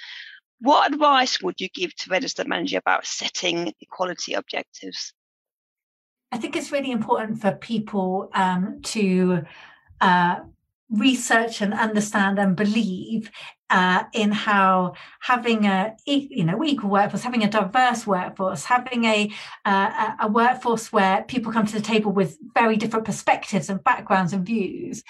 What 0.60 0.92
advice 0.92 1.40
would 1.42 1.60
you 1.60 1.68
give 1.68 1.94
to 1.96 2.10
registered 2.10 2.48
manager 2.48 2.78
about 2.78 3.06
setting 3.06 3.72
equality 3.80 4.34
objectives? 4.34 5.14
I 6.32 6.38
think 6.38 6.54
it's 6.54 6.70
really 6.70 6.92
important 6.92 7.40
for 7.40 7.52
people 7.52 8.30
um, 8.34 8.80
to 8.82 9.42
uh, 10.00 10.36
research 10.90 11.60
and 11.60 11.72
understand 11.72 12.38
and 12.38 12.56
believe 12.56 13.30
uh, 13.70 14.02
in 14.12 14.32
how 14.32 14.94
having 15.20 15.64
a 15.64 15.96
you 16.04 16.44
know 16.44 16.62
equal 16.64 16.90
workforce, 16.90 17.22
having 17.22 17.44
a 17.44 17.50
diverse 17.50 18.06
workforce, 18.06 18.64
having 18.64 19.04
a 19.04 19.30
uh, 19.64 20.12
a 20.20 20.28
workforce 20.28 20.92
where 20.92 21.22
people 21.22 21.52
come 21.52 21.66
to 21.66 21.74
the 21.74 21.80
table 21.80 22.12
with 22.12 22.36
very 22.54 22.76
different 22.76 23.04
perspectives 23.04 23.70
and 23.70 23.82
backgrounds 23.84 24.32
and 24.32 24.44
views. 24.44 25.02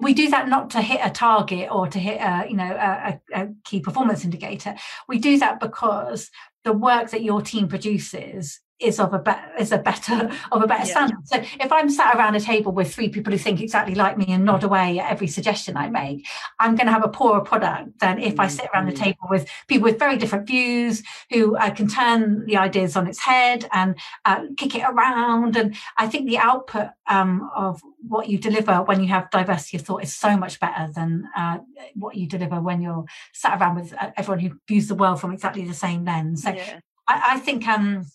We 0.00 0.12
do 0.12 0.28
that 0.28 0.48
not 0.48 0.70
to 0.70 0.82
hit 0.82 1.00
a 1.02 1.10
target 1.10 1.68
or 1.70 1.86
to 1.86 1.98
hit 1.98 2.18
a 2.20 2.46
you 2.48 2.56
know 2.56 2.74
a, 2.74 3.20
a 3.32 3.48
key 3.64 3.80
performance 3.80 4.24
indicator. 4.24 4.74
We 5.08 5.18
do 5.18 5.38
that 5.38 5.60
because 5.60 6.30
the 6.64 6.72
work 6.72 7.10
that 7.10 7.22
your 7.22 7.40
team 7.40 7.68
produces 7.68 8.60
is 8.78 9.00
of 9.00 9.14
a 9.14 9.18
better 9.18 9.50
is 9.58 9.72
a 9.72 9.78
better 9.78 10.30
of 10.52 10.62
a 10.62 10.66
better 10.66 10.86
yeah. 10.86 10.92
standard. 10.92 11.28
So 11.28 11.36
if 11.60 11.72
I'm 11.72 11.88
sat 11.88 12.14
around 12.14 12.34
a 12.34 12.40
table 12.40 12.72
with 12.72 12.94
three 12.94 13.08
people 13.08 13.32
who 13.32 13.38
think 13.38 13.60
exactly 13.60 13.94
like 13.94 14.18
me 14.18 14.26
and 14.28 14.44
nod 14.44 14.64
away 14.64 14.98
at 14.98 15.10
every 15.10 15.28
suggestion 15.28 15.76
I 15.76 15.88
make, 15.88 16.26
I'm 16.58 16.76
going 16.76 16.86
to 16.86 16.92
have 16.92 17.04
a 17.04 17.08
poorer 17.08 17.40
product 17.40 18.00
than 18.00 18.18
if 18.18 18.38
I 18.38 18.48
sit 18.48 18.68
around 18.72 18.86
the 18.86 18.92
mm-hmm. 18.92 19.04
table 19.04 19.26
with 19.30 19.48
people 19.66 19.84
with 19.84 19.98
very 19.98 20.16
different 20.16 20.46
views 20.46 21.02
who 21.30 21.56
uh, 21.56 21.70
can 21.70 21.88
turn 21.88 22.44
the 22.46 22.56
ideas 22.56 22.96
on 22.96 23.06
its 23.06 23.20
head 23.20 23.66
and 23.72 23.96
uh, 24.24 24.44
kick 24.56 24.74
it 24.74 24.82
around. 24.82 25.56
And 25.56 25.74
I 25.96 26.06
think 26.06 26.28
the 26.28 26.38
output 26.38 26.88
um, 27.06 27.50
of 27.56 27.80
what 28.08 28.28
you 28.28 28.38
deliver 28.38 28.82
when 28.82 29.02
you 29.02 29.08
have 29.08 29.30
diversity 29.30 29.78
of 29.78 29.84
thought 29.84 30.02
is 30.02 30.14
so 30.14 30.36
much 30.36 30.60
better 30.60 30.92
than 30.92 31.28
uh, 31.36 31.58
what 31.94 32.16
you 32.16 32.26
deliver 32.26 32.60
when 32.60 32.80
you're 32.80 33.04
sat 33.32 33.60
around 33.60 33.76
with 33.76 33.94
uh, 33.94 34.10
everyone 34.16 34.40
who 34.40 34.50
views 34.68 34.88
the 34.88 34.94
world 34.94 35.20
from 35.20 35.32
exactly 35.32 35.64
the 35.64 35.74
same 35.74 36.04
lens. 36.04 36.42
So 36.42 36.50
yeah. 36.50 36.80
I, 37.08 37.34
I 37.34 37.38
think 37.38 37.66
um, 37.66 38.06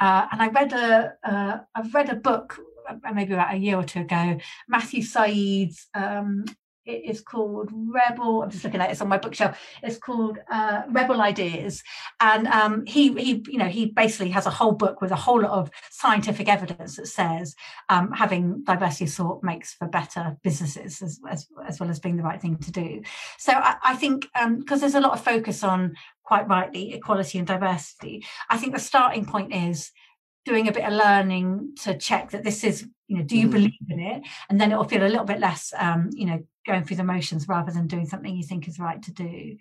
uh, 0.00 0.26
and 0.30 0.42
I 0.42 0.48
read 0.48 0.72
a 0.72 1.14
uh, 1.24 1.58
I've 1.74 1.94
read 1.94 2.08
a 2.10 2.14
book 2.16 2.58
uh, 2.88 3.12
maybe 3.12 3.34
about 3.34 3.54
a 3.54 3.58
year 3.58 3.76
or 3.76 3.84
two 3.84 4.00
ago, 4.00 4.38
Matthew 4.68 5.02
Syed's. 5.02 5.88
Um, 5.94 6.44
it 6.88 7.04
is 7.04 7.20
called 7.20 7.70
Rebel. 7.72 8.42
I'm 8.42 8.50
just 8.50 8.64
looking 8.64 8.80
at 8.80 8.88
it. 8.88 8.92
It's 8.92 9.02
on 9.02 9.08
my 9.08 9.18
bookshelf. 9.18 9.60
It's 9.82 9.98
called 9.98 10.38
uh, 10.50 10.82
Rebel 10.90 11.20
Ideas, 11.20 11.82
and 12.18 12.48
um, 12.48 12.86
he 12.86 13.12
he 13.12 13.44
you 13.46 13.58
know 13.58 13.66
he 13.66 13.86
basically 13.86 14.30
has 14.30 14.46
a 14.46 14.50
whole 14.50 14.72
book 14.72 15.00
with 15.00 15.12
a 15.12 15.16
whole 15.16 15.42
lot 15.42 15.50
of 15.50 15.70
scientific 15.90 16.48
evidence 16.48 16.96
that 16.96 17.06
says 17.06 17.54
um, 17.90 18.10
having 18.12 18.64
diversity 18.64 19.04
of 19.04 19.12
thought 19.12 19.44
makes 19.44 19.74
for 19.74 19.86
better 19.86 20.36
businesses 20.42 21.02
as, 21.02 21.20
as, 21.30 21.46
as 21.66 21.78
well 21.78 21.90
as 21.90 22.00
being 22.00 22.16
the 22.16 22.22
right 22.22 22.40
thing 22.40 22.56
to 22.56 22.72
do. 22.72 23.02
So 23.36 23.52
I, 23.52 23.76
I 23.84 23.94
think 23.94 24.22
because 24.32 24.78
um, 24.78 24.80
there's 24.80 24.94
a 24.94 25.00
lot 25.00 25.12
of 25.12 25.22
focus 25.22 25.62
on 25.62 25.94
quite 26.24 26.48
rightly, 26.48 26.94
equality 26.94 27.38
and 27.38 27.46
diversity. 27.46 28.24
I 28.48 28.56
think 28.56 28.72
the 28.72 28.80
starting 28.80 29.26
point 29.26 29.54
is 29.54 29.92
doing 30.44 30.68
a 30.68 30.72
bit 30.72 30.84
of 30.84 30.94
learning 30.94 31.74
to 31.82 31.96
check 31.96 32.30
that 32.30 32.44
this 32.44 32.64
is 32.64 32.86
you 33.08 33.18
know 33.18 33.24
do 33.24 33.36
you 33.36 33.48
mm. 33.48 33.52
believe 33.52 33.72
in 33.88 34.00
it? 34.00 34.22
And 34.48 34.60
then 34.60 34.70
it 34.70 34.76
will 34.76 34.84
feel 34.84 35.02
a 35.02 35.08
little 35.08 35.24
bit 35.24 35.40
less 35.40 35.72
um, 35.76 36.10
you 36.12 36.26
know 36.26 36.44
going 36.66 36.84
through 36.84 36.98
the 36.98 37.04
motions 37.04 37.48
rather 37.48 37.72
than 37.72 37.86
doing 37.86 38.06
something 38.06 38.36
you 38.36 38.42
think 38.42 38.68
is 38.68 38.78
right 38.78 39.02
to 39.02 39.12
do. 39.12 39.56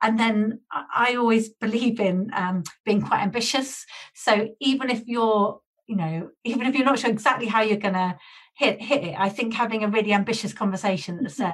And 0.00 0.18
then 0.18 0.60
i 0.72 1.16
always 1.16 1.48
believe 1.48 2.00
in 2.00 2.30
um, 2.34 2.62
being 2.84 3.02
quite 3.02 3.22
ambitious. 3.22 3.84
So 4.14 4.48
even 4.60 4.90
if 4.90 5.02
you're 5.06 5.60
you 5.86 5.96
know 5.96 6.30
even 6.44 6.66
if 6.66 6.74
you're 6.74 6.84
not 6.84 6.98
sure 6.98 7.10
exactly 7.10 7.46
how 7.46 7.60
you're 7.60 7.76
going 7.76 7.94
to 7.94 8.16
hit 8.54 8.80
hit 8.80 9.02
it 9.02 9.14
i 9.18 9.28
think 9.28 9.52
having 9.52 9.82
a 9.82 9.88
really 9.88 10.12
ambitious 10.12 10.52
conversation 10.52 11.22
that 11.22 11.30
says 11.30 11.52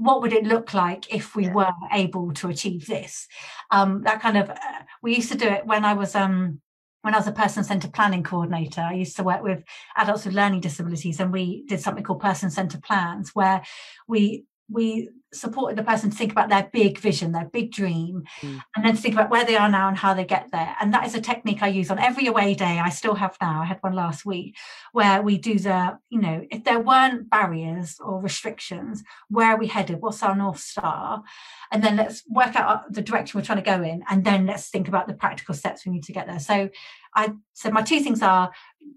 what 0.00 0.22
would 0.22 0.32
it 0.32 0.44
look 0.44 0.72
like 0.72 1.14
if 1.14 1.36
we 1.36 1.50
were 1.50 1.70
able 1.92 2.32
to 2.32 2.48
achieve 2.48 2.86
this? 2.86 3.28
Um, 3.70 4.02
that 4.04 4.22
kind 4.22 4.38
of 4.38 4.48
uh, 4.48 4.56
we 5.02 5.14
used 5.14 5.30
to 5.30 5.36
do 5.36 5.46
it 5.46 5.66
when 5.66 5.84
i 5.84 5.92
was 5.92 6.14
um, 6.14 6.62
when 7.02 7.14
I 7.14 7.18
was 7.18 7.26
a 7.26 7.32
person 7.32 7.64
centered 7.64 7.92
planning 7.92 8.22
coordinator, 8.22 8.82
I 8.82 8.94
used 8.94 9.16
to 9.16 9.22
work 9.22 9.42
with 9.42 9.62
adults 9.96 10.26
with 10.26 10.34
learning 10.34 10.60
disabilities, 10.60 11.20
and 11.20 11.32
we 11.32 11.64
did 11.66 11.80
something 11.80 12.04
called 12.04 12.20
person 12.20 12.50
centered 12.50 12.82
plans, 12.82 13.30
where 13.34 13.62
we 14.06 14.44
we 14.70 15.10
supported 15.32 15.78
the 15.78 15.82
person 15.84 16.10
to 16.10 16.16
think 16.16 16.32
about 16.32 16.48
their 16.48 16.68
big 16.72 16.98
vision, 16.98 17.32
their 17.32 17.44
big 17.44 17.70
dream, 17.70 18.24
mm. 18.40 18.60
and 18.74 18.84
then 18.84 18.96
to 18.96 19.00
think 19.00 19.14
about 19.14 19.30
where 19.30 19.44
they 19.44 19.56
are 19.56 19.68
now 19.68 19.88
and 19.88 19.96
how 19.96 20.12
they 20.12 20.24
get 20.24 20.50
there. 20.50 20.74
And 20.80 20.92
that 20.92 21.06
is 21.06 21.14
a 21.14 21.20
technique 21.20 21.62
I 21.62 21.68
use 21.68 21.90
on 21.90 21.98
every 21.98 22.26
away 22.26 22.54
day. 22.54 22.80
I 22.80 22.88
still 22.88 23.14
have 23.14 23.36
now. 23.40 23.62
I 23.62 23.64
had 23.64 23.78
one 23.80 23.94
last 23.94 24.26
week 24.26 24.56
where 24.92 25.22
we 25.22 25.38
do 25.38 25.58
the, 25.58 25.98
you 26.08 26.20
know, 26.20 26.44
if 26.50 26.64
there 26.64 26.80
weren't 26.80 27.30
barriers 27.30 27.98
or 28.00 28.20
restrictions, 28.20 29.04
where 29.28 29.48
are 29.48 29.58
we 29.58 29.68
headed? 29.68 30.00
What's 30.00 30.22
our 30.22 30.34
North 30.34 30.58
Star? 30.58 31.22
And 31.70 31.82
then 31.82 31.96
let's 31.96 32.24
work 32.28 32.56
out 32.56 32.92
the 32.92 33.02
direction 33.02 33.38
we're 33.38 33.44
trying 33.44 33.62
to 33.62 33.64
go 33.64 33.82
in. 33.82 34.02
And 34.10 34.24
then 34.24 34.46
let's 34.46 34.68
think 34.68 34.88
about 34.88 35.06
the 35.06 35.14
practical 35.14 35.54
steps 35.54 35.86
we 35.86 35.92
need 35.92 36.04
to 36.04 36.12
get 36.12 36.26
there. 36.26 36.40
So 36.40 36.70
I 37.14 37.32
so 37.52 37.70
my 37.70 37.82
two 37.82 38.00
things 38.00 38.22
are 38.22 38.50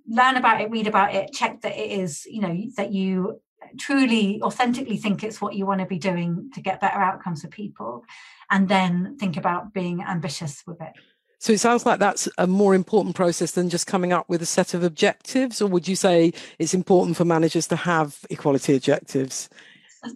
learn 0.07 0.38
about 0.38 0.62
it, 0.62 0.71
read 0.71 0.88
about 0.88 1.13
it, 1.13 1.31
check 1.31 1.62
that 1.62 1.77
it 1.77 1.91
is, 1.91 2.25
you 2.25 2.41
know, 2.41 2.57
that 2.77 2.91
you 2.91 3.41
truly 3.78 4.41
authentically 4.41 4.97
think 4.97 5.23
it's 5.23 5.41
what 5.41 5.56
you 5.56 5.65
want 5.65 5.80
to 5.80 5.86
be 5.86 5.97
doing 5.97 6.49
to 6.54 6.62
get 6.62 6.82
better 6.82 6.99
outcomes 6.99 7.41
for 7.41 7.47
people 7.47 8.06
and 8.49 8.67
then 8.67 9.17
think 9.19 9.38
about 9.38 9.73
being 9.73 10.02
ambitious 10.02 10.63
with 10.65 10.82
it 10.82 10.93
so 11.39 11.52
it 11.52 11.60
sounds 11.60 11.86
like 11.86 11.99
that's 11.99 12.30
a 12.38 12.47
more 12.47 12.73
important 12.73 13.15
process 13.15 13.52
than 13.52 13.69
just 13.69 13.86
coming 13.86 14.13
up 14.13 14.30
with 14.30 14.41
a 14.41 14.45
set 14.45 14.73
of 14.73 14.84
objectives 14.84 15.62
or 15.62 15.67
would 15.67 15.88
you 15.88 15.95
say 15.95 16.32
it's 16.60 16.73
important 16.73 17.17
for 17.17 17.26
managers 17.26 17.67
to 17.67 17.76
have 17.76 18.19
equality 18.30 18.76
objectives 18.76 19.49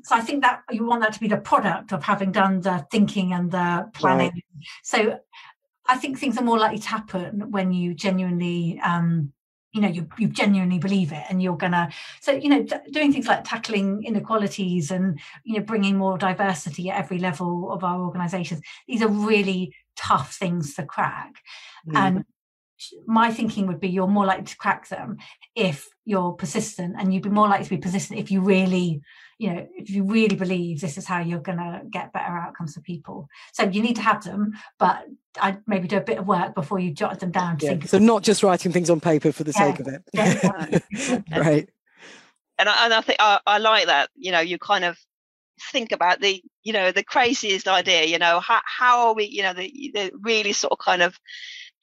so 0.03 0.15
I 0.15 0.21
think 0.21 0.43
that 0.43 0.63
you 0.69 0.85
want 0.85 1.01
that 1.01 1.13
to 1.13 1.19
be 1.19 1.27
the 1.27 1.37
product 1.37 1.93
of 1.93 2.03
having 2.03 2.31
done 2.31 2.61
the 2.61 2.85
thinking 2.91 3.33
and 3.33 3.49
the 3.49 3.89
planning. 3.93 4.31
Right. 4.33 4.43
So 4.83 5.19
I 5.87 5.97
think 5.97 6.19
things 6.19 6.37
are 6.37 6.43
more 6.43 6.59
likely 6.59 6.79
to 6.79 6.87
happen 6.87 7.51
when 7.51 7.71
you 7.71 7.93
genuinely 7.93 8.79
um, 8.83 9.31
you 9.73 9.81
know 9.81 9.87
you, 9.87 10.07
you 10.17 10.27
genuinely 10.27 10.79
believe 10.79 11.11
it 11.11 11.23
and 11.29 11.41
you're 11.41 11.57
gonna 11.57 11.89
so 12.21 12.31
you 12.31 12.49
know 12.49 12.65
doing 12.91 13.11
things 13.11 13.27
like 13.27 13.43
tackling 13.43 14.03
inequalities 14.03 14.91
and 14.91 15.19
you 15.43 15.57
know 15.57 15.63
bringing 15.63 15.97
more 15.97 16.17
diversity 16.17 16.89
at 16.89 16.97
every 16.97 17.19
level 17.19 17.71
of 17.71 17.83
our 17.83 18.01
organizations 18.01 18.61
these 18.87 19.01
are 19.01 19.09
really 19.09 19.73
tough 19.95 20.35
things 20.35 20.73
to 20.75 20.83
crack 20.83 21.35
mm. 21.87 21.95
and 21.95 22.25
my 23.05 23.31
thinking 23.31 23.67
would 23.67 23.79
be 23.79 23.89
you're 23.89 24.07
more 24.07 24.25
likely 24.25 24.45
to 24.45 24.57
crack 24.57 24.87
them 24.89 25.17
if 25.55 25.87
you're 26.05 26.33
persistent 26.33 26.95
and 26.97 27.13
you'd 27.13 27.23
be 27.23 27.29
more 27.29 27.47
likely 27.47 27.63
to 27.63 27.69
be 27.71 27.77
persistent 27.77 28.19
if 28.19 28.31
you 28.31 28.41
really 28.41 29.01
you 29.39 29.53
know 29.53 29.67
if 29.75 29.89
you 29.89 30.03
really 30.03 30.35
believe 30.35 30.79
this 30.79 30.97
is 30.97 31.05
how 31.05 31.19
you're 31.19 31.39
going 31.39 31.57
to 31.57 31.81
get 31.89 32.13
better 32.13 32.37
outcomes 32.37 32.73
for 32.73 32.81
people 32.81 33.27
so 33.53 33.63
you 33.63 33.81
need 33.81 33.95
to 33.95 34.01
have 34.01 34.23
them 34.23 34.53
but 34.79 35.05
i'd 35.41 35.59
maybe 35.67 35.87
do 35.87 35.97
a 35.97 36.01
bit 36.01 36.17
of 36.17 36.27
work 36.27 36.53
before 36.55 36.79
you 36.79 36.91
jot 36.91 37.19
them 37.19 37.31
down 37.31 37.57
yeah. 37.61 37.77
so 37.85 37.97
not 37.97 38.23
just 38.23 38.43
writing 38.43 38.71
things 38.71 38.89
on 38.89 38.99
paper 38.99 39.31
for 39.31 39.43
the 39.43 39.53
yeah. 39.57 39.71
sake 39.71 39.79
of 39.79 39.87
it 39.87 40.03
yeah. 40.13 41.21
right 41.39 41.69
and 42.59 42.67
I, 42.67 42.85
and 42.85 42.93
I 42.93 43.01
think 43.01 43.17
I, 43.19 43.39
I 43.45 43.57
like 43.59 43.87
that 43.87 44.09
you 44.15 44.31
know 44.31 44.39
you 44.39 44.57
kind 44.57 44.85
of 44.85 44.97
think 45.71 45.91
about 45.91 46.21
the 46.21 46.41
you 46.63 46.73
know 46.73 46.91
the 46.91 47.03
craziest 47.03 47.67
idea 47.67 48.05
you 48.05 48.19
know 48.19 48.39
how, 48.39 48.61
how 48.63 49.07
are 49.07 49.13
we 49.15 49.25
you 49.25 49.41
know 49.41 49.53
the, 49.53 49.91
the 49.93 50.11
really 50.21 50.53
sort 50.53 50.71
of 50.71 50.79
kind 50.79 51.01
of 51.01 51.19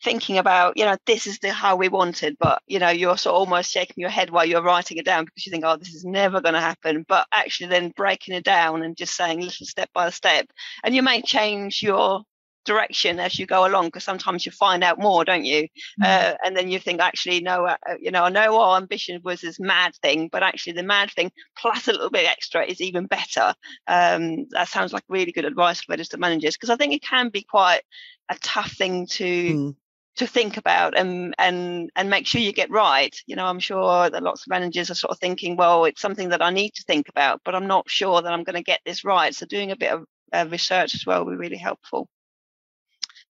thinking 0.05 0.39
about, 0.39 0.77
you 0.77 0.85
know, 0.85 0.97
this 1.07 1.27
is 1.27 1.39
the 1.39 1.53
how 1.53 1.77
we 1.77 1.89
wanted, 1.89 2.37
but 2.39 2.63
you 2.67 2.79
know, 2.79 2.91
you're 2.91 3.17
sort 3.17 3.35
of 3.35 3.41
almost 3.41 3.73
shaking 3.73 3.97
your 3.97 4.11
head 4.11 4.31
while 4.31 4.45
you're 4.45 4.63
writing 4.63 4.99
it 4.99 5.05
down 5.05 5.25
because 5.25 5.47
you 5.47 5.51
think, 5.51 5.65
oh, 5.67 5.77
this 5.77 5.95
is 5.95 6.05
never 6.05 6.41
going 6.41 6.55
to 6.55 6.61
happen. 6.61 7.05
But 7.09 7.27
actually, 7.33 7.71
then 7.71 7.93
breaking 7.97 8.35
it 8.35 8.45
down 8.45 8.83
and 8.83 8.97
just 8.97 9.17
saying 9.17 9.41
little 9.41 9.67
step 9.67 9.91
by 9.95 10.11
step, 10.11 10.47
and 10.85 10.95
you 10.95 11.03
may 11.03 11.23
change 11.23 11.83
your 11.83 12.23
direction 12.65 13.21
as 13.21 13.39
you 13.39 13.47
go 13.47 13.67
along 13.67 13.87
because 13.87 14.05
sometimes 14.05 14.47
you 14.47 14.51
find 14.51 14.83
out 14.83 14.99
more 14.99 15.23
don't 15.23 15.45
you 15.45 15.65
mm-hmm. 15.65 16.03
uh, 16.03 16.33
and 16.45 16.57
then 16.57 16.71
you 16.71 16.79
think 16.79 16.99
actually 16.99 17.41
no 17.41 17.67
uh, 17.67 17.77
uh, 17.89 17.95
you 18.01 18.11
know 18.11 18.25
i 18.25 18.31
know 18.31 18.59
our 18.59 18.79
ambition 18.79 19.21
was 19.23 19.43
this 19.43 19.61
mad 19.61 19.95
thing 19.97 20.29
but 20.33 20.43
actually 20.43 20.73
the 20.73 20.83
mad 20.83 21.11
thing 21.11 21.31
plus 21.59 21.89
a 21.89 21.93
little 21.93 22.09
bit 22.09 22.27
extra 22.27 22.65
is 22.65 22.81
even 22.81 23.05
better 23.05 23.55
um, 23.87 24.47
that 24.51 24.67
sounds 24.67 24.95
like 24.95 25.05
really 25.11 25.31
good 25.31 25.45
advice 25.45 25.83
for 25.83 25.93
registered 25.93 26.21
managers 26.21 26.57
because 26.57 26.71
i 26.71 26.77
think 26.77 26.95
it 26.95 27.03
can 27.03 27.29
be 27.29 27.43
quite 27.43 27.83
a 28.31 28.37
tough 28.41 28.73
thing 28.73 29.07
to 29.07 29.25
mm 29.25 29.75
to 30.17 30.27
think 30.27 30.57
about 30.57 30.97
and 30.97 31.35
and 31.39 31.91
and 31.97 32.11
make 32.11 32.27
sure 32.27 32.41
you 32.41 32.53
get 32.53 32.71
right. 32.71 33.15
You 33.27 33.37
know 33.37 33.47
i'm 33.47 33.61
sure 33.61 34.11
that 34.11 34.23
lots 34.23 34.43
of 34.43 34.51
managers 34.51 34.91
are 34.91 34.95
sort 34.95 35.13
of 35.13 35.19
thinking 35.19 35.57
well 35.57 35.85
it's 35.85 36.01
something 36.01 36.31
that 36.31 36.43
i 36.43 36.51
need 36.51 36.75
to 36.75 36.85
think 36.85 37.09
about 37.09 37.41
but 37.45 37.55
i'm 37.55 37.67
not 37.67 37.91
sure 37.91 38.23
that 38.23 38.33
i'm 38.33 38.45
going 38.45 38.57
to 38.57 38.63
get 38.63 38.81
this 38.85 39.05
right. 39.05 39.35
So 39.35 39.47
doing 39.47 39.71
a 39.71 39.77
bit 39.77 39.93
of 39.93 40.05
uh, 40.33 40.47
research 40.51 40.95
as 40.95 41.07
well 41.07 41.25
will 41.25 41.33
be 41.33 41.39
really 41.39 41.57
helpful. 41.57 42.09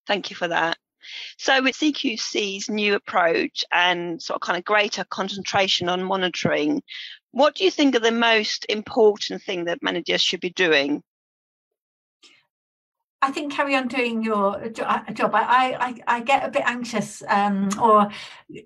Thank 0.07 0.29
you 0.29 0.35
for 0.35 0.47
that. 0.47 0.77
So 1.37 1.61
with 1.61 1.75
cqc's 1.75 2.69
new 2.69 2.95
approach 2.95 3.63
and 3.73 4.21
sort 4.21 4.35
of 4.35 4.41
kind 4.41 4.57
of 4.57 4.65
greater 4.65 5.03
concentration 5.03 5.89
on 5.89 6.03
monitoring 6.03 6.81
what 7.31 7.55
do 7.55 7.65
you 7.65 7.71
think 7.71 7.95
are 7.95 7.99
the 7.99 8.11
most 8.11 8.65
important 8.69 9.43
thing 9.43 9.65
that 9.65 9.83
managers 9.83 10.21
should 10.21 10.39
be 10.39 10.51
doing 10.51 11.03
I 13.25 13.31
think 13.31 13.51
carry 13.51 13.75
on 13.75 13.87
doing 13.87 14.23
your 14.23 14.63
uh, 14.63 14.69
job. 14.69 15.33
I 15.33 15.75
I, 15.79 16.17
I 16.17 16.19
get 16.21 16.45
a 16.45 16.51
bit 16.51 16.61
anxious, 16.65 17.23
um, 17.27 17.69
or 17.81 18.09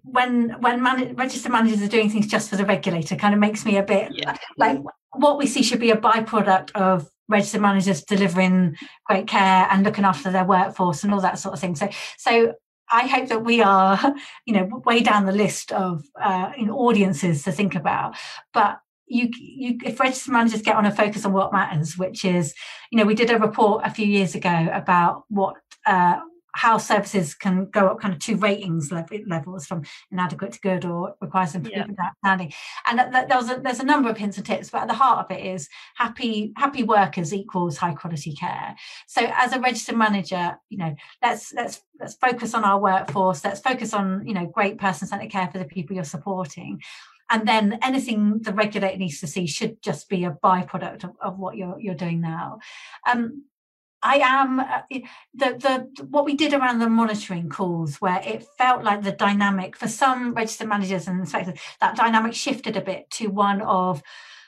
when 0.03 0.59
when 0.59 0.83
man- 0.83 1.15
register 1.15 1.49
managers 1.49 1.81
are 1.81 1.87
doing 1.87 2.09
things 2.09 2.27
just 2.27 2.49
for 2.49 2.57
the 2.57 2.65
regulator, 2.65 3.15
kind 3.15 3.33
of 3.33 3.39
makes 3.39 3.65
me 3.65 3.77
a 3.77 3.83
bit 3.83 4.11
yeah. 4.13 4.35
like 4.57 4.79
what 5.11 5.37
we 5.37 5.47
see 5.47 5.63
should 5.63 5.79
be 5.79 5.91
a 5.91 5.95
byproduct 5.95 6.71
of 6.73 7.09
register 7.29 7.59
managers 7.59 8.03
delivering 8.03 8.75
great 9.05 9.27
care 9.27 9.65
and 9.71 9.85
looking 9.85 10.03
after 10.03 10.29
their 10.29 10.45
workforce 10.45 11.05
and 11.05 11.13
all 11.13 11.21
that 11.21 11.39
sort 11.39 11.53
of 11.53 11.61
thing. 11.61 11.75
So 11.75 11.87
so 12.17 12.53
I 12.91 13.07
hope 13.07 13.29
that 13.29 13.45
we 13.45 13.61
are, 13.61 13.97
you 14.45 14.53
know, 14.53 14.81
way 14.85 14.99
down 14.99 15.25
the 15.25 15.31
list 15.31 15.71
of 15.71 16.03
uh, 16.21 16.51
know, 16.65 16.77
audiences 16.77 17.43
to 17.43 17.53
think 17.53 17.75
about. 17.75 18.17
But 18.53 18.79
you, 19.09 19.29
you 19.37 19.77
if 19.83 19.99
registered 19.99 20.33
managers 20.33 20.61
get 20.61 20.75
on 20.75 20.85
a 20.85 20.91
focus 20.91 21.25
on 21.25 21.33
what 21.33 21.51
matters, 21.51 21.97
which 21.97 22.23
is, 22.23 22.53
you 22.91 22.97
know, 22.97 23.05
we 23.05 23.15
did 23.15 23.31
a 23.31 23.37
report 23.37 23.83
a 23.85 23.89
few 23.89 24.05
years 24.05 24.35
ago 24.35 24.69
about 24.71 25.23
what 25.29 25.55
uh, 25.85 26.19
how 26.53 26.77
services 26.77 27.35
can 27.35 27.65
go 27.65 27.87
up 27.87 27.99
kind 27.99 28.13
of 28.13 28.19
two 28.19 28.35
ratings 28.35 28.91
levels 28.91 29.65
from 29.65 29.83
inadequate 30.11 30.53
to 30.53 30.59
good 30.59 30.83
or 30.83 31.15
requires 31.21 31.55
improvement 31.55 31.95
yeah. 31.97 32.09
outstanding. 32.09 32.53
And 32.87 32.99
that, 32.99 33.29
there's 33.29 33.49
a, 33.49 33.61
there's 33.61 33.79
a 33.79 33.85
number 33.85 34.09
of 34.09 34.17
hints 34.17 34.37
and 34.37 34.45
tips 34.45 34.69
but 34.69 34.81
at 34.81 34.87
the 34.87 34.93
heart 34.93 35.25
of 35.25 35.37
it 35.37 35.45
is 35.45 35.69
happy 35.95 36.51
happy 36.57 36.83
workers 36.83 37.33
equals 37.33 37.77
high 37.77 37.93
quality 37.93 38.33
care. 38.33 38.75
So 39.07 39.21
as 39.35 39.53
a 39.53 39.59
registered 39.59 39.97
manager 39.97 40.57
you 40.69 40.77
know 40.79 40.95
let's 41.21 41.53
let's 41.53 41.81
let's 41.99 42.15
focus 42.15 42.53
on 42.53 42.63
our 42.63 42.79
workforce 42.79 43.43
let's 43.43 43.61
focus 43.61 43.93
on 43.93 44.25
you 44.25 44.33
know 44.33 44.45
great 44.47 44.77
person-centered 44.79 45.29
care 45.29 45.49
for 45.51 45.59
the 45.59 45.65
people 45.65 45.95
you're 45.95 46.03
supporting 46.03 46.81
and 47.29 47.47
then 47.47 47.79
anything 47.81 48.39
the 48.41 48.53
regulator 48.53 48.97
needs 48.97 49.19
to 49.19 49.27
see 49.27 49.47
should 49.47 49.81
just 49.81 50.09
be 50.09 50.23
a 50.23 50.37
byproduct 50.43 51.03
of, 51.03 51.11
of 51.21 51.39
what 51.39 51.57
you're 51.57 51.79
you're 51.79 51.95
doing 51.95 52.21
now. 52.21 52.59
Um, 53.09 53.43
I 54.01 54.15
am 54.17 54.59
uh, 54.59 54.81
the 55.33 55.89
the 55.95 56.05
what 56.05 56.25
we 56.25 56.35
did 56.35 56.53
around 56.53 56.79
the 56.79 56.89
monitoring 56.89 57.49
calls, 57.49 57.97
where 57.97 58.21
it 58.25 58.45
felt 58.57 58.83
like 58.83 59.03
the 59.03 59.11
dynamic 59.11 59.75
for 59.75 59.87
some 59.87 60.33
registered 60.33 60.69
managers 60.69 61.07
and 61.07 61.19
inspectors, 61.19 61.59
that 61.81 61.95
dynamic 61.95 62.33
shifted 62.33 62.77
a 62.77 62.81
bit 62.81 63.09
to 63.11 63.27
one 63.27 63.61
of 63.61 64.01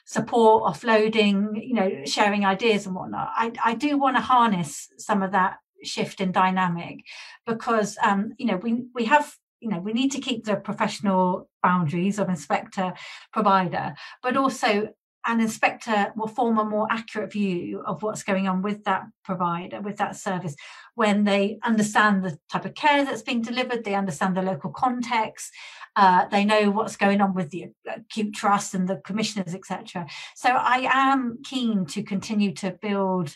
support, 0.05 0.63
offloading, 0.63 1.49
you 1.55 1.73
know, 1.73 1.89
sharing 2.05 2.45
ideas 2.45 2.85
and 2.85 2.95
whatnot. 2.95 3.29
I 3.35 3.51
I 3.63 3.75
do 3.75 3.97
want 3.97 4.15
to 4.17 4.21
harness 4.21 4.89
some 4.97 5.21
of 5.21 5.31
that 5.33 5.57
shift 5.83 6.21
in 6.21 6.31
dynamic 6.31 6.99
because 7.45 7.97
um, 8.03 8.33
you 8.37 8.45
know 8.45 8.57
we 8.57 8.85
we 8.93 9.05
have 9.05 9.35
you 9.61 9.69
know 9.69 9.79
we 9.79 9.93
need 9.93 10.11
to 10.11 10.19
keep 10.19 10.45
the 10.45 10.55
professional 10.55 11.49
boundaries 11.63 12.19
of 12.19 12.29
inspector 12.29 12.93
provider 13.31 13.93
but 14.21 14.35
also 14.35 14.89
an 15.27 15.39
inspector 15.39 16.11
will 16.15 16.27
form 16.27 16.57
a 16.57 16.65
more 16.65 16.87
accurate 16.89 17.31
view 17.31 17.83
of 17.85 18.01
what's 18.01 18.23
going 18.23 18.47
on 18.47 18.63
with 18.63 18.83
that 18.85 19.03
provider 19.23 19.79
with 19.79 19.97
that 19.97 20.15
service. 20.15 20.55
When 20.95 21.25
they 21.25 21.59
understand 21.63 22.23
the 22.23 22.39
type 22.51 22.65
of 22.65 22.73
care 22.73 23.05
that's 23.05 23.21
being 23.21 23.43
delivered 23.43 23.83
they 23.83 23.93
understand 23.95 24.35
the 24.35 24.41
local 24.41 24.71
context 24.71 25.51
uh, 25.95 26.25
they 26.29 26.43
know 26.43 26.71
what's 26.71 26.95
going 26.95 27.21
on 27.21 27.35
with 27.35 27.51
the 27.51 27.67
acute 27.87 28.33
trust 28.33 28.73
and 28.73 28.87
the 28.87 28.97
commissioners 28.97 29.53
etc 29.53 30.07
so 30.35 30.49
i 30.49 30.89
am 30.91 31.37
keen 31.43 31.85
to 31.85 32.01
continue 32.01 32.53
to 32.53 32.71
build 32.81 33.35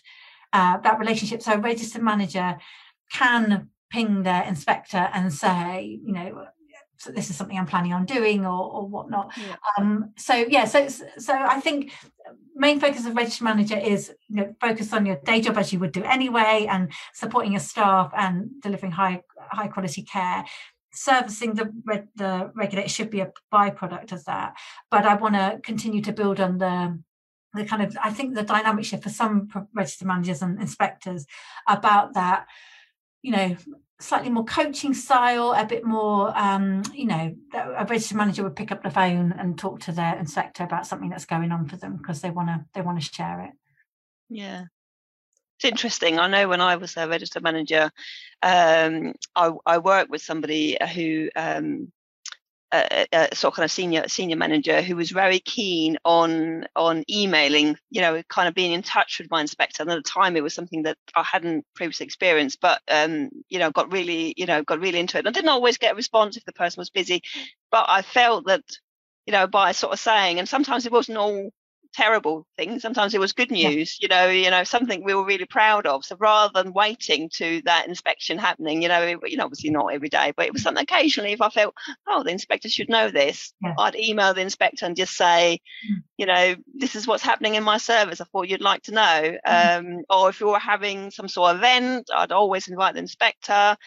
uh, 0.56 0.78
that 0.78 1.00
relationship. 1.00 1.42
So 1.42 1.54
a 1.54 1.58
registered 1.58 2.02
manager 2.02 2.58
can 3.12 3.70
ping 3.90 4.24
their 4.24 4.44
inspector 4.44 5.10
and 5.14 5.34
say, 5.34 6.00
you 6.04 6.14
know, 6.14 6.48
so 6.98 7.12
this 7.12 7.30
is 7.30 7.36
something 7.36 7.58
I'm 7.58 7.66
planning 7.66 7.94
on 7.94 8.06
doing 8.06 8.46
or, 8.46 8.72
or 8.72 8.88
whatnot. 8.88 9.32
Yeah. 9.38 9.56
Um, 9.78 10.12
so 10.18 10.34
yeah, 10.34 10.66
so 10.66 10.88
so 10.88 11.34
I 11.34 11.60
think 11.60 11.92
main 12.56 12.80
focus 12.80 13.06
of 13.06 13.16
register 13.16 13.44
manager 13.44 13.78
is 13.78 14.14
you 14.30 14.38
know, 14.38 14.56
focus 14.62 14.94
on 14.94 15.06
your 15.06 15.18
day 15.18 15.42
job 15.42 15.58
as 15.58 15.74
you 15.74 15.80
would 15.80 15.92
do 15.92 16.04
anyway, 16.04 16.68
and 16.70 16.92
supporting 17.14 17.52
your 17.52 17.62
staff 17.62 18.12
and 18.18 18.50
delivering 18.62 18.94
high 18.94 19.22
high 19.52 19.68
quality 19.68 20.04
care. 20.04 20.46
Servicing 20.94 21.56
the 21.56 21.72
the 22.16 22.52
regulator 22.56 22.88
should 22.88 23.10
be 23.10 23.20
a 23.20 23.32
byproduct 23.54 24.14
of 24.14 24.24
that, 24.26 24.56
but 24.90 25.06
I 25.06 25.16
want 25.16 25.36
to 25.36 25.60
continue 25.62 26.02
to 26.02 26.14
build 26.14 26.40
on 26.40 26.58
the 26.58 26.98
the 27.54 27.66
kind 27.66 27.82
of 27.82 27.98
I 28.02 28.12
think 28.12 28.36
the 28.36 28.44
dynamic 28.44 28.86
shift 28.86 29.04
for 29.04 29.10
some 29.10 29.50
register 29.74 30.06
managers 30.06 30.42
and 30.42 30.62
inspectors 30.62 31.26
about 31.68 32.14
that, 32.14 32.48
you 33.26 33.32
know, 33.32 33.58
slightly 34.00 34.30
more 34.30 34.46
coaching 34.46 34.94
style, 34.94 35.54
a 35.54 35.66
bit 35.66 35.84
more, 35.84 36.32
um, 36.38 36.84
you 36.94 37.08
know, 37.08 37.36
a 37.54 37.86
register 37.86 38.16
manager 38.16 38.44
would 38.44 38.56
pick 38.56 38.72
up 38.72 38.84
the 38.84 38.92
phone 38.92 39.32
and 39.32 39.58
talk 39.58 39.80
to 39.80 39.92
their 39.92 40.16
inspector 40.20 40.64
about 40.64 40.86
something 40.86 41.10
that's 41.10 41.26
going 41.26 41.52
on 41.52 41.68
for 41.68 41.76
them 41.76 41.98
because 41.98 42.22
they 42.22 42.30
want 42.30 42.50
to 42.50 42.64
they 42.76 42.82
want 42.82 43.02
to 43.02 43.14
share 43.14 43.42
it. 43.42 43.52
Yeah. 44.30 44.66
It's 45.58 45.66
interesting. 45.66 46.20
I 46.20 46.28
know 46.28 46.48
when 46.48 46.62
I 46.62 46.76
was 46.76 46.96
a 46.98 47.08
register 47.08 47.40
manager, 47.40 47.90
um, 48.44 49.14
I, 49.36 49.52
I 49.66 49.78
worked 49.80 50.12
with 50.12 50.22
somebody 50.22 50.78
who 50.94 51.30
um, 51.36 51.92
a, 53.14 53.36
sort 53.36 53.54
of 53.54 53.56
kind 53.56 53.66
of 53.66 53.72
senior 53.72 54.08
senior 54.08 54.36
manager 54.36 54.82
who 54.82 54.96
was 54.96 55.12
very 55.12 55.40
keen 55.40 55.98
on 56.06 56.66
on 56.76 57.04
emailing, 57.10 57.78
you 57.90 58.02
know, 58.02 58.22
kind 58.30 58.48
of 58.48 58.54
being 58.54 58.72
in 58.72 58.82
touch 58.82 59.20
with 59.20 59.30
my 59.32 59.42
inspector. 59.42 59.84
And 59.84 59.92
at 59.92 59.96
the 59.96 60.10
time, 60.10 60.36
it 60.36 60.44
was 60.44 60.54
something 60.54 60.84
that 60.84 60.98
I 61.16 61.24
hadn't 61.24 61.66
previously 61.76 62.06
experienced, 62.06 62.60
but 62.62 62.82
um, 62.90 63.30
you 63.50 63.60
know, 63.60 63.72
got 63.72 63.92
really, 63.92 64.34
you 64.38 64.46
know, 64.46 64.64
got 64.64 64.80
really 64.80 65.00
into 65.00 65.18
it. 65.18 65.28
I 65.28 65.32
didn't 65.32 65.50
always 65.50 65.78
get 65.78 65.94
a 65.94 65.96
response 65.96 66.38
if 66.38 66.46
the 66.46 66.54
person 66.54 66.82
was 66.82 66.90
busy, 66.90 67.22
but 67.72 67.86
I 67.88 68.02
felt 68.02 68.48
that, 68.48 68.64
you 69.26 69.32
know, 69.32 69.48
by 69.48 69.72
sort 69.72 69.94
of 69.94 70.00
saying, 70.00 70.40
and 70.40 70.48
sometimes 70.50 70.86
it 70.86 70.92
wasn't 70.92 71.18
all 71.18 71.52
terrible 71.96 72.46
thing. 72.58 72.80
Sometimes 72.80 73.14
it 73.14 73.20
was 73.20 73.34
good 73.34 73.52
news, 73.52 73.98
yeah. 74.00 74.06
you 74.06 74.08
know, 74.08 74.32
you 74.32 74.52
know, 74.52 74.64
something 74.64 75.04
we 75.04 75.14
were 75.14 75.26
really 75.26 75.46
proud 75.46 75.88
of. 75.88 76.04
So 76.04 76.16
rather 76.20 76.52
than 76.54 76.74
waiting 76.74 77.30
to 77.36 77.62
that 77.66 77.88
inspection 77.88 78.38
happening, 78.38 78.82
you 78.82 78.90
know, 78.90 79.02
it, 79.02 79.20
you 79.26 79.38
know, 79.38 79.46
obviously 79.46 79.70
not 79.70 79.94
every 79.94 80.10
day, 80.10 80.34
but 80.36 80.46
it 80.46 80.54
was 80.54 80.62
something 80.62 80.84
occasionally 80.84 81.32
if 81.32 81.42
I 81.42 81.50
felt, 81.50 81.76
oh, 82.08 82.24
the 82.24 82.32
inspector 82.32 82.70
should 82.70 82.90
know 82.90 83.10
this, 83.10 83.54
yeah. 83.62 83.74
I'd 83.78 83.96
email 83.96 84.34
the 84.34 84.42
inspector 84.42 84.86
and 84.86 84.96
just 84.96 85.16
say, 85.16 85.62
mm. 85.90 86.04
you 86.18 86.26
know, 86.26 86.56
this 86.74 86.96
is 86.96 87.08
what's 87.08 87.24
happening 87.24 87.56
in 87.56 87.64
my 87.64 87.78
service. 87.78 88.22
I 88.22 88.26
thought 88.26 88.50
you'd 88.50 88.62
like 88.62 88.84
to 88.84 88.92
know. 88.92 89.38
Mm. 89.48 89.80
Um, 89.80 90.02
or 90.10 90.30
if 90.30 90.40
you 90.40 90.48
were 90.48 90.60
having 90.60 91.12
some 91.12 91.28
sort 91.28 91.52
of 91.52 91.58
event, 91.58 92.10
I'd 92.16 92.32
always 92.32 92.68
invite 92.68 92.94
the 92.94 93.00
inspector. 93.00 93.78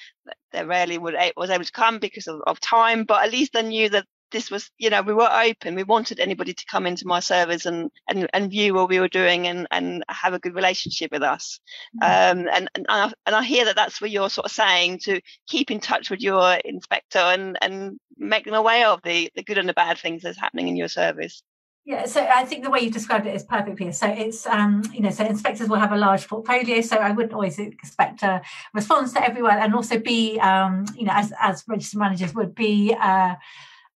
They 0.52 0.64
rarely 0.64 0.98
would 0.98 1.14
was 1.36 1.50
able 1.50 1.64
to 1.64 1.72
come 1.72 1.98
because 1.98 2.26
of, 2.26 2.40
of 2.46 2.60
time, 2.60 3.04
but 3.04 3.24
at 3.24 3.32
least 3.32 3.56
I 3.56 3.62
knew 3.62 3.88
that 3.90 4.06
this 4.30 4.50
was, 4.50 4.70
you 4.78 4.90
know, 4.90 5.02
we 5.02 5.14
were 5.14 5.30
open. 5.30 5.74
We 5.74 5.84
wanted 5.84 6.20
anybody 6.20 6.54
to 6.54 6.64
come 6.66 6.86
into 6.86 7.06
my 7.06 7.20
service 7.20 7.66
and 7.66 7.90
and, 8.08 8.28
and 8.32 8.50
view 8.50 8.74
what 8.74 8.88
we 8.88 9.00
were 9.00 9.08
doing 9.08 9.46
and, 9.46 9.66
and 9.70 10.04
have 10.08 10.34
a 10.34 10.38
good 10.38 10.54
relationship 10.54 11.12
with 11.12 11.22
us. 11.22 11.60
Mm-hmm. 12.02 12.40
Um, 12.40 12.48
and 12.52 12.70
and 12.74 12.86
I, 12.88 13.12
and 13.26 13.36
I 13.36 13.42
hear 13.42 13.64
that 13.64 13.76
that's 13.76 14.00
what 14.00 14.10
you're 14.10 14.30
sort 14.30 14.46
of 14.46 14.52
saying 14.52 15.00
to 15.04 15.20
keep 15.46 15.70
in 15.70 15.80
touch 15.80 16.10
with 16.10 16.20
your 16.20 16.54
inspector 16.64 17.18
and 17.18 17.58
and 17.62 17.98
make 18.16 18.44
them 18.44 18.54
aware 18.54 18.88
of 18.88 19.00
the 19.02 19.30
the 19.34 19.42
good 19.42 19.58
and 19.58 19.68
the 19.68 19.74
bad 19.74 19.98
things 19.98 20.22
that's 20.22 20.38
happening 20.38 20.68
in 20.68 20.76
your 20.76 20.88
service. 20.88 21.42
Yeah, 21.88 22.04
so 22.04 22.20
I 22.22 22.44
think 22.44 22.64
the 22.64 22.70
way 22.70 22.80
you've 22.80 22.92
described 22.92 23.26
it 23.26 23.34
is 23.34 23.44
perfect, 23.44 23.78
Pia. 23.78 23.94
So 23.94 24.06
it's, 24.08 24.46
um, 24.46 24.82
you 24.92 25.00
know, 25.00 25.08
so 25.08 25.24
inspectors 25.24 25.70
will 25.70 25.78
have 25.78 25.92
a 25.92 25.96
large 25.96 26.28
portfolio. 26.28 26.82
So 26.82 26.98
I 26.98 27.12
wouldn't 27.12 27.32
always 27.32 27.58
expect 27.58 28.22
a 28.22 28.42
response 28.74 29.14
to 29.14 29.24
everyone, 29.24 29.56
and 29.56 29.74
also 29.74 29.98
be, 29.98 30.38
um, 30.38 30.84
you 30.94 31.06
know, 31.06 31.12
as 31.14 31.32
as 31.40 31.64
register 31.66 31.96
managers 31.96 32.34
would 32.34 32.54
be. 32.54 32.94
Uh, 33.00 33.36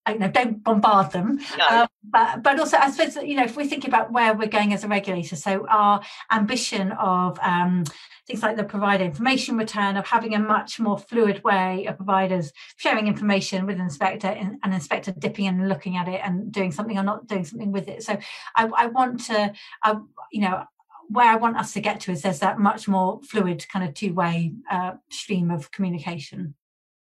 you 0.09 0.19
know, 0.19 0.29
don't 0.29 0.63
bombard 0.63 1.11
them. 1.11 1.39
No. 1.57 1.67
Um, 1.67 1.87
but 2.03 2.43
but 2.43 2.59
also, 2.59 2.77
I 2.77 2.91
suppose 2.91 3.15
you 3.23 3.35
know, 3.35 3.43
if 3.43 3.55
we 3.55 3.67
think 3.67 3.87
about 3.87 4.11
where 4.11 4.33
we're 4.33 4.47
going 4.47 4.73
as 4.73 4.83
a 4.83 4.87
regulator, 4.87 5.35
so 5.35 5.65
our 5.69 6.01
ambition 6.31 6.91
of 6.93 7.39
um, 7.39 7.85
things 8.27 8.41
like 8.41 8.57
the 8.57 8.63
provider 8.63 9.03
information 9.03 9.57
return, 9.57 9.97
of 9.97 10.05
having 10.07 10.33
a 10.33 10.39
much 10.39 10.79
more 10.79 10.97
fluid 10.97 11.43
way 11.43 11.85
of 11.85 11.97
providers 11.97 12.51
sharing 12.77 13.07
information 13.07 13.65
with 13.65 13.77
an 13.77 13.83
inspector 13.83 14.27
and 14.27 14.57
an 14.63 14.73
inspector 14.73 15.11
dipping 15.11 15.45
in 15.45 15.59
and 15.59 15.69
looking 15.69 15.97
at 15.97 16.07
it 16.07 16.21
and 16.23 16.51
doing 16.51 16.71
something 16.71 16.97
or 16.97 17.03
not 17.03 17.27
doing 17.27 17.45
something 17.45 17.71
with 17.71 17.87
it. 17.87 18.03
So 18.03 18.17
I, 18.55 18.67
I 18.75 18.85
want 18.87 19.25
to, 19.25 19.53
I, 19.81 19.95
you 20.31 20.41
know, 20.41 20.63
where 21.09 21.29
I 21.29 21.35
want 21.35 21.57
us 21.57 21.73
to 21.73 21.81
get 21.81 21.99
to 22.01 22.11
is 22.11 22.21
there's 22.21 22.39
that 22.39 22.59
much 22.59 22.87
more 22.87 23.21
fluid 23.23 23.65
kind 23.69 23.87
of 23.87 23.93
two 23.93 24.13
way 24.13 24.53
uh, 24.69 24.93
stream 25.09 25.51
of 25.51 25.71
communication. 25.71 26.55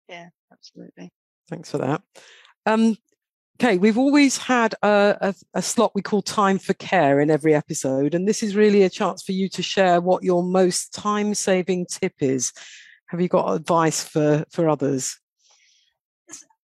Yeah, 0.08 0.28
absolutely. 0.52 1.10
Thanks 1.48 1.70
for 1.70 1.78
that. 1.78 2.02
Um, 2.66 2.96
okay, 3.60 3.78
we've 3.78 3.98
always 3.98 4.36
had 4.36 4.74
a, 4.82 5.16
a, 5.20 5.34
a, 5.54 5.62
slot 5.62 5.92
we 5.94 6.02
call 6.02 6.22
Time 6.22 6.58
for 6.58 6.74
Care 6.74 7.20
in 7.20 7.30
every 7.30 7.54
episode, 7.54 8.14
and 8.14 8.28
this 8.28 8.42
is 8.42 8.56
really 8.56 8.82
a 8.82 8.90
chance 8.90 9.22
for 9.22 9.32
you 9.32 9.48
to 9.50 9.62
share 9.62 10.00
what 10.00 10.22
your 10.22 10.42
most 10.42 10.92
time 10.92 11.34
saving 11.34 11.86
tip 11.86 12.14
is. 12.20 12.52
Have 13.06 13.20
you 13.20 13.28
got 13.28 13.52
advice 13.52 14.04
for, 14.04 14.44
for 14.50 14.68
others? 14.68 15.18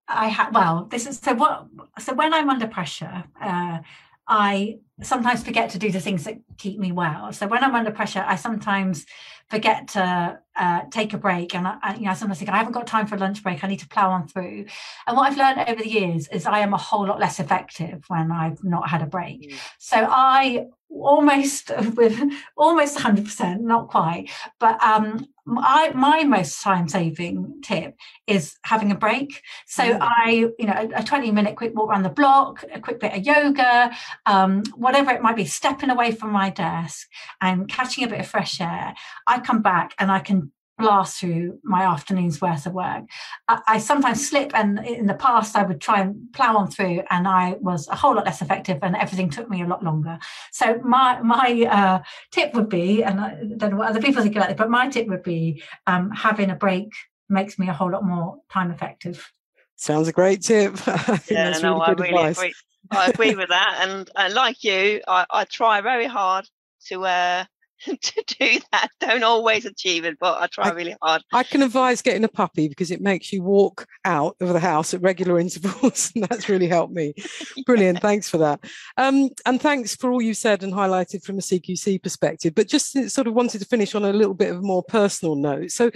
I 0.07 0.27
have, 0.27 0.53
well, 0.53 0.87
this 0.89 1.05
is 1.05 1.19
so 1.19 1.33
what, 1.33 1.67
so 1.99 2.13
when 2.13 2.33
I'm 2.33 2.49
under 2.49 2.67
pressure, 2.67 3.23
uh, 3.41 3.79
I 4.27 4.79
sometimes 5.01 5.43
forget 5.43 5.69
to 5.71 5.79
do 5.79 5.91
the 5.91 5.99
things 5.99 6.23
that 6.25 6.37
keep 6.57 6.79
me 6.79 6.91
well. 6.91 7.31
So 7.33 7.47
when 7.47 7.63
I'm 7.63 7.75
under 7.75 7.91
pressure, 7.91 8.23
I 8.25 8.35
sometimes 8.35 9.05
forget 9.49 9.87
to 9.89 10.39
uh, 10.55 10.81
take 10.91 11.13
a 11.13 11.17
break, 11.17 11.55
and 11.55 11.67
I, 11.67 11.95
you 11.95 12.05
know, 12.05 12.11
I 12.11 12.13
sometimes 12.13 12.39
think 12.39 12.51
I 12.51 12.57
haven't 12.57 12.73
got 12.73 12.85
time 12.85 13.07
for 13.07 13.15
a 13.15 13.19
lunch 13.19 13.41
break. 13.41 13.63
I 13.63 13.67
need 13.67 13.79
to 13.79 13.87
plow 13.87 14.11
on 14.11 14.27
through. 14.27 14.65
And 15.07 15.17
what 15.17 15.31
I've 15.31 15.37
learned 15.37 15.69
over 15.69 15.81
the 15.81 15.89
years 15.89 16.27
is 16.27 16.45
I 16.45 16.59
am 16.59 16.73
a 16.73 16.77
whole 16.77 17.07
lot 17.07 17.19
less 17.19 17.39
effective 17.39 18.03
when 18.07 18.31
I've 18.31 18.63
not 18.63 18.89
had 18.89 19.01
a 19.01 19.07
break. 19.07 19.51
Mm. 19.51 19.59
So 19.79 20.07
I 20.09 20.67
almost 20.89 21.71
with 21.95 22.19
almost 22.57 22.97
100% 22.97 23.61
not 23.61 23.87
quite 23.87 24.29
but 24.59 24.81
um 24.83 25.27
I, 25.57 25.89
my 25.93 26.23
most 26.23 26.61
time 26.61 26.87
saving 26.87 27.61
tip 27.63 27.95
is 28.27 28.55
having 28.63 28.91
a 28.91 28.95
break 28.95 29.41
so 29.65 29.83
mm. 29.83 29.97
i 30.01 30.47
you 30.59 30.65
know 30.65 30.73
a, 30.73 30.99
a, 30.99 31.03
20 31.03 31.31
minute 31.31 31.55
quick 31.55 31.75
walk 31.75 31.89
around 31.89 32.03
the 32.03 32.09
block 32.09 32.63
a 32.71 32.79
quick 32.79 32.99
bit 32.99 33.13
of 33.13 33.25
yoga 33.25 33.91
um, 34.25 34.63
whatever 34.89 35.11
it 35.11 35.21
might 35.21 35.35
be 35.35 35.45
stepping 35.45 35.91
away 35.91 36.11
from 36.11 36.31
my 36.31 36.49
desk 36.49 37.07
and 37.41 37.69
catching 37.69 38.03
a 38.03 38.07
bit 38.07 38.19
of 38.19 38.25
fresh 38.25 38.59
air 38.59 38.95
i 39.27 39.39
come 39.39 39.61
back 39.61 39.93
and 39.99 40.11
i 40.11 40.19
can 40.19 40.51
blast 40.79 41.19
through 41.19 41.59
my 41.61 41.83
afternoon's 41.83 42.41
worth 42.41 42.65
of 42.65 42.73
work. 42.73 43.03
I, 43.47 43.59
I, 43.67 43.77
sometimes 43.79 44.27
slip, 44.27 44.51
and 44.55 44.79
in 44.79 45.07
the 45.07 45.13
past, 45.13 45.55
I 45.55 45.63
would 45.63 45.81
try 45.81 45.99
and 46.01 46.31
plow 46.33 46.55
on 46.55 46.71
through, 46.71 47.03
and 47.11 47.27
I 47.27 47.57
was 47.59 47.87
a 47.89 47.97
whole 47.97 48.15
lot 48.15 48.25
less 48.25 48.41
effective, 48.41 48.79
and 48.81 48.95
everything 48.95 49.29
took 49.29 49.49
me 49.49 49.61
a 49.61 49.67
lot 49.67 49.83
longer. 49.83 50.17
So 50.53 50.79
my 50.83 51.21
my 51.21 51.67
uh, 51.69 51.99
tip 52.31 52.53
would 52.53 52.69
be, 52.69 53.03
and 53.03 53.19
I 53.19 53.35
don't 53.57 53.71
know 53.71 53.77
what 53.77 53.89
other 53.89 54.01
people 54.01 54.23
think 54.23 54.37
about 54.37 54.51
it, 54.51 54.57
but 54.57 54.69
my 54.69 54.87
tip 54.87 55.07
would 55.07 55.23
be 55.23 55.61
um, 55.85 56.11
having 56.11 56.49
a 56.49 56.55
break 56.55 56.93
makes 57.27 57.59
me 57.59 57.67
a 57.67 57.73
whole 57.73 57.91
lot 57.91 58.05
more 58.05 58.37
time 58.49 58.71
effective. 58.71 59.31
Sounds 59.75 60.07
a 60.07 60.13
great 60.13 60.41
tip. 60.41 60.75
yeah, 61.29 61.57
no, 61.61 61.77
really 61.77 61.81
I 61.81 61.91
really 61.91 62.09
advice. 62.09 62.37
agree. 62.37 62.53
I 62.91 63.07
agree 63.07 63.35
with 63.35 63.49
that, 63.49 63.79
and, 63.87 64.09
and 64.15 64.33
like 64.33 64.63
you, 64.63 65.01
I, 65.07 65.25
I 65.29 65.45
try 65.45 65.81
very 65.81 66.07
hard 66.07 66.47
to 66.87 67.05
uh, 67.05 67.45
to 68.01 68.23
do 68.39 68.59
that. 68.71 68.89
Don't 68.99 69.23
always 69.23 69.65
achieve 69.65 70.05
it, 70.05 70.17
but 70.19 70.41
I 70.41 70.47
try 70.47 70.69
I, 70.69 70.71
really 70.71 70.95
hard. 71.01 71.23
I 71.31 71.43
can 71.43 71.61
advise 71.61 72.01
getting 72.01 72.23
a 72.23 72.29
puppy 72.29 72.67
because 72.67 72.91
it 72.91 73.01
makes 73.01 73.31
you 73.31 73.41
walk 73.41 73.85
out 74.05 74.35
of 74.41 74.49
the 74.49 74.59
house 74.59 74.93
at 74.93 75.01
regular 75.01 75.39
intervals, 75.39 76.11
and 76.15 76.25
that's 76.25 76.49
really 76.49 76.67
helped 76.67 76.93
me. 76.93 77.13
Brilliant. 77.65 77.97
yeah. 77.97 78.01
Thanks 78.01 78.29
for 78.29 78.37
that. 78.39 78.59
Um, 78.97 79.29
and 79.45 79.61
thanks 79.61 79.95
for 79.95 80.11
all 80.11 80.21
you 80.21 80.33
said 80.33 80.63
and 80.63 80.73
highlighted 80.73 81.23
from 81.23 81.37
a 81.37 81.41
CQC 81.41 82.01
perspective. 82.03 82.53
But 82.55 82.67
just 82.67 83.09
sort 83.09 83.27
of 83.27 83.33
wanted 83.33 83.59
to 83.59 83.65
finish 83.65 83.95
on 83.95 84.05
a 84.05 84.13
little 84.13 84.33
bit 84.33 84.51
of 84.51 84.57
a 84.57 84.61
more 84.61 84.83
personal 84.83 85.35
note. 85.35 85.71
So, 85.71 85.91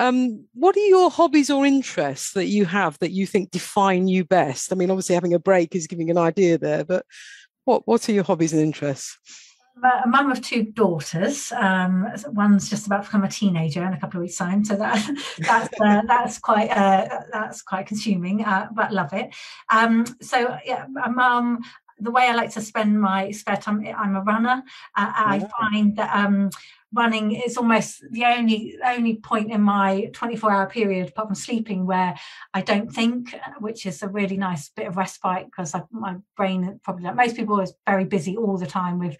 um, 0.00 0.44
what 0.54 0.76
are 0.76 0.86
your 0.86 1.10
hobbies 1.10 1.50
or 1.50 1.64
interests 1.64 2.32
that 2.32 2.46
you 2.46 2.64
have 2.64 2.98
that 2.98 3.12
you 3.12 3.26
think 3.26 3.50
define 3.50 4.08
you 4.08 4.24
best? 4.24 4.72
I 4.72 4.76
mean, 4.76 4.90
obviously, 4.90 5.14
having 5.14 5.34
a 5.34 5.38
break 5.38 5.74
is 5.74 5.86
giving 5.86 6.10
an 6.10 6.18
idea 6.18 6.58
there, 6.58 6.84
but 6.84 7.06
what 7.64 7.86
what 7.86 8.08
are 8.08 8.12
your 8.12 8.24
hobbies 8.24 8.52
and 8.52 8.62
interests? 8.62 9.18
a 9.82 10.08
mum 10.08 10.30
of 10.30 10.40
two 10.40 10.64
daughters. 10.64 11.52
Um, 11.52 12.08
one's 12.28 12.70
just 12.70 12.86
about 12.86 13.02
to 13.02 13.08
become 13.08 13.24
a 13.24 13.28
teenager 13.28 13.84
in 13.84 13.92
a 13.92 14.00
couple 14.00 14.18
of 14.18 14.22
weeks' 14.22 14.36
time, 14.36 14.64
so 14.64 14.76
that 14.76 15.04
that's 15.38 15.80
uh, 15.80 16.02
that's 16.06 16.38
quite 16.38 16.70
uh, 16.70 17.20
that's 17.32 17.62
quite 17.62 17.86
consuming, 17.86 18.44
uh, 18.44 18.68
but 18.72 18.92
love 18.92 19.12
it. 19.12 19.34
Um, 19.70 20.04
so 20.20 20.56
yeah, 20.64 20.86
a 21.04 21.10
mum. 21.10 21.60
The 22.00 22.10
way 22.10 22.24
I 22.24 22.34
like 22.34 22.50
to 22.54 22.60
spend 22.60 23.00
my 23.00 23.30
spare 23.30 23.56
time, 23.56 23.86
I'm 23.96 24.16
a 24.16 24.22
runner. 24.22 24.64
Uh, 24.96 25.12
I 25.14 25.48
find 25.60 25.96
that 25.96 26.14
um, 26.14 26.50
running 26.94 27.32
is 27.32 27.56
almost 27.56 28.04
the 28.10 28.24
only 28.24 28.78
only 28.84 29.16
point 29.16 29.50
in 29.50 29.60
my 29.60 30.08
24 30.12 30.50
hour 30.50 30.66
period 30.66 31.08
apart 31.08 31.28
from 31.28 31.34
sleeping 31.34 31.86
where 31.86 32.14
i 32.54 32.60
don't 32.60 32.92
think 32.92 33.34
which 33.58 33.84
is 33.86 34.02
a 34.02 34.08
really 34.08 34.36
nice 34.36 34.68
bit 34.68 34.86
of 34.86 34.96
respite 34.96 35.46
because 35.46 35.74
my 35.90 36.16
brain 36.36 36.80
probably 36.82 37.04
like 37.04 37.16
most 37.16 37.36
people 37.36 37.60
is 37.60 37.74
very 37.86 38.04
busy 38.04 38.36
all 38.36 38.56
the 38.56 38.66
time 38.66 38.98
with 38.98 39.16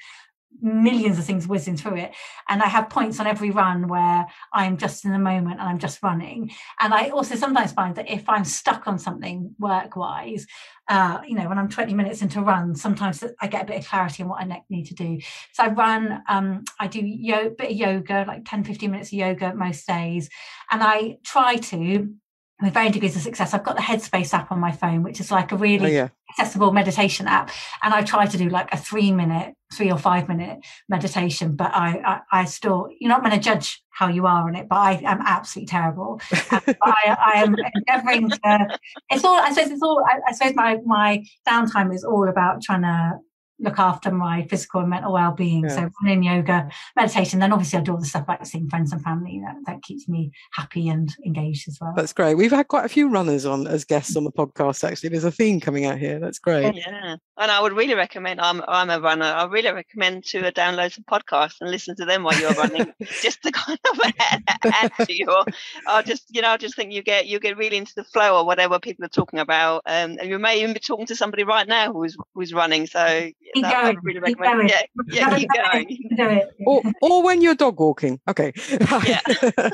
millions 0.60 1.18
of 1.18 1.24
things 1.24 1.46
whizzing 1.46 1.76
through 1.76 1.96
it. 1.96 2.14
And 2.48 2.62
I 2.62 2.66
have 2.66 2.90
points 2.90 3.20
on 3.20 3.26
every 3.26 3.50
run 3.50 3.88
where 3.88 4.26
I'm 4.52 4.76
just 4.76 5.04
in 5.04 5.12
the 5.12 5.18
moment 5.18 5.60
and 5.60 5.68
I'm 5.68 5.78
just 5.78 6.02
running. 6.02 6.50
And 6.80 6.94
I 6.94 7.08
also 7.08 7.34
sometimes 7.34 7.72
find 7.72 7.94
that 7.96 8.10
if 8.10 8.28
I'm 8.28 8.44
stuck 8.44 8.86
on 8.86 8.98
something 8.98 9.54
work 9.58 9.96
wise, 9.96 10.46
uh, 10.88 11.20
you 11.26 11.34
know, 11.34 11.48
when 11.48 11.58
I'm 11.58 11.68
20 11.68 11.94
minutes 11.94 12.22
into 12.22 12.40
run, 12.40 12.74
sometimes 12.74 13.24
I 13.40 13.46
get 13.46 13.62
a 13.62 13.66
bit 13.66 13.78
of 13.78 13.86
clarity 13.86 14.22
on 14.22 14.28
what 14.28 14.42
I 14.42 14.62
need 14.68 14.84
to 14.86 14.94
do. 14.94 15.18
So 15.52 15.64
I 15.64 15.68
run, 15.68 16.22
um, 16.28 16.64
I 16.78 16.86
do 16.86 17.00
yo- 17.00 17.50
bit 17.50 17.70
of 17.70 17.76
yoga, 17.76 18.24
like 18.26 18.44
10, 18.44 18.64
15 18.64 18.90
minutes 18.90 19.08
of 19.08 19.14
yoga 19.14 19.54
most 19.54 19.86
days. 19.86 20.28
And 20.70 20.82
I 20.82 21.18
try 21.24 21.56
to 21.56 22.14
with 22.62 22.72
varying 22.72 22.92
degrees 22.92 23.16
of 23.16 23.22
success. 23.22 23.52
I've 23.52 23.64
got 23.64 23.76
the 23.76 23.82
Headspace 23.82 24.32
app 24.32 24.52
on 24.52 24.60
my 24.60 24.70
phone, 24.70 25.02
which 25.02 25.20
is 25.20 25.30
like 25.30 25.50
a 25.52 25.56
really 25.56 25.86
oh, 25.86 26.02
yeah. 26.02 26.08
accessible 26.30 26.72
meditation 26.72 27.26
app. 27.26 27.50
And 27.82 27.92
I 27.92 28.02
try 28.02 28.26
to 28.26 28.38
do 28.38 28.48
like 28.48 28.72
a 28.72 28.76
three 28.76 29.10
minute, 29.10 29.54
three 29.72 29.90
or 29.90 29.98
five 29.98 30.28
minute 30.28 30.58
meditation, 30.88 31.56
but 31.56 31.74
I, 31.74 32.20
I, 32.32 32.40
I 32.40 32.44
still, 32.44 32.88
you're 33.00 33.08
not 33.08 33.22
going 33.24 33.34
to 33.34 33.40
judge 33.40 33.82
how 33.90 34.08
you 34.08 34.26
are 34.26 34.46
on 34.46 34.54
it, 34.54 34.68
but 34.68 34.76
I 34.76 34.92
am 35.04 35.20
absolutely 35.24 35.66
terrible. 35.66 36.20
I, 36.32 36.76
I, 36.82 37.42
am 37.42 37.56
endeavoring 37.74 38.30
to, 38.30 38.78
it's 39.10 39.24
all, 39.24 39.34
I 39.34 39.52
suppose 39.52 39.72
it's 39.72 39.82
all, 39.82 40.04
I, 40.06 40.20
I 40.28 40.32
suppose 40.32 40.54
my, 40.54 40.78
my 40.84 41.24
downtime 41.48 41.92
is 41.92 42.04
all 42.04 42.28
about 42.28 42.62
trying 42.62 42.82
to 42.82 43.18
look 43.58 43.78
after 43.78 44.10
my 44.10 44.46
physical 44.48 44.80
and 44.80 44.90
mental 44.90 45.12
well-being. 45.12 45.64
Yeah. 45.64 45.76
So 45.76 45.90
running 46.02 46.22
yoga, 46.24 46.68
meditation, 46.96 47.38
then 47.38 47.52
obviously 47.52 47.78
I 47.78 47.82
do 47.82 47.92
all 47.92 47.98
the 47.98 48.06
stuff 48.06 48.24
like 48.28 48.44
seeing 48.46 48.68
friends 48.68 48.92
and 48.92 49.02
family. 49.02 49.40
That, 49.44 49.56
that 49.66 49.82
keeps 49.82 50.08
me 50.08 50.32
happy 50.52 50.88
and 50.88 51.14
engaged 51.24 51.68
as 51.68 51.78
well. 51.80 51.92
That's 51.96 52.12
great. 52.12 52.34
We've 52.34 52.50
had 52.50 52.68
quite 52.68 52.84
a 52.84 52.88
few 52.88 53.08
runners 53.08 53.46
on 53.46 53.66
as 53.66 53.84
guests 53.84 54.16
on 54.16 54.24
the 54.24 54.32
podcast. 54.32 54.84
Actually, 54.84 55.10
there's 55.10 55.24
a 55.24 55.30
theme 55.30 55.60
coming 55.60 55.84
out 55.84 55.98
here. 55.98 56.18
That's 56.18 56.38
great. 56.38 56.74
Yeah, 56.74 57.16
and 57.36 57.50
I 57.50 57.60
would 57.60 57.72
really 57.72 57.94
recommend. 57.94 58.40
I'm 58.40 58.62
I'm 58.66 58.90
a 58.90 59.00
runner. 59.00 59.26
I 59.26 59.44
really 59.44 59.72
recommend 59.72 60.24
to 60.26 60.42
download 60.52 60.92
some 60.92 61.04
podcasts 61.04 61.56
and 61.60 61.70
listen 61.70 61.96
to 61.96 62.04
them 62.04 62.22
while 62.22 62.38
you're 62.38 62.52
running, 62.52 62.92
just 63.22 63.42
to 63.42 63.52
kind 63.52 63.78
of 63.92 64.12
add 64.64 64.92
to 65.06 65.16
your. 65.16 65.44
I 65.86 66.02
just 66.02 66.34
you 66.34 66.42
know 66.42 66.50
I 66.50 66.56
just 66.56 66.76
think 66.76 66.92
you 66.92 67.02
get 67.02 67.26
you 67.26 67.38
get 67.38 67.56
really 67.56 67.76
into 67.76 67.94
the 67.94 68.04
flow 68.04 68.38
or 68.38 68.46
whatever 68.46 68.78
people 68.78 69.04
are 69.04 69.08
talking 69.08 69.38
about, 69.38 69.82
um, 69.86 70.16
and 70.20 70.28
you 70.28 70.38
may 70.38 70.60
even 70.60 70.74
be 70.74 70.80
talking 70.80 71.06
to 71.06 71.16
somebody 71.16 71.44
right 71.44 71.66
now 71.66 71.92
who's 71.92 72.16
who's 72.34 72.52
running. 72.52 72.86
So 72.86 73.30
keep 73.54 73.64
going. 73.64 73.98
Really 74.02 74.20
keep 74.20 74.38
going. 74.38 74.68
Yeah, 74.68 74.82
yeah, 75.06 75.38
keep 75.38 75.50
going. 75.50 75.86
Do 76.16 76.28
it. 76.28 76.56
Or, 76.66 76.82
or 77.02 77.22
when 77.22 77.42
you're 77.42 77.54
dog 77.54 77.78
walking. 77.78 78.20
Okay. 78.28 78.52
Yeah. 79.04 79.20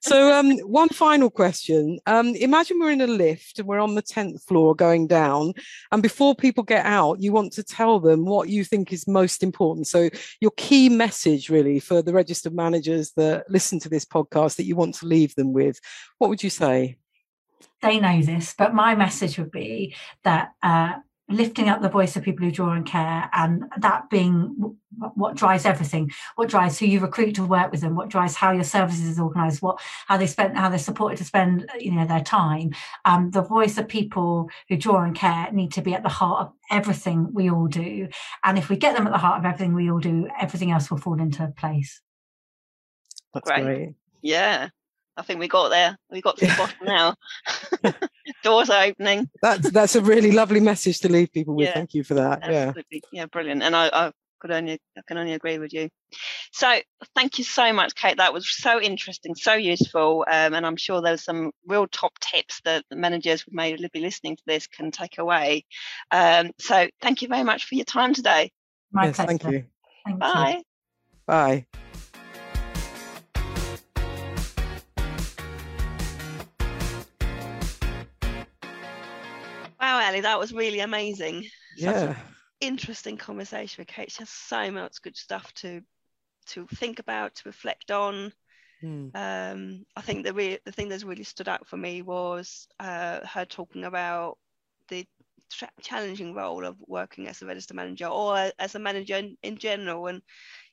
so 0.00 0.32
um, 0.32 0.58
one 0.58 0.88
final 0.88 1.30
question. 1.30 2.00
Um, 2.06 2.34
imagine 2.34 2.78
we're 2.78 2.90
in 2.90 3.00
a 3.00 3.06
lift 3.06 3.58
and 3.58 3.68
we're 3.68 3.78
on 3.78 3.94
the 3.94 4.02
10th 4.02 4.42
floor 4.42 4.74
going 4.74 5.06
down. 5.06 5.54
And 5.92 6.02
before 6.02 6.34
people 6.34 6.64
get 6.64 6.84
out, 6.84 7.20
you 7.20 7.32
want 7.32 7.52
to 7.54 7.62
tell 7.62 8.00
them 8.00 8.26
what 8.26 8.48
you 8.48 8.64
think 8.64 8.92
is 8.92 9.06
most 9.06 9.42
important. 9.42 9.86
So 9.86 10.10
your 10.40 10.50
key 10.56 10.88
message 10.88 11.48
really 11.48 11.78
for 11.78 12.02
the 12.02 12.12
registered 12.12 12.54
managers 12.54 13.12
that 13.12 13.48
listen 13.48 13.78
to 13.80 13.88
this 13.88 14.04
podcast 14.04 14.56
that 14.56 14.64
you 14.64 14.76
want 14.76 14.96
to 14.96 15.06
leave 15.06 15.34
them 15.34 15.52
with, 15.52 15.80
what 16.18 16.28
would 16.28 16.42
you 16.42 16.50
say? 16.50 16.98
They 17.80 18.00
know 18.00 18.22
this, 18.22 18.54
but 18.58 18.74
my 18.74 18.94
message 18.96 19.38
would 19.38 19.52
be 19.52 19.94
that 20.24 20.52
uh, 20.62 20.94
lifting 21.28 21.68
up 21.68 21.82
the 21.82 21.88
voice 21.88 22.16
of 22.16 22.22
people 22.22 22.44
who 22.44 22.50
draw 22.50 22.72
and 22.72 22.86
care 22.86 23.28
and 23.34 23.64
that 23.76 24.08
being 24.08 24.76
what 25.14 25.36
drives 25.36 25.66
everything 25.66 26.10
what 26.36 26.48
drives 26.48 26.78
who 26.78 26.86
you 26.86 26.98
recruit 27.00 27.34
to 27.34 27.44
work 27.44 27.70
with 27.70 27.82
them 27.82 27.94
what 27.94 28.08
drives 28.08 28.34
how 28.34 28.50
your 28.50 28.64
services 28.64 29.06
is 29.06 29.20
organized 29.20 29.60
what 29.60 29.78
how 30.06 30.16
they 30.16 30.26
spend 30.26 30.56
how 30.56 30.68
they're 30.68 30.78
supported 30.78 31.18
to 31.18 31.24
spend 31.24 31.70
you 31.78 31.92
know 31.92 32.06
their 32.06 32.22
time 32.22 32.70
um, 33.04 33.30
the 33.30 33.42
voice 33.42 33.76
of 33.76 33.86
people 33.86 34.48
who 34.68 34.76
draw 34.76 35.02
and 35.02 35.14
care 35.14 35.50
need 35.52 35.70
to 35.70 35.82
be 35.82 35.94
at 35.94 36.02
the 36.02 36.08
heart 36.08 36.46
of 36.46 36.52
everything 36.70 37.32
we 37.34 37.50
all 37.50 37.66
do 37.66 38.08
and 38.44 38.56
if 38.56 38.70
we 38.70 38.76
get 38.76 38.96
them 38.96 39.06
at 39.06 39.12
the 39.12 39.18
heart 39.18 39.38
of 39.38 39.44
everything 39.44 39.74
we 39.74 39.90
all 39.90 40.00
do 40.00 40.26
everything 40.40 40.70
else 40.70 40.90
will 40.90 40.98
fall 40.98 41.20
into 41.20 41.46
place 41.58 42.00
that's 43.34 43.48
great, 43.48 43.64
great. 43.64 43.94
yeah 44.22 44.68
I 45.18 45.22
think 45.22 45.40
we 45.40 45.48
got 45.48 45.70
there. 45.70 45.98
We 46.10 46.20
got 46.20 46.36
to 46.38 46.46
the 46.46 46.54
bottom 46.56 46.86
now. 46.86 47.14
Doors 48.42 48.70
are 48.70 48.84
opening. 48.84 49.28
That's 49.42 49.70
that's 49.70 49.96
a 49.96 50.00
really 50.00 50.32
lovely 50.32 50.60
message 50.60 51.00
to 51.00 51.08
leave 51.10 51.32
people 51.32 51.54
with. 51.54 51.68
Yeah, 51.68 51.74
Thank 51.74 51.94
you 51.94 52.04
for 52.04 52.14
that. 52.14 52.42
Absolutely. 52.42 53.02
Yeah. 53.12 53.22
Yeah, 53.22 53.26
brilliant. 53.26 53.62
And 53.62 53.74
I, 53.74 53.90
I 53.92 54.12
could 54.38 54.50
only 54.50 54.78
I 54.96 55.00
can 55.06 55.18
only 55.18 55.32
agree 55.32 55.58
with 55.58 55.72
you. 55.72 55.88
So 56.52 56.78
thank 57.14 57.38
you 57.38 57.44
so 57.44 57.72
much, 57.72 57.94
Kate. 57.94 58.16
That 58.16 58.32
was 58.32 58.48
so 58.48 58.80
interesting, 58.80 59.34
so 59.34 59.54
useful, 59.54 60.24
um, 60.30 60.54
and 60.54 60.64
I'm 60.64 60.76
sure 60.76 61.00
there's 61.00 61.24
some 61.24 61.52
real 61.66 61.86
top 61.86 62.12
tips 62.20 62.60
that 62.64 62.84
the 62.90 62.96
managers 62.96 63.42
who 63.42 63.50
may 63.54 63.76
be 63.92 64.00
listening 64.00 64.36
to 64.36 64.42
this 64.46 64.66
can 64.66 64.90
take 64.90 65.18
away. 65.18 65.64
Um, 66.10 66.52
so 66.58 66.88
thank 67.02 67.22
you 67.22 67.28
very 67.28 67.44
much 67.44 67.66
for 67.66 67.74
your 67.74 67.84
time 67.84 68.14
today. 68.14 68.50
My 68.92 69.06
yes, 69.06 69.16
pleasure. 69.16 69.38
Thank 69.38 69.52
you. 69.52 69.64
Thank 70.04 70.20
Bye. 70.20 70.54
You. 70.56 70.62
Bye. 71.26 71.66
Ellie, 80.08 80.20
that 80.22 80.38
was 80.38 80.54
really 80.54 80.80
amazing. 80.80 81.44
Yeah. 81.76 82.16
interesting 82.60 83.18
conversation 83.18 83.82
with 83.82 83.88
Kate. 83.88 84.10
She 84.10 84.22
has 84.22 84.30
so 84.30 84.70
much 84.70 85.02
good 85.02 85.16
stuff 85.16 85.52
to 85.54 85.82
to 86.46 86.66
think 86.76 86.98
about, 86.98 87.34
to 87.34 87.42
reflect 87.44 87.90
on. 87.90 88.32
Hmm. 88.80 89.08
Um, 89.14 89.84
I 89.94 90.00
think 90.00 90.24
the 90.24 90.32
re- 90.32 90.60
the 90.64 90.72
thing 90.72 90.88
that's 90.88 91.04
really 91.04 91.24
stood 91.24 91.48
out 91.48 91.66
for 91.68 91.76
me 91.76 92.00
was 92.00 92.66
uh, 92.80 93.20
her 93.26 93.44
talking 93.44 93.84
about 93.84 94.38
the 94.88 95.06
tra- 95.52 95.68
challenging 95.82 96.32
role 96.32 96.64
of 96.64 96.76
working 96.86 97.28
as 97.28 97.42
a 97.42 97.46
register 97.46 97.74
manager 97.74 98.06
or 98.06 98.50
as 98.58 98.74
a 98.74 98.78
manager 98.78 99.16
in, 99.16 99.36
in 99.42 99.58
general, 99.58 100.06
and 100.06 100.22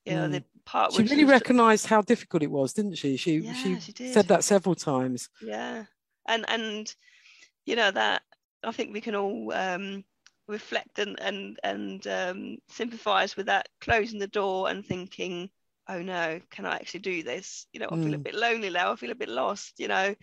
you 0.06 0.14
know 0.14 0.30
the 0.30 0.40
hmm. 0.40 0.60
part 0.64 0.94
she 0.94 1.04
really 1.04 1.26
recognised 1.26 1.88
how 1.88 2.02
difficult 2.02 2.42
it 2.42 2.52
was, 2.52 2.72
didn't 2.72 2.96
she? 2.96 3.18
She 3.18 3.40
yeah, 3.40 3.54
she, 3.54 3.80
she 3.82 4.14
said 4.14 4.30
that 4.30 4.46
several 4.46 4.76
times. 4.76 5.30
Yeah, 5.42 5.84
and 6.26 6.46
and 6.48 6.96
you 7.66 7.76
know 7.76 7.92
that 7.92 8.22
I 8.66 8.72
think 8.72 8.93
we 8.93 9.01
can 9.01 9.16
all 9.16 9.51
um, 9.53 10.03
reflect 10.47 10.99
and 10.99 11.20
and 11.20 11.59
and 11.63 12.05
um, 12.07 12.57
sympathise 12.70 13.36
with 13.36 13.47
that 13.47 13.68
closing 13.82 14.20
the 14.20 14.28
door 14.28 14.70
and 14.70 14.86
thinking, 14.86 15.49
oh 15.88 16.01
no, 16.01 16.39
can 16.49 16.66
I 16.66 16.76
actually 16.76 17.01
do 17.01 17.24
this? 17.24 17.68
You 17.74 17.80
know, 17.80 17.88
I 17.91 17.95
feel 17.95 18.13
a 18.13 18.18
mm. 18.18 18.24
bit 18.24 18.36
lonely 18.36 18.70
now. 18.70 18.91
I 18.91 18.95
feel 18.95 19.11
a 19.11 19.16
bit 19.16 19.30
lost. 19.30 19.74
You 19.80 19.88
know, 19.88 20.16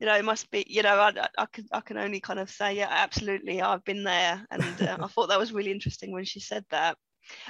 you 0.00 0.06
know, 0.06 0.14
it 0.14 0.24
must 0.24 0.50
be. 0.50 0.64
You 0.68 0.82
know, 0.82 0.96
I, 0.96 1.12
I 1.36 1.46
can 1.46 1.66
I 1.72 1.80
can 1.80 1.98
only 1.98 2.20
kind 2.20 2.38
of 2.38 2.50
say, 2.50 2.76
yeah, 2.76 2.88
absolutely, 2.90 3.60
I've 3.60 3.84
been 3.84 4.04
there, 4.04 4.44
and 4.50 4.62
uh, 4.82 4.98
I 5.00 5.06
thought 5.08 5.28
that 5.28 5.38
was 5.38 5.52
really 5.52 5.72
interesting 5.72 6.12
when 6.12 6.24
she 6.24 6.40
said 6.40 6.64
that. 6.70 6.96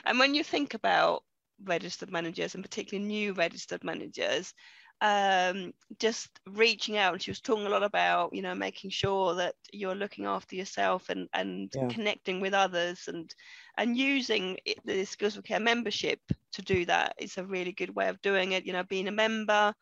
And 0.05 0.19
when 0.19 0.35
you 0.35 0.43
think 0.43 0.75
about 0.75 1.23
registered 1.65 2.11
managers 2.11 2.55
and 2.55 2.65
particularly 2.65 3.07
new 3.07 3.33
registered 3.33 3.83
managers 3.85 4.55
um, 5.01 5.73
just 5.99 6.29
reaching 6.47 6.97
out 6.97 7.13
and 7.13 7.23
she 7.23 7.31
was 7.31 7.41
talking 7.41 7.67
a 7.67 7.71
lot 7.71 7.85
about 7.85 8.35
you 8.35 8.43
know 8.43 8.55
making 8.55 8.91
sure 8.91 9.35
that 9.35 9.55
you're 9.73 9.95
looking 9.95 10.27
after 10.27 10.57
yourself 10.57 11.09
and 11.09 11.29
and 11.33 11.73
yeah. 11.75 11.87
connecting 11.89 12.41
with 12.41 12.53
others 12.53 13.07
and 13.07 13.35
and 13.77 13.97
using 13.97 14.57
it, 14.65 14.79
the 14.85 15.05
skills 15.05 15.37
for 15.37 15.43
care 15.43 15.61
membership 15.61 16.21
to 16.53 16.63
do 16.63 16.85
that 16.85 17.15
is 17.19 17.39
a 17.39 17.45
really 17.45 17.73
good 17.73 17.95
way 17.95 18.09
of 18.09 18.21
doing 18.23 18.53
it 18.53 18.67
you 18.67 18.73
know 18.73 18.83
being 18.85 19.09
a 19.09 19.13
member 19.13 19.73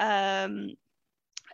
um, 0.00 0.70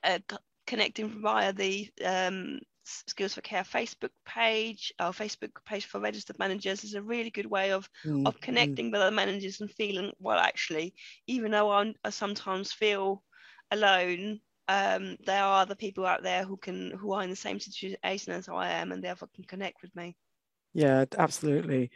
uh, 0.05 0.19
connecting 0.67 1.09
via 1.21 1.53
the 1.53 1.89
um, 2.05 2.59
Skills 2.85 3.35
for 3.35 3.41
Care 3.41 3.63
Facebook 3.63 4.11
page, 4.27 4.93
our 4.99 5.13
Facebook 5.13 5.51
page 5.65 5.87
for 5.87 6.01
registered 6.01 6.39
managers 6.39 6.85
is 6.85 6.95
a 6.95 7.03
really 7.03 7.31
good 7.31 7.47
way 7.47 7.73
of 7.73 7.89
mm, 8.05 8.27
of 8.27 8.37
mm. 8.37 8.41
connecting 8.41 8.89
mm. 8.89 8.93
with 8.93 9.01
other 9.01 9.15
managers 9.15 9.61
and 9.61 9.71
feeling 9.71 10.13
well. 10.19 10.39
Actually, 10.39 10.95
even 11.27 11.51
though 11.51 11.71
I'm, 11.71 11.95
I 12.05 12.11
sometimes 12.11 12.73
feel 12.73 13.23
alone, 13.71 14.41
um, 14.69 15.17
there 15.25 15.43
are 15.43 15.63
other 15.63 15.75
people 15.75 16.07
out 16.07 16.23
there 16.23 16.45
who 16.45 16.57
can 16.57 16.91
who 16.93 17.13
are 17.13 17.23
in 17.23 17.31
the 17.31 17.37
same 17.37 17.61
situation 17.61 18.33
as 18.33 18.49
I 18.49 18.71
am, 18.71 18.93
and 18.93 19.03
therefore 19.03 19.29
can 19.35 19.45
connect 19.45 19.83
with 19.83 19.95
me. 19.95 20.17
Yeah, 20.75 21.05
absolutely 21.19 21.91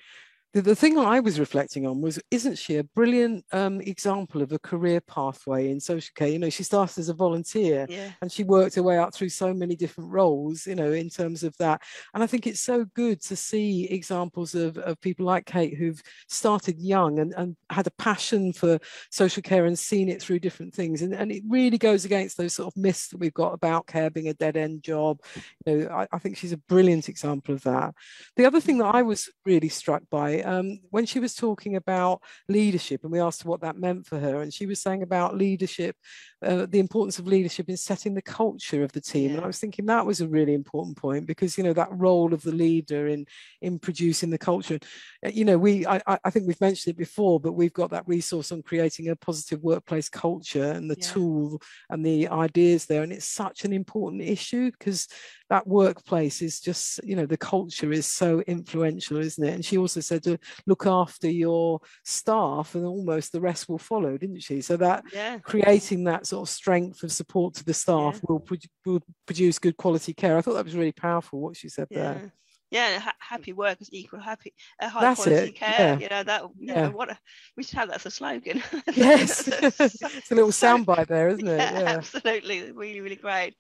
the, 0.57 0.63
the 0.63 0.75
thing 0.75 0.99
I 0.99 1.21
was 1.21 1.39
reflecting 1.39 1.87
on 1.87 2.01
was, 2.01 2.19
isn't 2.31 2.57
she 2.57 2.77
a 2.77 2.85
brilliant 2.85 3.45
um, 3.53 3.83
example 3.83 4.41
of 4.41 4.53
a 4.53 4.59
career 4.59 5.03
pathway 5.03 5.71
in 5.71 5.79
social 5.79 6.13
care? 6.15 6.29
You 6.29 6.39
know, 6.39 6.49
she 6.49 6.63
started 6.63 6.99
as 6.99 7.11
a 7.11 7.15
volunteer 7.15 7.87
yeah. 7.91 8.13
and 8.23 8.33
she 8.33 8.43
worked 8.43 8.77
her 8.77 8.83
way 8.83 8.97
up 8.97 9.13
through 9.13 9.29
so 9.29 9.53
many 9.53 9.77
different 9.77 10.11
roles, 10.11 10.67
you 10.67 10.75
know, 10.75 10.93
in 10.93 11.11
terms 11.11 11.43
of 11.43 11.55
that. 11.59 11.83
And 12.15 12.23
I 12.23 12.27
think 12.27 12.47
it's 12.47 12.61
so 12.61 12.87
good 12.95 13.21
to 13.25 13.37
see 13.37 13.85
examples 13.91 14.55
of, 14.55 14.79
of 14.79 14.99
people 15.03 15.27
like 15.27 15.45
Kate 15.45 15.77
who've 15.77 16.03
started 16.31 16.81
young 16.81 17.19
and, 17.19 17.35
and 17.37 17.55
had 17.69 17.87
a 17.87 17.93
passion 17.99 18.55
for 18.55 18.79
social 19.11 19.43
care 19.43 19.67
and 19.67 19.79
seen 19.79 20.09
it 20.09 20.23
through 20.23 20.39
different 20.39 20.75
things. 20.75 21.03
And, 21.03 21.13
and 21.13 21.31
it 21.31 21.43
really 21.47 21.77
goes 21.77 22.07
against 22.07 22.39
those 22.39 22.55
sort 22.55 22.69
of 22.69 22.81
myths 22.81 23.09
that 23.09 23.19
we've 23.19 23.35
got 23.35 23.53
about 23.53 23.89
care 23.89 24.09
being 24.09 24.29
a 24.29 24.35
dead 24.35 24.57
end 24.57 24.83
job. 24.83 25.21
You 25.67 25.81
know, 25.81 25.89
I, 25.91 26.07
I 26.11 26.19
think 26.19 26.39
she's 26.39 26.53
a 26.53 26.57
brilliant 26.57 27.11
example 27.11 27.55
of 27.55 27.63
that. 27.65 27.95
The 28.37 28.47
other 28.47 28.61
thing 28.61 28.79
that 28.79 28.95
I 28.95 29.03
was 29.03 29.29
really 29.45 29.69
struck 29.69 30.03
by 30.11 30.46
um, 30.47 30.79
when 30.91 31.07
she 31.07 31.21
was 31.21 31.35
talking 31.35 31.77
about 31.77 32.23
leadership, 32.49 33.03
and 33.03 33.13
we 33.13 33.21
asked 33.21 33.43
her 33.43 33.49
what 33.49 33.61
that 33.61 33.79
meant 33.79 34.07
for 34.07 34.19
her, 34.19 34.41
and 34.41 34.53
she 34.53 34.67
was 34.67 34.81
saying 34.81 35.03
about 35.03 35.37
leadership, 35.37 35.97
uh, 36.43 36.67
the 36.67 36.79
importance 36.79 37.19
of 37.19 37.27
leadership 37.27 37.69
in 37.69 37.77
setting 37.77 38.15
the 38.15 38.23
culture 38.23 38.83
of 38.83 38.93
the 38.93 39.01
team. 39.01 39.31
Yeah. 39.31 39.37
And 39.37 39.45
I 39.45 39.47
was 39.47 39.59
thinking 39.59 39.87
that 39.87 40.05
was 40.05 40.21
a 40.21 40.29
really 40.29 40.53
important 40.55 40.97
point 40.97 41.27
because 41.27 41.57
you 41.57 41.65
know 41.65 41.73
that 41.73 41.89
role 41.91 42.35
of 42.35 42.43
the 42.43 42.53
leader 42.53 43.09
in 43.09 43.27
in 43.63 43.79
producing 43.79 44.31
the 44.31 44.39
culture. 44.39 44.79
Uh, 45.25 45.31
you 45.31 45.45
know, 45.45 45.57
we 45.57 45.87
I, 45.87 46.01
I 46.07 46.31
think 46.31 46.47
we've 46.47 46.61
mentioned 46.61 46.93
it 46.93 46.99
before, 46.99 47.41
but 47.41 47.53
we've 47.53 47.73
got 47.73 47.91
that 47.91 48.07
resource 48.07 48.53
on 48.53 48.63
creating 48.63 49.09
a 49.09 49.17
positive 49.17 49.63
workplace 49.63 50.09
culture 50.09 50.73
and 50.73 50.91
the 50.91 50.97
yeah. 50.99 51.07
tool 51.07 51.63
and 51.91 52.05
the 52.05 52.29
ideas 52.29 52.87
there, 52.87 53.03
and 53.03 53.13
it's 53.13 53.27
such 53.27 53.65
an 53.65 53.73
important 53.73 54.23
issue 54.23 54.71
because 54.73 55.09
that 55.49 55.67
workplace 55.67 56.43
is 56.43 56.61
just 56.61 57.01
you 57.05 57.15
know 57.15 57.27
the 57.27 57.37
culture 57.37 57.93
is 57.93 58.07
so 58.07 58.41
influential 58.47 59.19
isn't 59.19 59.45
it 59.45 59.55
and 59.55 59.65
she 59.65 59.79
also 59.79 60.01
said 60.01 60.23
to 60.23 60.39
look 60.67 60.87
after 60.87 61.31
your 61.31 61.81
staff 62.05 62.75
and 62.75 62.85
almost 62.85 63.33
the 63.33 63.41
rest 63.41 63.69
will 63.69 63.79
follow 63.79 64.17
didn't 64.19 64.41
she 64.41 64.61
so 64.61 64.77
that 64.77 65.05
yeah. 65.13 65.39
creating 65.39 66.05
that 66.05 66.26
sort 66.27 66.49
of 66.49 66.53
strength 66.53 67.03
of 67.03 67.13
support 67.13 67.55
to 67.55 67.65
the 67.65 67.75
staff 67.75 68.15
yeah. 68.15 68.21
will, 68.29 68.41
pro- 68.41 68.57
will 68.85 69.03
produce 69.27 69.59
good 69.59 69.77
quality 69.77 70.13
care 70.13 70.37
i 70.37 70.41
thought 70.41 70.55
that 70.55 70.65
was 70.65 70.77
really 70.77 70.93
powerful 70.93 71.41
what 71.41 71.57
she 71.57 71.69
said 71.69 71.87
yeah. 71.91 72.15
there 72.15 72.33
yeah, 72.71 72.99
ha- 72.99 73.15
happy 73.21 73.53
workers 73.53 73.89
equal 73.93 74.19
happy 74.19 74.53
uh, 74.81 74.89
high 74.89 75.01
That's 75.01 75.23
quality 75.23 75.51
it. 75.51 75.55
care. 75.55 75.75
Yeah. 75.79 75.99
You 75.99 76.09
know 76.09 76.23
that. 76.25 76.43
You 76.43 76.51
yeah. 76.59 76.83
Know, 76.83 76.91
what 76.91 77.11
a, 77.11 77.19
we 77.57 77.63
should 77.63 77.79
have 77.79 77.89
that 77.89 77.97
as 77.97 78.07
a 78.07 78.11
slogan. 78.11 78.63
yes, 78.95 79.47
it's 79.49 80.31
a 80.31 80.35
little 80.35 80.51
soundbite 80.51 81.07
there, 81.07 81.29
isn't 81.29 81.47
it? 81.47 81.59
Yeah, 81.59 81.79
yeah, 81.79 81.89
absolutely, 81.89 82.73
really, 82.73 83.01
really 83.01 83.17
great. 83.17 83.55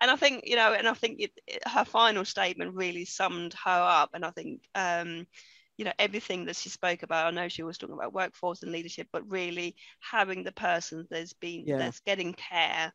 And 0.00 0.10
I 0.10 0.16
think 0.16 0.42
you 0.46 0.56
know, 0.56 0.74
and 0.74 0.86
I 0.86 0.94
think 0.94 1.20
it, 1.20 1.32
it, 1.46 1.66
her 1.66 1.84
final 1.84 2.24
statement 2.24 2.74
really 2.74 3.06
summed 3.06 3.54
her 3.64 3.70
up. 3.70 4.10
And 4.12 4.24
I 4.24 4.30
think 4.30 4.60
um, 4.74 5.26
you 5.76 5.84
know 5.84 5.92
everything 5.98 6.46
that 6.46 6.56
she 6.56 6.68
spoke 6.68 7.02
about. 7.02 7.26
I 7.26 7.30
know 7.30 7.48
she 7.48 7.62
was 7.62 7.78
talking 7.78 7.94
about 7.94 8.14
workforce 8.14 8.62
and 8.62 8.72
leadership, 8.72 9.08
but 9.12 9.30
really 9.30 9.74
having 10.00 10.44
the 10.44 10.52
person 10.52 11.06
that's 11.10 11.32
been 11.32 11.64
yeah. 11.66 11.78
that's 11.78 12.00
getting 12.00 12.34
care 12.34 12.92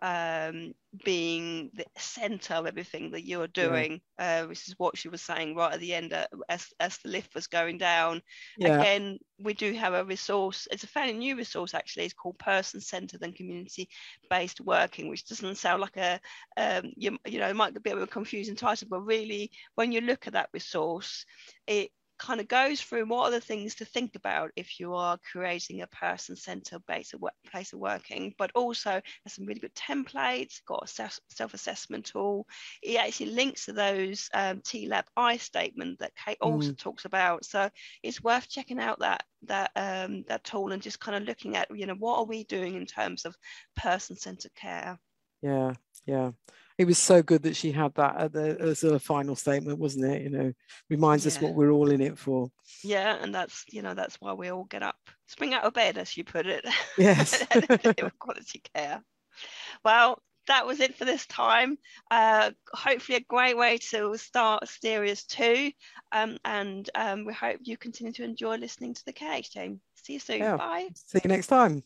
um, 0.00 0.74
being 1.04 1.70
the 1.74 1.84
center 1.96 2.54
of 2.54 2.66
everything 2.66 3.10
that 3.10 3.26
you're 3.26 3.48
doing, 3.48 4.00
yeah. 4.18 4.42
uh, 4.42 4.46
which 4.46 4.68
is 4.68 4.74
what 4.78 4.96
she 4.96 5.08
was 5.08 5.20
saying 5.20 5.56
right 5.56 5.74
at 5.74 5.80
the 5.80 5.92
end 5.92 6.12
uh, 6.12 6.26
as, 6.48 6.66
as 6.78 6.98
the 6.98 7.08
lift 7.08 7.34
was 7.34 7.48
going 7.48 7.78
down. 7.78 8.22
Yeah. 8.58 8.80
Again, 8.80 9.18
we 9.40 9.54
do 9.54 9.72
have 9.74 9.94
a 9.94 10.04
resource, 10.04 10.68
it's 10.70 10.84
a 10.84 10.88
fairly 10.88 11.14
new 11.14 11.36
resource 11.36 11.74
actually, 11.74 12.04
it's 12.04 12.14
called 12.14 12.38
person 12.38 12.80
centered 12.80 13.22
and 13.22 13.34
community 13.34 13.88
based 14.30 14.60
working, 14.60 15.08
which 15.08 15.26
doesn't 15.26 15.56
sound 15.56 15.80
like 15.80 15.96
a, 15.96 16.20
um, 16.56 16.92
you, 16.96 17.18
you 17.26 17.40
know, 17.40 17.48
it 17.48 17.56
might 17.56 17.74
be 17.74 17.78
a 17.78 17.80
bit 17.80 17.96
of 17.96 18.02
a 18.02 18.06
confusing 18.06 18.56
title, 18.56 18.88
but 18.88 19.00
really 19.00 19.50
when 19.74 19.90
you 19.90 20.00
look 20.00 20.26
at 20.26 20.34
that 20.34 20.50
resource, 20.52 21.26
it 21.66 21.90
kind 22.18 22.40
of 22.40 22.48
goes 22.48 22.80
through 22.80 23.06
what 23.06 23.28
are 23.28 23.30
the 23.30 23.40
things 23.40 23.74
to 23.76 23.84
think 23.84 24.14
about 24.14 24.50
if 24.56 24.80
you 24.80 24.94
are 24.94 25.18
creating 25.30 25.82
a 25.82 25.86
person-centered 25.88 26.84
base 26.86 27.14
of 27.14 27.20
work, 27.20 27.34
place 27.50 27.72
of 27.72 27.78
working 27.78 28.34
but 28.38 28.50
also 28.54 28.90
there's 28.90 29.34
some 29.34 29.46
really 29.46 29.60
good 29.60 29.74
templates 29.74 30.60
got 30.66 30.84
a 30.84 31.10
self-assessment 31.28 32.04
tool. 32.04 32.46
It 32.82 32.96
actually 32.96 33.30
links 33.30 33.66
to 33.66 33.72
those 33.72 34.28
um, 34.34 34.60
TLAP 34.60 35.04
I 35.16 35.36
statement 35.36 35.98
that 35.98 36.12
Kate 36.16 36.38
also 36.40 36.72
mm. 36.72 36.78
talks 36.78 37.04
about. 37.04 37.44
So 37.44 37.68
it's 38.02 38.22
worth 38.22 38.48
checking 38.48 38.80
out 38.80 39.00
that 39.00 39.24
that 39.42 39.70
um, 39.76 40.24
that 40.28 40.44
tool 40.44 40.72
and 40.72 40.82
just 40.82 41.00
kind 41.00 41.16
of 41.16 41.28
looking 41.28 41.56
at 41.56 41.68
you 41.74 41.86
know 41.86 41.94
what 41.94 42.18
are 42.18 42.24
we 42.24 42.44
doing 42.44 42.74
in 42.74 42.86
terms 42.86 43.24
of 43.24 43.36
person-centered 43.76 44.54
care 44.54 44.98
yeah 45.42 45.72
yeah 46.06 46.30
it 46.78 46.86
was 46.86 46.98
so 46.98 47.22
good 47.22 47.42
that 47.42 47.56
she 47.56 47.72
had 47.72 47.92
that 47.96 48.32
the, 48.32 48.56
as 48.60 48.84
a 48.84 49.00
final 49.00 49.34
statement, 49.34 49.80
wasn't 49.80 50.04
it? 50.04 50.22
You 50.22 50.30
know, 50.30 50.52
reminds 50.88 51.24
yeah. 51.24 51.32
us 51.32 51.40
what 51.40 51.54
we're 51.54 51.72
all 51.72 51.90
in 51.90 52.00
it 52.00 52.16
for. 52.16 52.50
Yeah, 52.84 53.18
and 53.20 53.34
that's 53.34 53.64
you 53.68 53.82
know 53.82 53.94
that's 53.94 54.16
why 54.20 54.32
we 54.32 54.50
all 54.50 54.64
get 54.64 54.84
up, 54.84 54.96
spring 55.26 55.54
out 55.54 55.64
of 55.64 55.74
bed, 55.74 55.98
as 55.98 56.16
you 56.16 56.22
put 56.22 56.46
it. 56.46 56.64
Yes. 56.96 57.44
quality 58.20 58.62
care. 58.72 59.02
Well, 59.84 60.22
that 60.46 60.66
was 60.66 60.78
it 60.78 60.96
for 60.96 61.04
this 61.04 61.26
time. 61.26 61.78
Uh, 62.12 62.52
hopefully, 62.72 63.18
a 63.18 63.24
great 63.28 63.56
way 63.56 63.78
to 63.90 64.16
start 64.16 64.68
Series 64.68 65.24
2. 65.24 65.72
Um, 66.12 66.38
and 66.44 66.88
um, 66.94 67.24
we 67.24 67.32
hope 67.32 67.58
you 67.64 67.76
continue 67.76 68.12
to 68.14 68.24
enjoy 68.24 68.56
listening 68.56 68.94
to 68.94 69.04
the 69.04 69.12
Care 69.12 69.36
Exchange. 69.36 69.80
See 69.94 70.14
you 70.14 70.20
soon. 70.20 70.38
Yeah. 70.38 70.56
Bye. 70.56 70.88
See 70.94 71.20
you 71.22 71.28
next 71.28 71.48
time. 71.48 71.82